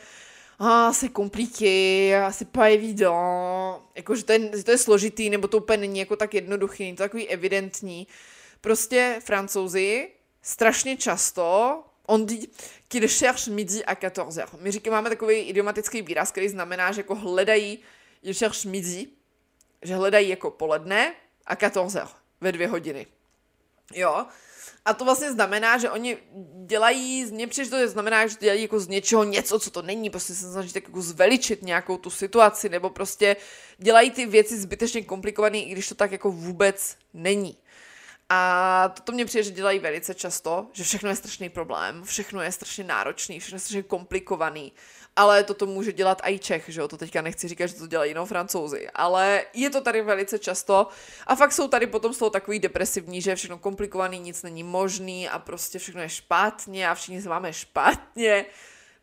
ah, 0.59 0.93
c'est 0.93 1.15
compliqué, 1.15 2.11
c'est 2.31 2.51
pas 2.51 2.69
évident, 2.69 3.81
jakože 3.95 4.23
to 4.23 4.31
je, 4.31 4.63
to 4.63 4.71
je 4.71 4.77
složitý, 4.77 5.29
nebo 5.29 5.47
to 5.47 5.57
úplně 5.57 5.77
není 5.77 5.99
jako 5.99 6.15
tak 6.15 6.33
jednoduchý, 6.33 6.83
není 6.83 6.95
to 6.97 7.03
takový 7.03 7.27
evidentní. 7.27 8.07
Prostě 8.61 9.21
francouzi 9.25 10.09
strašně 10.41 10.97
často 10.97 11.83
on 12.07 12.25
dit 12.25 12.51
qu'il 12.87 13.07
cherche 13.07 13.51
midi 13.51 13.83
à 13.83 13.93
14h. 13.93 14.47
My 14.59 14.71
říkáme, 14.71 14.95
máme 14.95 15.09
takový 15.09 15.35
idiomatický 15.35 16.01
výraz, 16.01 16.31
který 16.31 16.49
znamená, 16.49 16.91
že 16.91 16.99
jako 16.99 17.15
hledají, 17.15 17.79
il 18.23 18.33
cherche 18.33 18.69
midi, 18.69 19.07
že 19.81 19.95
hledají 19.95 20.29
jako 20.29 20.51
poledne 20.51 21.13
a 21.45 21.55
14h, 21.55 22.07
ve 22.41 22.51
dvě 22.51 22.67
hodiny. 22.67 23.07
Jo, 23.93 24.25
a 24.85 24.93
to 24.93 25.05
vlastně 25.05 25.31
znamená, 25.31 25.77
že 25.77 25.89
oni 25.89 26.17
dělají, 26.65 27.25
mně 27.25 27.47
přijde, 27.47 27.69
to 27.69 27.87
znamená, 27.87 28.27
že 28.27 28.35
dělají 28.39 28.61
jako 28.61 28.79
z 28.79 28.87
něčeho 28.87 29.23
něco, 29.23 29.59
co 29.59 29.71
to 29.71 29.81
není, 29.81 30.09
prostě 30.09 30.35
se 30.35 30.51
snaží 30.51 30.73
tak 30.73 30.83
jako 30.83 31.01
zveličit 31.01 31.61
nějakou 31.61 31.97
tu 31.97 32.09
situaci, 32.09 32.69
nebo 32.69 32.89
prostě 32.89 33.35
dělají 33.77 34.11
ty 34.11 34.25
věci 34.25 34.57
zbytečně 34.57 35.01
komplikované, 35.01 35.57
i 35.57 35.71
když 35.71 35.89
to 35.89 35.95
tak 35.95 36.11
jako 36.11 36.31
vůbec 36.31 36.97
není. 37.13 37.57
A 38.31 38.91
toto 38.93 39.11
mě 39.11 39.25
přijde, 39.25 39.43
že 39.43 39.51
dělají 39.51 39.79
velice 39.79 40.15
často, 40.15 40.67
že 40.73 40.83
všechno 40.83 41.09
je 41.09 41.15
strašný 41.15 41.49
problém, 41.49 42.03
všechno 42.03 42.41
je 42.41 42.51
strašně 42.51 42.83
náročný, 42.83 43.39
všechno 43.39 43.55
je 43.55 43.59
strašně 43.59 43.83
komplikovaný. 43.83 44.73
Ale 45.15 45.43
toto 45.43 45.65
může 45.65 45.93
dělat 45.93 46.21
i 46.23 46.39
Čech, 46.39 46.65
že 46.67 46.81
jo, 46.81 46.87
to 46.87 46.97
teďka 46.97 47.21
nechci 47.21 47.47
říkat, 47.47 47.67
že 47.67 47.75
to 47.75 47.87
dělají 47.87 48.11
jenom 48.11 48.27
francouzi, 48.27 48.89
ale 48.93 49.45
je 49.53 49.69
to 49.69 49.81
tady 49.81 50.01
velice 50.01 50.39
často. 50.39 50.87
A 51.27 51.35
fakt 51.35 51.51
jsou 51.51 51.67
tady 51.67 51.87
potom 51.87 52.13
z 52.13 52.17
toho 52.17 52.29
takový 52.29 52.59
depresivní, 52.59 53.21
že 53.21 53.31
je 53.31 53.35
všechno 53.35 53.57
komplikovaný, 53.57 54.19
nic 54.19 54.43
není 54.43 54.63
možný 54.63 55.29
a 55.29 55.39
prostě 55.39 55.79
všechno 55.79 56.01
je 56.01 56.09
špatně 56.09 56.89
a 56.89 56.95
všichni 56.95 57.21
se 57.21 57.29
máme 57.29 57.53
špatně, 57.53 58.45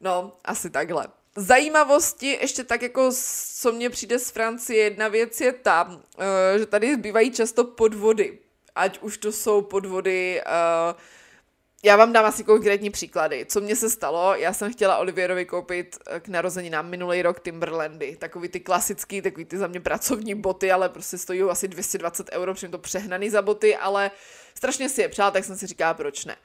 no, 0.01 0.33
asi 0.45 0.71
takhle. 0.71 1.09
Zajímavosti, 1.37 2.27
ještě 2.27 2.65
tak 2.65 2.83
jako, 2.83 3.11
co 3.55 3.73
mně 3.73 3.91
přijde 3.91 4.19
z 4.19 4.31
Francie, 4.31 4.85
jedna 4.85 5.09
věc 5.09 5.41
je 5.41 5.53
ta, 5.53 6.01
eh, 6.19 6.59
že 6.59 6.67
tady 6.67 6.97
bývají 6.97 7.31
často 7.31 7.65
podvody. 7.65 8.39
Ať 8.77 8.99
už 8.99 9.19
to 9.19 9.33
jsou 9.33 9.63
podvody 9.63 10.43
uh, 10.47 11.01
já 11.87 11.97
vám 11.97 12.13
dám 12.13 12.25
asi 12.25 12.45
konkrétní 12.45 12.91
příklady. 12.91 13.47
Co 13.49 13.61
mně 13.61 13.77
se 13.77 13.91
stalo, 13.91 14.35
já 14.35 14.53
jsem 14.53 14.73
chtěla 14.73 14.99
Olivierovi 14.99 15.45
koupit 15.45 15.99
eh, 16.07 16.21
k 16.21 16.29
narozeninám 16.29 16.89
minulý 16.89 17.23
rok 17.23 17.41
Timberlandy. 17.41 18.17
Takový 18.17 18.49
ty 18.49 18.61
klasický, 18.61 19.23
takový 19.23 19.45
ty 19.45 19.59
za 19.59 19.67
mě 19.67 19.81
pracovní 19.81 20.35
boty, 20.35 20.73
ale 20.73 20.89
prostě 20.89 21.19
stojí 21.19 21.43
asi 21.43 21.69
220 21.69 22.31
euro, 22.33 22.55
protože 22.55 22.69
to 22.69 22.79
přehnaný 22.79 23.31
za 23.31 23.43
boty, 23.43 23.77
ale 23.77 24.11
strašně 24.55 24.89
si 24.89 25.01
je 25.01 25.09
přál, 25.09 25.31
tak 25.31 25.45
jsem 25.45 25.57
si 25.57 25.67
říkala, 25.67 25.95
proč 25.95 26.25
ne. 26.25 26.37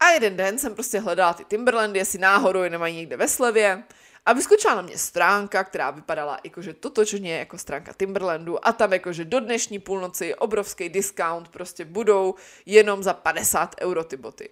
A 0.00 0.10
jeden 0.10 0.36
den 0.36 0.58
jsem 0.58 0.74
prostě 0.74 1.00
hledala 1.00 1.34
ty 1.34 1.44
Timberlandy, 1.44 1.98
jestli 1.98 2.18
náhodou 2.18 2.62
je 2.62 2.70
nemají 2.70 2.96
někde 2.96 3.16
ve 3.16 3.28
slevě. 3.28 3.82
A 4.26 4.32
vyskočila 4.32 4.74
na 4.74 4.82
mě 4.82 4.98
stránka, 4.98 5.64
která 5.64 5.90
vypadala 5.90 6.38
jakože 6.44 6.74
totočně 6.74 7.38
jako 7.38 7.58
stránka 7.58 7.92
Timberlandu 7.92 8.66
a 8.66 8.72
tam 8.72 8.92
jakože 8.92 9.24
do 9.24 9.40
dnešní 9.40 9.78
půlnoci 9.78 10.34
obrovský 10.34 10.88
discount 10.88 11.48
prostě 11.48 11.84
budou 11.84 12.34
jenom 12.66 13.02
za 13.02 13.14
50 13.14 13.74
euro 13.80 14.04
ty 14.04 14.16
boty. 14.16 14.50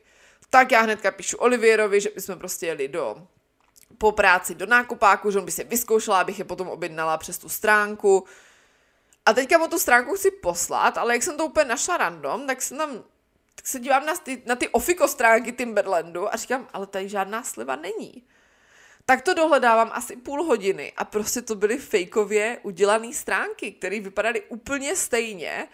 Tak 0.51 0.73
já 0.73 0.81
hnedka 0.81 1.11
píšu 1.11 1.37
Olivierovi, 1.37 2.01
že 2.01 2.11
bychom 2.15 2.39
prostě 2.39 2.67
jeli 2.67 2.89
do 2.89 3.17
po 3.99 4.13
práci 4.13 4.55
do 4.55 4.67
nákupáku, 4.67 5.31
že 5.31 5.39
on 5.39 5.45
by 5.45 5.51
si 5.51 5.65
vyzkoušela, 5.65 6.21
abych 6.21 6.39
je 6.39 6.45
potom 6.45 6.69
objednala 6.69 7.19
přes 7.19 7.39
tu 7.39 7.49
stránku. 7.49 8.25
A 9.27 9.33
teďka 9.33 9.59
mu 9.59 9.69
tu 9.69 9.79
stránku 9.79 10.15
chci 10.15 10.31
poslat, 10.31 10.99
ale 10.99 11.15
jak 11.15 11.23
jsem 11.23 11.37
to 11.37 11.47
úplně 11.47 11.65
našla 11.65 11.97
random, 11.97 12.47
tak 12.47 12.63
jsem 12.63 12.79
tam 12.79 13.05
tak 13.55 13.67
se 13.67 13.81
dívám 13.81 14.07
na 14.07 14.17
ty, 14.17 14.43
na 14.47 14.57
ty 14.57 14.69
ofiko 14.69 15.09
stránky 15.09 15.53
Timberlandu 15.53 16.35
a 16.35 16.37
říkám, 16.37 16.69
ale 16.73 16.87
tady 16.87 17.09
žádná 17.09 17.43
sliva 17.43 17.77
není. 17.77 18.25
Tak 19.07 19.23
to 19.23 19.35
dohledávám 19.35 19.91
asi 19.93 20.17
půl 20.17 20.43
hodiny 20.43 20.93
a 20.97 21.05
prostě 21.05 21.43
to 21.43 21.55
byly 21.55 21.79
fejkově 21.79 22.59
udělané 22.63 23.13
stránky, 23.13 23.73
které 23.73 24.01
vypadaly 24.01 24.43
úplně 24.49 24.97
stejně 24.97 25.69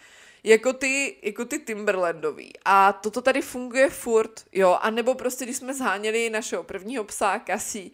jako 0.45 0.73
ty, 0.73 1.16
jako 1.23 1.45
ty 1.45 1.59
Timberlandový. 1.59 2.53
A 2.64 2.93
toto 2.93 3.23
tady 3.23 3.43
funguje 3.43 3.90
furt, 3.90 4.45
jo, 4.53 4.79
a 4.83 4.90
nebo 4.90 5.14
prostě, 5.14 5.45
když 5.45 5.57
jsme 5.57 5.75
zháněli 5.75 6.31
našeho 6.31 6.62
prvního 6.62 7.05
psa, 7.05 7.38
Kasí, 7.38 7.93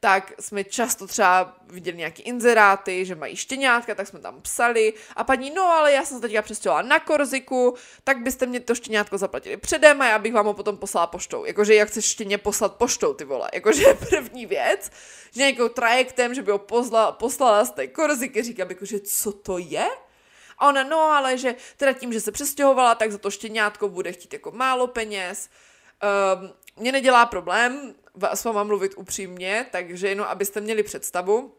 tak 0.00 0.32
jsme 0.40 0.64
často 0.64 1.06
třeba 1.06 1.56
viděli 1.66 1.96
nějaké 1.96 2.22
inzeráty, 2.22 3.04
že 3.04 3.14
mají 3.14 3.36
štěňátka, 3.36 3.94
tak 3.94 4.06
jsme 4.06 4.18
tam 4.18 4.42
psali 4.42 4.94
a 5.16 5.24
paní, 5.24 5.50
no 5.50 5.62
ale 5.62 5.92
já 5.92 6.04
jsem 6.04 6.16
se 6.16 6.20
teďka 6.20 6.42
přestěhovala 6.42 6.88
na 6.88 7.00
Korziku, 7.00 7.74
tak 8.04 8.22
byste 8.22 8.46
mě 8.46 8.60
to 8.60 8.74
štěňátko 8.74 9.18
zaplatili 9.18 9.56
předem 9.56 10.02
a 10.02 10.06
já 10.06 10.18
bych 10.18 10.32
vám 10.32 10.46
ho 10.46 10.54
potom 10.54 10.76
poslala 10.76 11.06
poštou. 11.06 11.44
Jakože 11.44 11.74
jak 11.74 11.88
chceš 11.88 12.04
štěně 12.04 12.38
poslat 12.38 12.74
poštou, 12.76 13.14
ty 13.14 13.24
vole. 13.24 13.50
Jakože 13.54 13.84
první 14.10 14.46
věc, 14.46 14.90
že 15.32 15.40
nějakou 15.40 15.68
trajektem, 15.68 16.34
že 16.34 16.42
by 16.42 16.50
ho 16.50 16.58
pozla, 16.58 17.12
poslala 17.12 17.64
z 17.64 17.70
té 17.70 17.86
Korziky, 17.86 18.42
říkám, 18.42 18.68
jakože 18.68 19.00
co 19.00 19.32
to 19.32 19.58
je? 19.58 19.88
A 20.58 20.68
ona, 20.68 20.82
no 20.82 20.98
ale 20.98 21.38
že 21.38 21.54
teda 21.76 21.92
tím, 21.92 22.12
že 22.12 22.20
se 22.20 22.32
přestěhovala, 22.32 22.94
tak 22.94 23.12
za 23.12 23.18
to 23.18 23.30
štěňátko 23.30 23.88
bude 23.88 24.12
chtít 24.12 24.32
jako 24.32 24.50
málo 24.50 24.86
peněz. 24.86 25.48
Um, 26.40 26.52
mě 26.76 26.92
nedělá 26.92 27.26
problém 27.26 27.94
s 28.34 28.44
váma 28.44 28.64
mluvit 28.64 28.92
upřímně, 28.96 29.66
takže 29.70 30.08
jenom 30.08 30.26
abyste 30.26 30.60
měli 30.60 30.82
představu, 30.82 31.52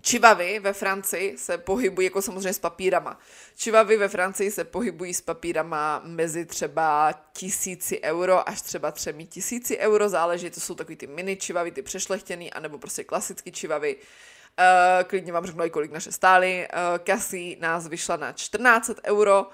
Čivavy 0.00 0.58
ve 0.58 0.72
Francii 0.72 1.38
se 1.38 1.58
pohybují 1.58 2.04
jako 2.04 2.22
samozřejmě 2.22 2.52
s 2.52 2.58
papírama. 2.58 3.18
Čivavy 3.56 3.96
ve 3.96 4.08
Francii 4.08 4.50
se 4.50 4.64
pohybují 4.64 5.14
s 5.14 5.20
papírama 5.20 6.02
mezi 6.04 6.46
třeba 6.46 7.14
tisíci 7.32 8.00
euro 8.02 8.48
až 8.48 8.62
třeba 8.62 8.92
třemi 8.92 9.26
tisíci 9.26 9.78
euro, 9.78 10.08
záleží, 10.08 10.50
to 10.50 10.60
jsou 10.60 10.74
takový 10.74 10.96
ty 10.96 11.06
mini 11.06 11.36
čivavy, 11.36 11.70
ty 11.70 11.82
přešlechtěný, 11.82 12.52
anebo 12.52 12.78
prostě 12.78 13.04
klasický 13.04 13.52
čivavy. 13.52 13.96
Uh, 13.96 15.04
klidně 15.08 15.32
vám 15.32 15.46
řeknu 15.46 15.70
kolik 15.70 15.92
naše 15.92 16.12
stály. 16.12 16.68
Uh, 16.72 17.04
Cassie 17.06 17.56
nás 17.60 17.88
vyšla 17.88 18.16
na 18.16 18.32
14 18.32 18.90
euro 19.04 19.46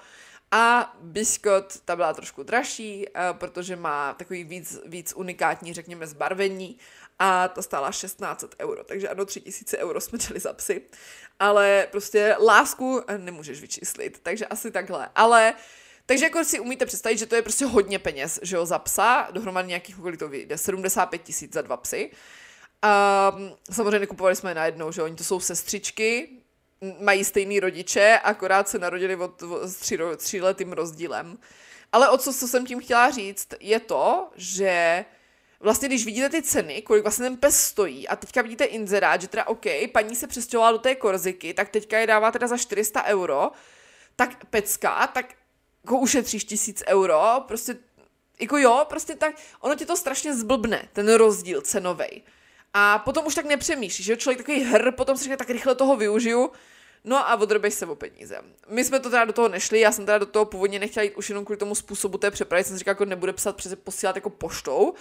a 0.51 0.95
Biscot, 1.01 1.79
ta 1.85 1.95
byla 1.95 2.13
trošku 2.13 2.43
dražší, 2.43 3.05
uh, 3.07 3.37
protože 3.37 3.75
má 3.75 4.13
takový 4.13 4.43
víc, 4.43 4.79
víc 4.85 5.13
unikátní, 5.15 5.73
řekněme, 5.73 6.07
zbarvení 6.07 6.77
a 7.19 7.47
ta 7.47 7.61
stála 7.61 7.91
16 7.91 8.45
euro, 8.59 8.83
takže 8.83 9.09
ano, 9.09 9.25
3000 9.25 9.77
euro 9.77 10.01
jsme 10.01 10.17
dali 10.29 10.39
za 10.39 10.53
psy, 10.53 10.81
ale 11.39 11.87
prostě 11.91 12.35
lásku 12.45 13.01
nemůžeš 13.17 13.61
vyčíslit, 13.61 14.19
takže 14.23 14.45
asi 14.45 14.71
takhle, 14.71 15.09
ale 15.15 15.53
takže 16.05 16.25
jako 16.25 16.43
si 16.43 16.59
umíte 16.59 16.85
představit, 16.85 17.17
že 17.17 17.25
to 17.25 17.35
je 17.35 17.41
prostě 17.41 17.65
hodně 17.65 17.99
peněz, 17.99 18.39
že 18.41 18.55
jo, 18.55 18.65
za 18.65 18.79
psa, 18.79 19.27
dohromady 19.31 19.67
nějakých, 19.67 19.95
kolik 19.95 20.19
to 20.19 20.27
vyjde, 20.27 20.57
75 20.57 21.23
tisíc 21.23 21.53
za 21.53 21.61
dva 21.61 21.77
psy, 21.77 22.11
a 22.81 23.35
samozřejmě 23.71 23.99
nekupovali 23.99 24.35
jsme 24.35 24.53
najednou, 24.53 24.91
že 24.91 25.03
oni 25.03 25.15
to 25.15 25.23
jsou 25.23 25.39
sestřičky, 25.39 26.29
mají 26.99 27.23
stejný 27.23 27.59
rodiče, 27.59 28.19
akorát 28.23 28.69
se 28.69 28.79
narodili 28.79 29.15
od, 29.15 29.43
s 29.61 29.75
tři, 29.75 29.99
tříletým 30.17 30.71
rozdílem. 30.71 31.37
Ale 31.91 32.09
o 32.09 32.17
co, 32.17 32.33
co 32.33 32.47
jsem 32.47 32.65
tím 32.65 32.79
chtěla 32.79 33.11
říct, 33.11 33.47
je 33.59 33.79
to, 33.79 34.29
že 34.35 35.05
vlastně 35.59 35.87
když 35.87 36.05
vidíte 36.05 36.29
ty 36.29 36.41
ceny, 36.41 36.81
kolik 36.81 37.03
vlastně 37.03 37.23
ten 37.23 37.37
pes 37.37 37.63
stojí 37.63 38.07
a 38.07 38.15
teďka 38.15 38.41
vidíte 38.41 38.63
inzerát, 38.63 39.21
že 39.21 39.27
teda 39.27 39.47
OK, 39.47 39.65
paní 39.91 40.15
se 40.15 40.27
přestěhovala 40.27 40.71
do 40.71 40.77
té 40.77 40.95
korziky, 40.95 41.53
tak 41.53 41.69
teďka 41.69 41.99
je 41.99 42.07
dává 42.07 42.31
teda 42.31 42.47
za 42.47 42.57
400 42.57 43.03
euro, 43.03 43.51
tak 44.15 44.45
pecka, 44.45 45.07
tak 45.07 45.33
jako 45.83 45.97
ušetříš 45.97 46.43
tisíc 46.43 46.83
euro, 46.87 47.43
prostě 47.47 47.75
jako 48.41 48.57
jo, 48.57 48.85
prostě 48.89 49.15
tak, 49.15 49.35
ono 49.59 49.75
ti 49.75 49.85
to 49.85 49.97
strašně 49.97 50.35
zblbne, 50.35 50.89
ten 50.93 51.13
rozdíl 51.13 51.61
cenovej. 51.61 52.21
A 52.73 52.99
potom 52.99 53.25
už 53.25 53.35
tak 53.35 53.45
nepřemýšlíš, 53.45 54.05
že 54.05 54.17
člověk 54.17 54.37
takový 54.37 54.63
hr, 54.63 54.91
potom 54.91 55.17
si 55.17 55.23
říká, 55.23 55.37
tak 55.37 55.49
rychle 55.49 55.75
toho 55.75 55.95
využiju, 55.95 56.51
No 57.03 57.29
a 57.29 57.35
odrbeš 57.35 57.73
se 57.73 57.85
o 57.85 57.95
peníze. 57.95 58.37
My 58.67 58.85
jsme 58.85 58.99
to 58.99 59.09
teda 59.09 59.25
do 59.25 59.33
toho 59.33 59.49
nešli, 59.49 59.79
já 59.79 59.91
jsem 59.91 60.05
teda 60.05 60.17
do 60.17 60.25
toho 60.25 60.45
původně 60.45 60.79
nechtěla 60.79 61.03
jít 61.03 61.15
už 61.15 61.29
jenom 61.29 61.45
kvůli 61.45 61.57
tomu 61.57 61.75
způsobu 61.75 62.17
té 62.17 62.31
přepravy, 62.31 62.63
jsem 62.63 62.75
si 62.75 62.79
říkala, 62.79 62.91
jako 62.91 63.05
nebude 63.05 63.33
psat 63.33 63.55
přes 63.55 63.75
posílat 63.75 64.15
jako 64.15 64.29
poštou, 64.29 64.93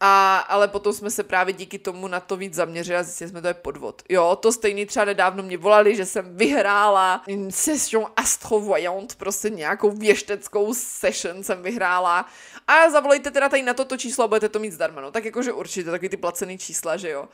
A, 0.00 0.38
ale 0.38 0.68
potom 0.68 0.92
jsme 0.92 1.10
se 1.10 1.22
právě 1.22 1.54
díky 1.54 1.78
tomu 1.78 2.08
na 2.08 2.20
to 2.20 2.36
víc 2.36 2.54
zaměřili 2.54 2.98
a 2.98 3.02
zjistili 3.02 3.30
jsme, 3.30 3.42
to 3.42 3.48
je 3.48 3.54
podvod. 3.54 4.02
Jo, 4.08 4.36
to 4.36 4.52
stejný 4.52 4.86
třeba 4.86 5.04
nedávno 5.04 5.42
mě 5.42 5.58
volali, 5.58 5.96
že 5.96 6.06
jsem 6.06 6.36
vyhrála 6.36 7.24
session 7.50 8.06
astrovoyant, 8.16 9.14
prostě 9.14 9.50
nějakou 9.50 9.90
věšteckou 9.90 10.74
session 10.74 11.42
jsem 11.42 11.62
vyhrála. 11.62 12.26
A 12.66 12.90
zavolejte 12.90 13.30
teda 13.30 13.48
tady 13.48 13.62
na 13.62 13.74
toto 13.74 13.96
číslo 13.96 14.24
a 14.24 14.28
budete 14.28 14.48
to 14.48 14.58
mít 14.58 14.72
zdarma. 14.72 15.00
No 15.00 15.10
tak 15.10 15.24
jakože 15.24 15.52
určitě, 15.52 15.90
takový 15.90 16.08
ty 16.08 16.16
placený 16.16 16.58
čísla, 16.58 16.96
že 16.96 17.10
jo. 17.10 17.28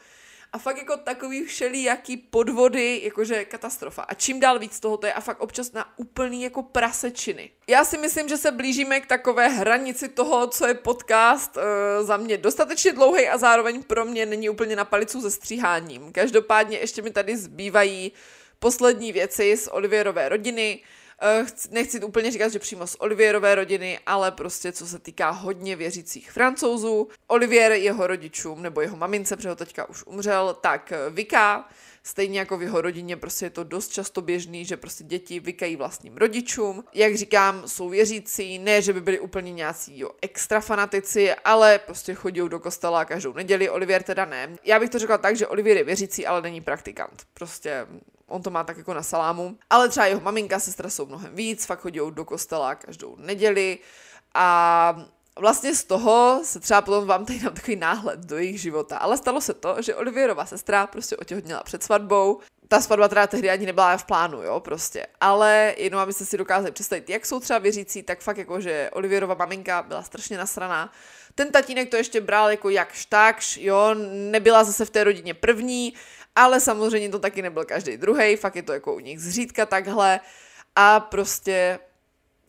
A 0.52 0.58
fakt 0.58 0.78
jako 0.78 0.96
takový 0.96 1.44
všelijaký 1.44 2.16
podvody, 2.16 3.00
jakože 3.04 3.44
katastrofa. 3.44 4.02
A 4.02 4.14
čím 4.14 4.40
dál 4.40 4.58
víc 4.58 4.80
toho 4.80 4.96
to 4.96 5.06
je 5.06 5.12
a 5.12 5.20
fakt 5.20 5.40
občas 5.40 5.72
na 5.72 5.98
úplný 5.98 6.42
jako 6.42 6.62
prasečiny. 6.62 7.50
Já 7.66 7.84
si 7.84 7.98
myslím, 7.98 8.28
že 8.28 8.36
se 8.36 8.50
blížíme 8.50 9.00
k 9.00 9.06
takové 9.06 9.48
hranici 9.48 10.08
toho, 10.08 10.46
co 10.46 10.66
je 10.66 10.74
podcast 10.74 11.56
uh, 11.56 12.06
za 12.06 12.16
mě 12.16 12.36
dostatečně 12.36 12.92
dlouhý 12.92 13.28
a 13.28 13.38
zároveň 13.38 13.82
pro 13.82 14.04
mě 14.04 14.26
není 14.26 14.48
úplně 14.48 14.76
na 14.76 14.84
palicu 14.84 15.20
se 15.20 15.30
stříháním. 15.30 16.12
Každopádně 16.12 16.78
ještě 16.78 17.02
mi 17.02 17.10
tady 17.10 17.36
zbývají 17.36 18.12
poslední 18.58 19.12
věci 19.12 19.56
z 19.56 19.68
Olivierové 19.68 20.28
rodiny. 20.28 20.82
Eh, 21.22 21.46
nechci 21.70 22.00
úplně 22.00 22.30
říkat, 22.30 22.48
že 22.48 22.58
přímo 22.58 22.86
z 22.86 22.96
Olivierové 22.98 23.54
rodiny, 23.54 23.98
ale 24.06 24.30
prostě 24.30 24.72
co 24.72 24.86
se 24.86 24.98
týká 24.98 25.30
hodně 25.30 25.76
věřících 25.76 26.32
francouzů. 26.32 27.08
Olivier 27.26 27.72
jeho 27.72 28.06
rodičům, 28.06 28.62
nebo 28.62 28.80
jeho 28.80 28.96
mamince, 28.96 29.36
protože 29.36 29.48
ho 29.48 29.56
teďka 29.56 29.88
už 29.88 30.04
umřel, 30.06 30.56
tak 30.60 30.92
eh, 30.92 31.10
vyká. 31.10 31.68
Stejně 32.02 32.38
jako 32.38 32.58
v 32.58 32.62
jeho 32.62 32.80
rodině 32.80 33.16
prostě 33.16 33.46
je 33.46 33.50
to 33.50 33.64
dost 33.64 33.92
často 33.92 34.22
běžný, 34.22 34.64
že 34.64 34.76
prostě 34.76 35.04
děti 35.04 35.40
vykají 35.40 35.76
vlastním 35.76 36.16
rodičům. 36.16 36.84
Jak 36.94 37.16
říkám, 37.16 37.68
jsou 37.68 37.88
věřící, 37.88 38.58
ne, 38.58 38.82
že 38.82 38.92
by 38.92 39.00
byli 39.00 39.20
úplně 39.20 39.52
nějací 39.52 39.98
jo, 39.98 40.10
extra 40.22 40.60
fanatici, 40.60 41.34
ale 41.34 41.78
prostě 41.78 42.14
chodí 42.14 42.40
do 42.48 42.60
kostela 42.60 43.04
každou 43.04 43.32
neděli. 43.32 43.70
Olivier 43.70 44.02
teda 44.02 44.24
ne. 44.24 44.56
Já 44.64 44.80
bych 44.80 44.90
to 44.90 44.98
řekla 44.98 45.18
tak, 45.18 45.36
že 45.36 45.46
Olivier 45.46 45.76
je 45.76 45.84
věřící, 45.84 46.26
ale 46.26 46.42
není 46.42 46.60
praktikant. 46.60 47.26
Prostě 47.34 47.86
on 48.26 48.42
to 48.42 48.50
má 48.50 48.64
tak 48.64 48.76
jako 48.76 48.94
na 48.94 49.02
salámu. 49.02 49.56
Ale 49.70 49.88
třeba 49.88 50.06
jeho 50.06 50.20
maminka, 50.20 50.60
sestra 50.60 50.90
jsou 50.90 51.06
mnohem 51.06 51.34
víc, 51.34 51.66
fakt 51.66 51.80
chodí 51.80 52.00
do 52.10 52.24
kostela 52.24 52.74
každou 52.74 53.16
neděli 53.16 53.78
a 54.34 55.06
vlastně 55.40 55.74
z 55.74 55.84
toho 55.84 56.40
se 56.44 56.60
třeba 56.60 56.82
potom 56.82 57.06
vám 57.06 57.24
tady 57.24 57.38
dám 57.38 57.54
takový 57.54 57.76
náhled 57.76 58.20
do 58.20 58.38
jejich 58.38 58.60
života. 58.60 58.96
Ale 58.96 59.16
stalo 59.16 59.40
se 59.40 59.54
to, 59.54 59.82
že 59.82 59.94
Olivierova 59.94 60.46
sestra 60.46 60.86
prostě 60.86 61.16
otěhotněla 61.16 61.62
před 61.62 61.82
svatbou. 61.82 62.40
Ta 62.68 62.80
svatba 62.80 63.08
teda 63.08 63.26
tehdy 63.26 63.50
ani 63.50 63.66
nebyla 63.66 63.96
v 63.96 64.04
plánu, 64.04 64.42
jo, 64.42 64.60
prostě. 64.60 65.06
Ale 65.20 65.74
jenom 65.78 66.00
abyste 66.00 66.24
si 66.24 66.38
dokázali 66.38 66.72
představit, 66.72 67.10
jak 67.10 67.26
jsou 67.26 67.40
třeba 67.40 67.58
věřící, 67.58 68.02
tak 68.02 68.20
fakt 68.20 68.36
jako, 68.36 68.60
že 68.60 68.90
Olivierova 68.92 69.34
maminka 69.34 69.82
byla 69.82 70.02
strašně 70.02 70.38
nasraná. 70.38 70.92
Ten 71.34 71.52
tatínek 71.52 71.90
to 71.90 71.96
ještě 71.96 72.20
bral 72.20 72.50
jako 72.50 72.70
jakž 72.70 73.06
takž, 73.06 73.56
jo, 73.56 73.94
nebyla 74.12 74.64
zase 74.64 74.84
v 74.84 74.90
té 74.90 75.04
rodině 75.04 75.34
první, 75.34 75.94
ale 76.36 76.60
samozřejmě 76.60 77.08
to 77.08 77.18
taky 77.18 77.42
nebyl 77.42 77.64
každý 77.64 77.96
druhý, 77.96 78.36
fakt 78.36 78.56
je 78.56 78.62
to 78.62 78.72
jako 78.72 78.94
u 78.94 79.00
nich 79.00 79.20
zřídka 79.20 79.66
takhle 79.66 80.20
a 80.76 81.00
prostě 81.00 81.78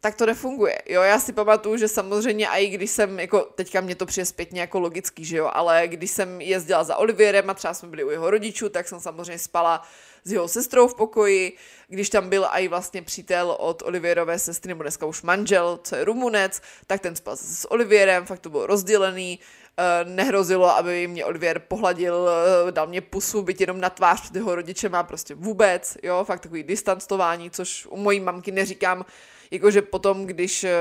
tak 0.01 0.15
to 0.15 0.25
nefunguje. 0.25 0.77
Jo, 0.85 1.01
já 1.01 1.19
si 1.19 1.33
pamatuju, 1.33 1.77
že 1.77 1.87
samozřejmě 1.87 2.47
i 2.47 2.67
když 2.67 2.91
jsem, 2.91 3.19
jako 3.19 3.39
teďka 3.39 3.81
mě 3.81 3.95
to 3.95 4.05
přijde 4.05 4.25
zpětně 4.25 4.61
jako 4.61 4.79
logický, 4.79 5.25
že 5.25 5.37
jo, 5.37 5.49
ale 5.53 5.87
když 5.87 6.11
jsem 6.11 6.41
jezdila 6.41 6.83
za 6.83 6.97
Olivierem 6.97 7.49
a 7.49 7.53
třeba 7.53 7.73
jsme 7.73 7.89
byli 7.89 8.03
u 8.03 8.09
jeho 8.09 8.29
rodičů, 8.29 8.69
tak 8.69 8.87
jsem 8.87 8.99
samozřejmě 8.99 9.39
spala 9.39 9.81
s 10.23 10.31
jeho 10.31 10.47
sestrou 10.47 10.87
v 10.87 10.95
pokoji, 10.95 11.57
když 11.87 12.09
tam 12.09 12.29
byl 12.29 12.47
i 12.51 12.67
vlastně 12.67 13.01
přítel 13.01 13.55
od 13.59 13.81
Olivierové 13.85 14.39
sestry, 14.39 14.69
nebo 14.69 14.83
dneska 14.83 15.05
už 15.05 15.21
manžel, 15.21 15.79
co 15.83 15.95
je 15.95 16.05
Rumunec, 16.05 16.61
tak 16.87 17.01
ten 17.01 17.15
spal 17.15 17.35
s 17.35 17.71
Olivierem, 17.71 18.25
fakt 18.25 18.39
to 18.39 18.49
bylo 18.49 18.67
rozdělený, 18.67 19.39
Eh, 19.77 20.05
nehrozilo, 20.05 20.77
aby 20.77 21.07
mě 21.07 21.25
Olivier 21.25 21.59
pohladil, 21.59 22.29
eh, 22.67 22.71
dal 22.71 22.87
mě 22.87 23.01
pusu, 23.01 23.41
byť 23.41 23.61
jenom 23.61 23.81
na 23.81 23.89
tvář 23.89 24.21
před 24.21 24.35
jeho 24.35 24.55
rodiče 24.55 24.89
má 24.89 25.03
prostě 25.03 25.35
vůbec, 25.35 25.97
jo, 26.03 26.23
fakt 26.23 26.39
takový 26.39 26.63
distancování, 26.63 27.51
což 27.51 27.87
u 27.89 27.97
mojí 27.97 28.19
mamky 28.19 28.51
neříkám, 28.51 29.05
jakože 29.51 29.81
potom, 29.81 30.25
když, 30.25 30.63
eh, 30.63 30.71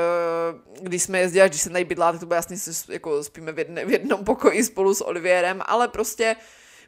když 0.80 1.02
jsme 1.02 1.18
jezdili, 1.18 1.48
když 1.48 1.60
jsem 1.60 1.72
tady 1.72 1.84
bydla, 1.84 2.12
tak 2.12 2.20
to 2.20 2.26
bylo 2.26 2.36
jasně, 2.36 2.56
jako 2.88 3.24
spíme 3.24 3.52
v, 3.52 3.58
jedne, 3.58 3.84
v 3.84 3.90
jednom 3.90 4.24
pokoji 4.24 4.64
spolu 4.64 4.94
s 4.94 5.04
Olivierem, 5.04 5.62
ale 5.66 5.88
prostě 5.88 6.36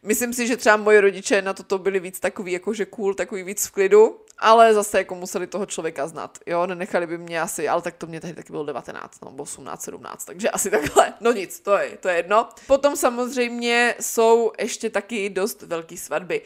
myslím 0.03 0.33
si, 0.33 0.47
že 0.47 0.57
třeba 0.57 0.76
moje 0.76 1.01
rodiče 1.01 1.43
na 1.43 1.55
toto 1.55 1.78
byli 1.78 2.01
víc 2.01 2.20
takový, 2.20 2.53
jakože 2.53 2.87
cool, 2.87 3.14
takový 3.14 3.43
víc 3.43 3.66
v 3.66 3.70
klidu, 3.70 4.20
ale 4.39 4.74
zase 4.74 4.99
jako 4.99 5.14
museli 5.14 5.47
toho 5.47 5.66
člověka 5.66 6.07
znát, 6.07 6.39
jo, 6.47 6.66
nenechali 6.66 7.07
by 7.07 7.18
mě 7.18 7.41
asi, 7.41 7.68
ale 7.68 7.83
tak 7.83 7.97
to 7.97 8.07
mě 8.07 8.20
tehdy 8.20 8.37
taky 8.37 8.53
bylo 8.53 8.64
19, 8.64 9.20
no, 9.24 9.35
18, 9.37 9.83
17, 9.83 10.24
takže 10.24 10.51
asi 10.51 10.70
takhle, 10.70 11.14
no 11.20 11.33
nic, 11.33 11.61
to 11.61 11.76
je, 11.76 11.97
to 12.01 12.09
je 12.09 12.16
jedno. 12.16 12.49
Potom 12.66 12.97
samozřejmě 12.97 13.95
jsou 14.01 14.53
ještě 14.59 14.91
taky 14.91 15.30
dost 15.30 15.62
velký 15.62 15.97
svatby. 15.97 16.43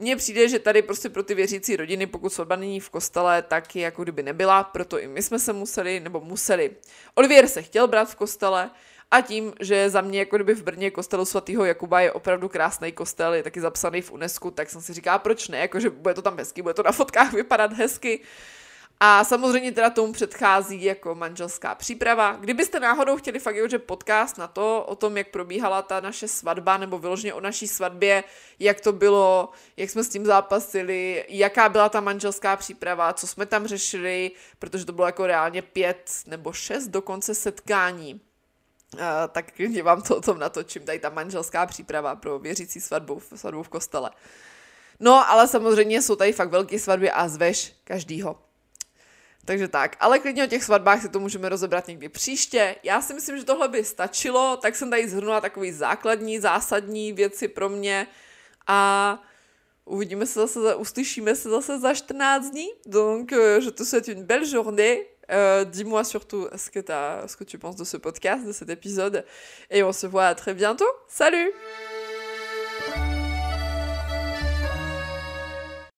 Mně 0.00 0.16
přijde, 0.16 0.48
že 0.48 0.58
tady 0.58 0.82
prostě 0.82 1.08
pro 1.08 1.22
ty 1.22 1.34
věřící 1.34 1.76
rodiny, 1.76 2.06
pokud 2.06 2.32
svatba 2.32 2.56
není 2.56 2.80
v 2.80 2.90
kostele, 2.90 3.42
tak 3.42 3.76
jako 3.76 4.02
kdyby 4.02 4.22
nebyla, 4.22 4.64
proto 4.64 5.00
i 5.00 5.08
my 5.08 5.22
jsme 5.22 5.38
se 5.38 5.52
museli, 5.52 6.00
nebo 6.00 6.20
museli. 6.20 6.70
Olivier 7.14 7.48
se 7.48 7.62
chtěl 7.62 7.88
brát 7.88 8.10
v 8.10 8.14
kostele, 8.14 8.70
a 9.10 9.20
tím, 9.20 9.52
že 9.60 9.90
za 9.90 10.00
mě 10.00 10.18
jako 10.18 10.36
kdyby 10.36 10.54
v 10.54 10.62
Brně 10.62 10.90
kostelu 10.90 11.24
svatého 11.24 11.64
Jakuba 11.64 12.00
je 12.00 12.12
opravdu 12.12 12.48
krásný 12.48 12.92
kostel, 12.92 13.34
je 13.34 13.42
taky 13.42 13.60
zapsaný 13.60 14.02
v 14.02 14.12
UNESCO, 14.12 14.50
tak 14.50 14.70
jsem 14.70 14.80
si 14.80 14.92
říkala, 14.92 15.18
proč 15.18 15.48
ne, 15.48 15.58
jakože 15.58 15.90
bude 15.90 16.14
to 16.14 16.22
tam 16.22 16.36
hezky, 16.38 16.62
bude 16.62 16.74
to 16.74 16.82
na 16.82 16.92
fotkách 16.92 17.32
vypadat 17.32 17.72
hezky. 17.72 18.20
A 19.02 19.24
samozřejmě 19.24 19.72
teda 19.72 19.90
tomu 19.90 20.12
předchází 20.12 20.84
jako 20.84 21.14
manželská 21.14 21.74
příprava. 21.74 22.32
Kdybyste 22.32 22.80
náhodou 22.80 23.16
chtěli 23.16 23.38
fakt 23.38 23.70
že 23.70 23.78
podcast 23.78 24.38
na 24.38 24.46
to, 24.46 24.84
o 24.88 24.96
tom, 24.96 25.16
jak 25.16 25.28
probíhala 25.28 25.82
ta 25.82 26.00
naše 26.00 26.28
svatba, 26.28 26.76
nebo 26.76 26.98
vyloženě 26.98 27.34
o 27.34 27.40
naší 27.40 27.68
svatbě, 27.68 28.24
jak 28.58 28.80
to 28.80 28.92
bylo, 28.92 29.48
jak 29.76 29.90
jsme 29.90 30.04
s 30.04 30.08
tím 30.08 30.26
zápasili, 30.26 31.24
jaká 31.28 31.68
byla 31.68 31.88
ta 31.88 32.00
manželská 32.00 32.56
příprava, 32.56 33.12
co 33.12 33.26
jsme 33.26 33.46
tam 33.46 33.66
řešili, 33.66 34.30
protože 34.58 34.84
to 34.84 34.92
bylo 34.92 35.06
jako 35.06 35.26
reálně 35.26 35.62
pět 35.62 36.10
nebo 36.26 36.52
šest 36.52 36.88
dokonce 36.88 37.34
setkání 37.34 38.20
Uh, 38.94 39.00
tak 39.32 39.52
klidně 39.52 39.82
vám 39.82 40.02
to 40.02 40.16
o 40.16 40.20
tom 40.20 40.38
natočím, 40.38 40.82
tady 40.82 40.98
ta 40.98 41.10
manželská 41.10 41.66
příprava 41.66 42.16
pro 42.16 42.38
věřící 42.38 42.80
svatbu, 42.80 43.22
svatbu 43.34 43.62
v 43.62 43.68
kostele. 43.68 44.10
No, 45.00 45.30
ale 45.30 45.48
samozřejmě 45.48 46.02
jsou 46.02 46.16
tady 46.16 46.32
fakt 46.32 46.50
velké 46.50 46.78
svatby 46.78 47.10
a 47.10 47.28
zveš 47.28 47.74
každýho. 47.84 48.49
Takže 49.44 49.68
tak, 49.68 49.96
ale 50.00 50.18
klidně 50.18 50.44
o 50.44 50.46
těch 50.46 50.64
svatbách 50.64 51.02
si 51.02 51.08
to 51.08 51.20
můžeme 51.20 51.48
rozebrat 51.48 51.88
někdy 51.88 52.08
příště. 52.08 52.76
Já 52.82 53.00
si 53.00 53.14
myslím, 53.14 53.38
že 53.38 53.44
tohle 53.44 53.68
by 53.68 53.84
stačilo, 53.84 54.56
tak 54.56 54.76
jsem 54.76 54.90
tady 54.90 55.08
zhrnula 55.08 55.40
takový 55.40 55.72
základní, 55.72 56.38
zásadní 56.38 57.12
věci 57.12 57.48
pro 57.48 57.68
mě 57.68 58.06
a 58.66 59.22
uvidíme 59.84 60.26
se 60.26 60.40
zase, 60.40 60.74
uslyšíme 60.74 61.34
se 61.34 61.48
zase 61.48 61.78
za 61.78 61.94
14 61.94 62.50
dní. 62.50 62.68
Donc, 62.86 63.32
euh, 63.32 63.64
je 63.64 63.70
te 63.70 63.84
souhaite 63.84 64.12
une 64.12 64.24
belle 64.24 64.46
journée 64.46 65.06
Euh, 65.30 65.64
dis-moi 65.64 66.02
surtout 66.04 66.48
ce 66.56 66.70
que, 66.70 66.80
as, 66.90 67.28
ce 67.28 67.36
que 67.36 67.44
tu 67.44 67.58
penses 67.58 67.76
de 67.76 67.84
ce 67.84 67.96
podcast, 67.96 68.44
de 68.44 68.52
cet 68.52 68.68
épisode. 68.68 69.24
Et 69.70 69.82
on 69.82 69.92
se 69.92 70.06
voit 70.06 70.34
très 70.34 70.54
bientôt. 70.54 70.90
Salut 71.08 71.52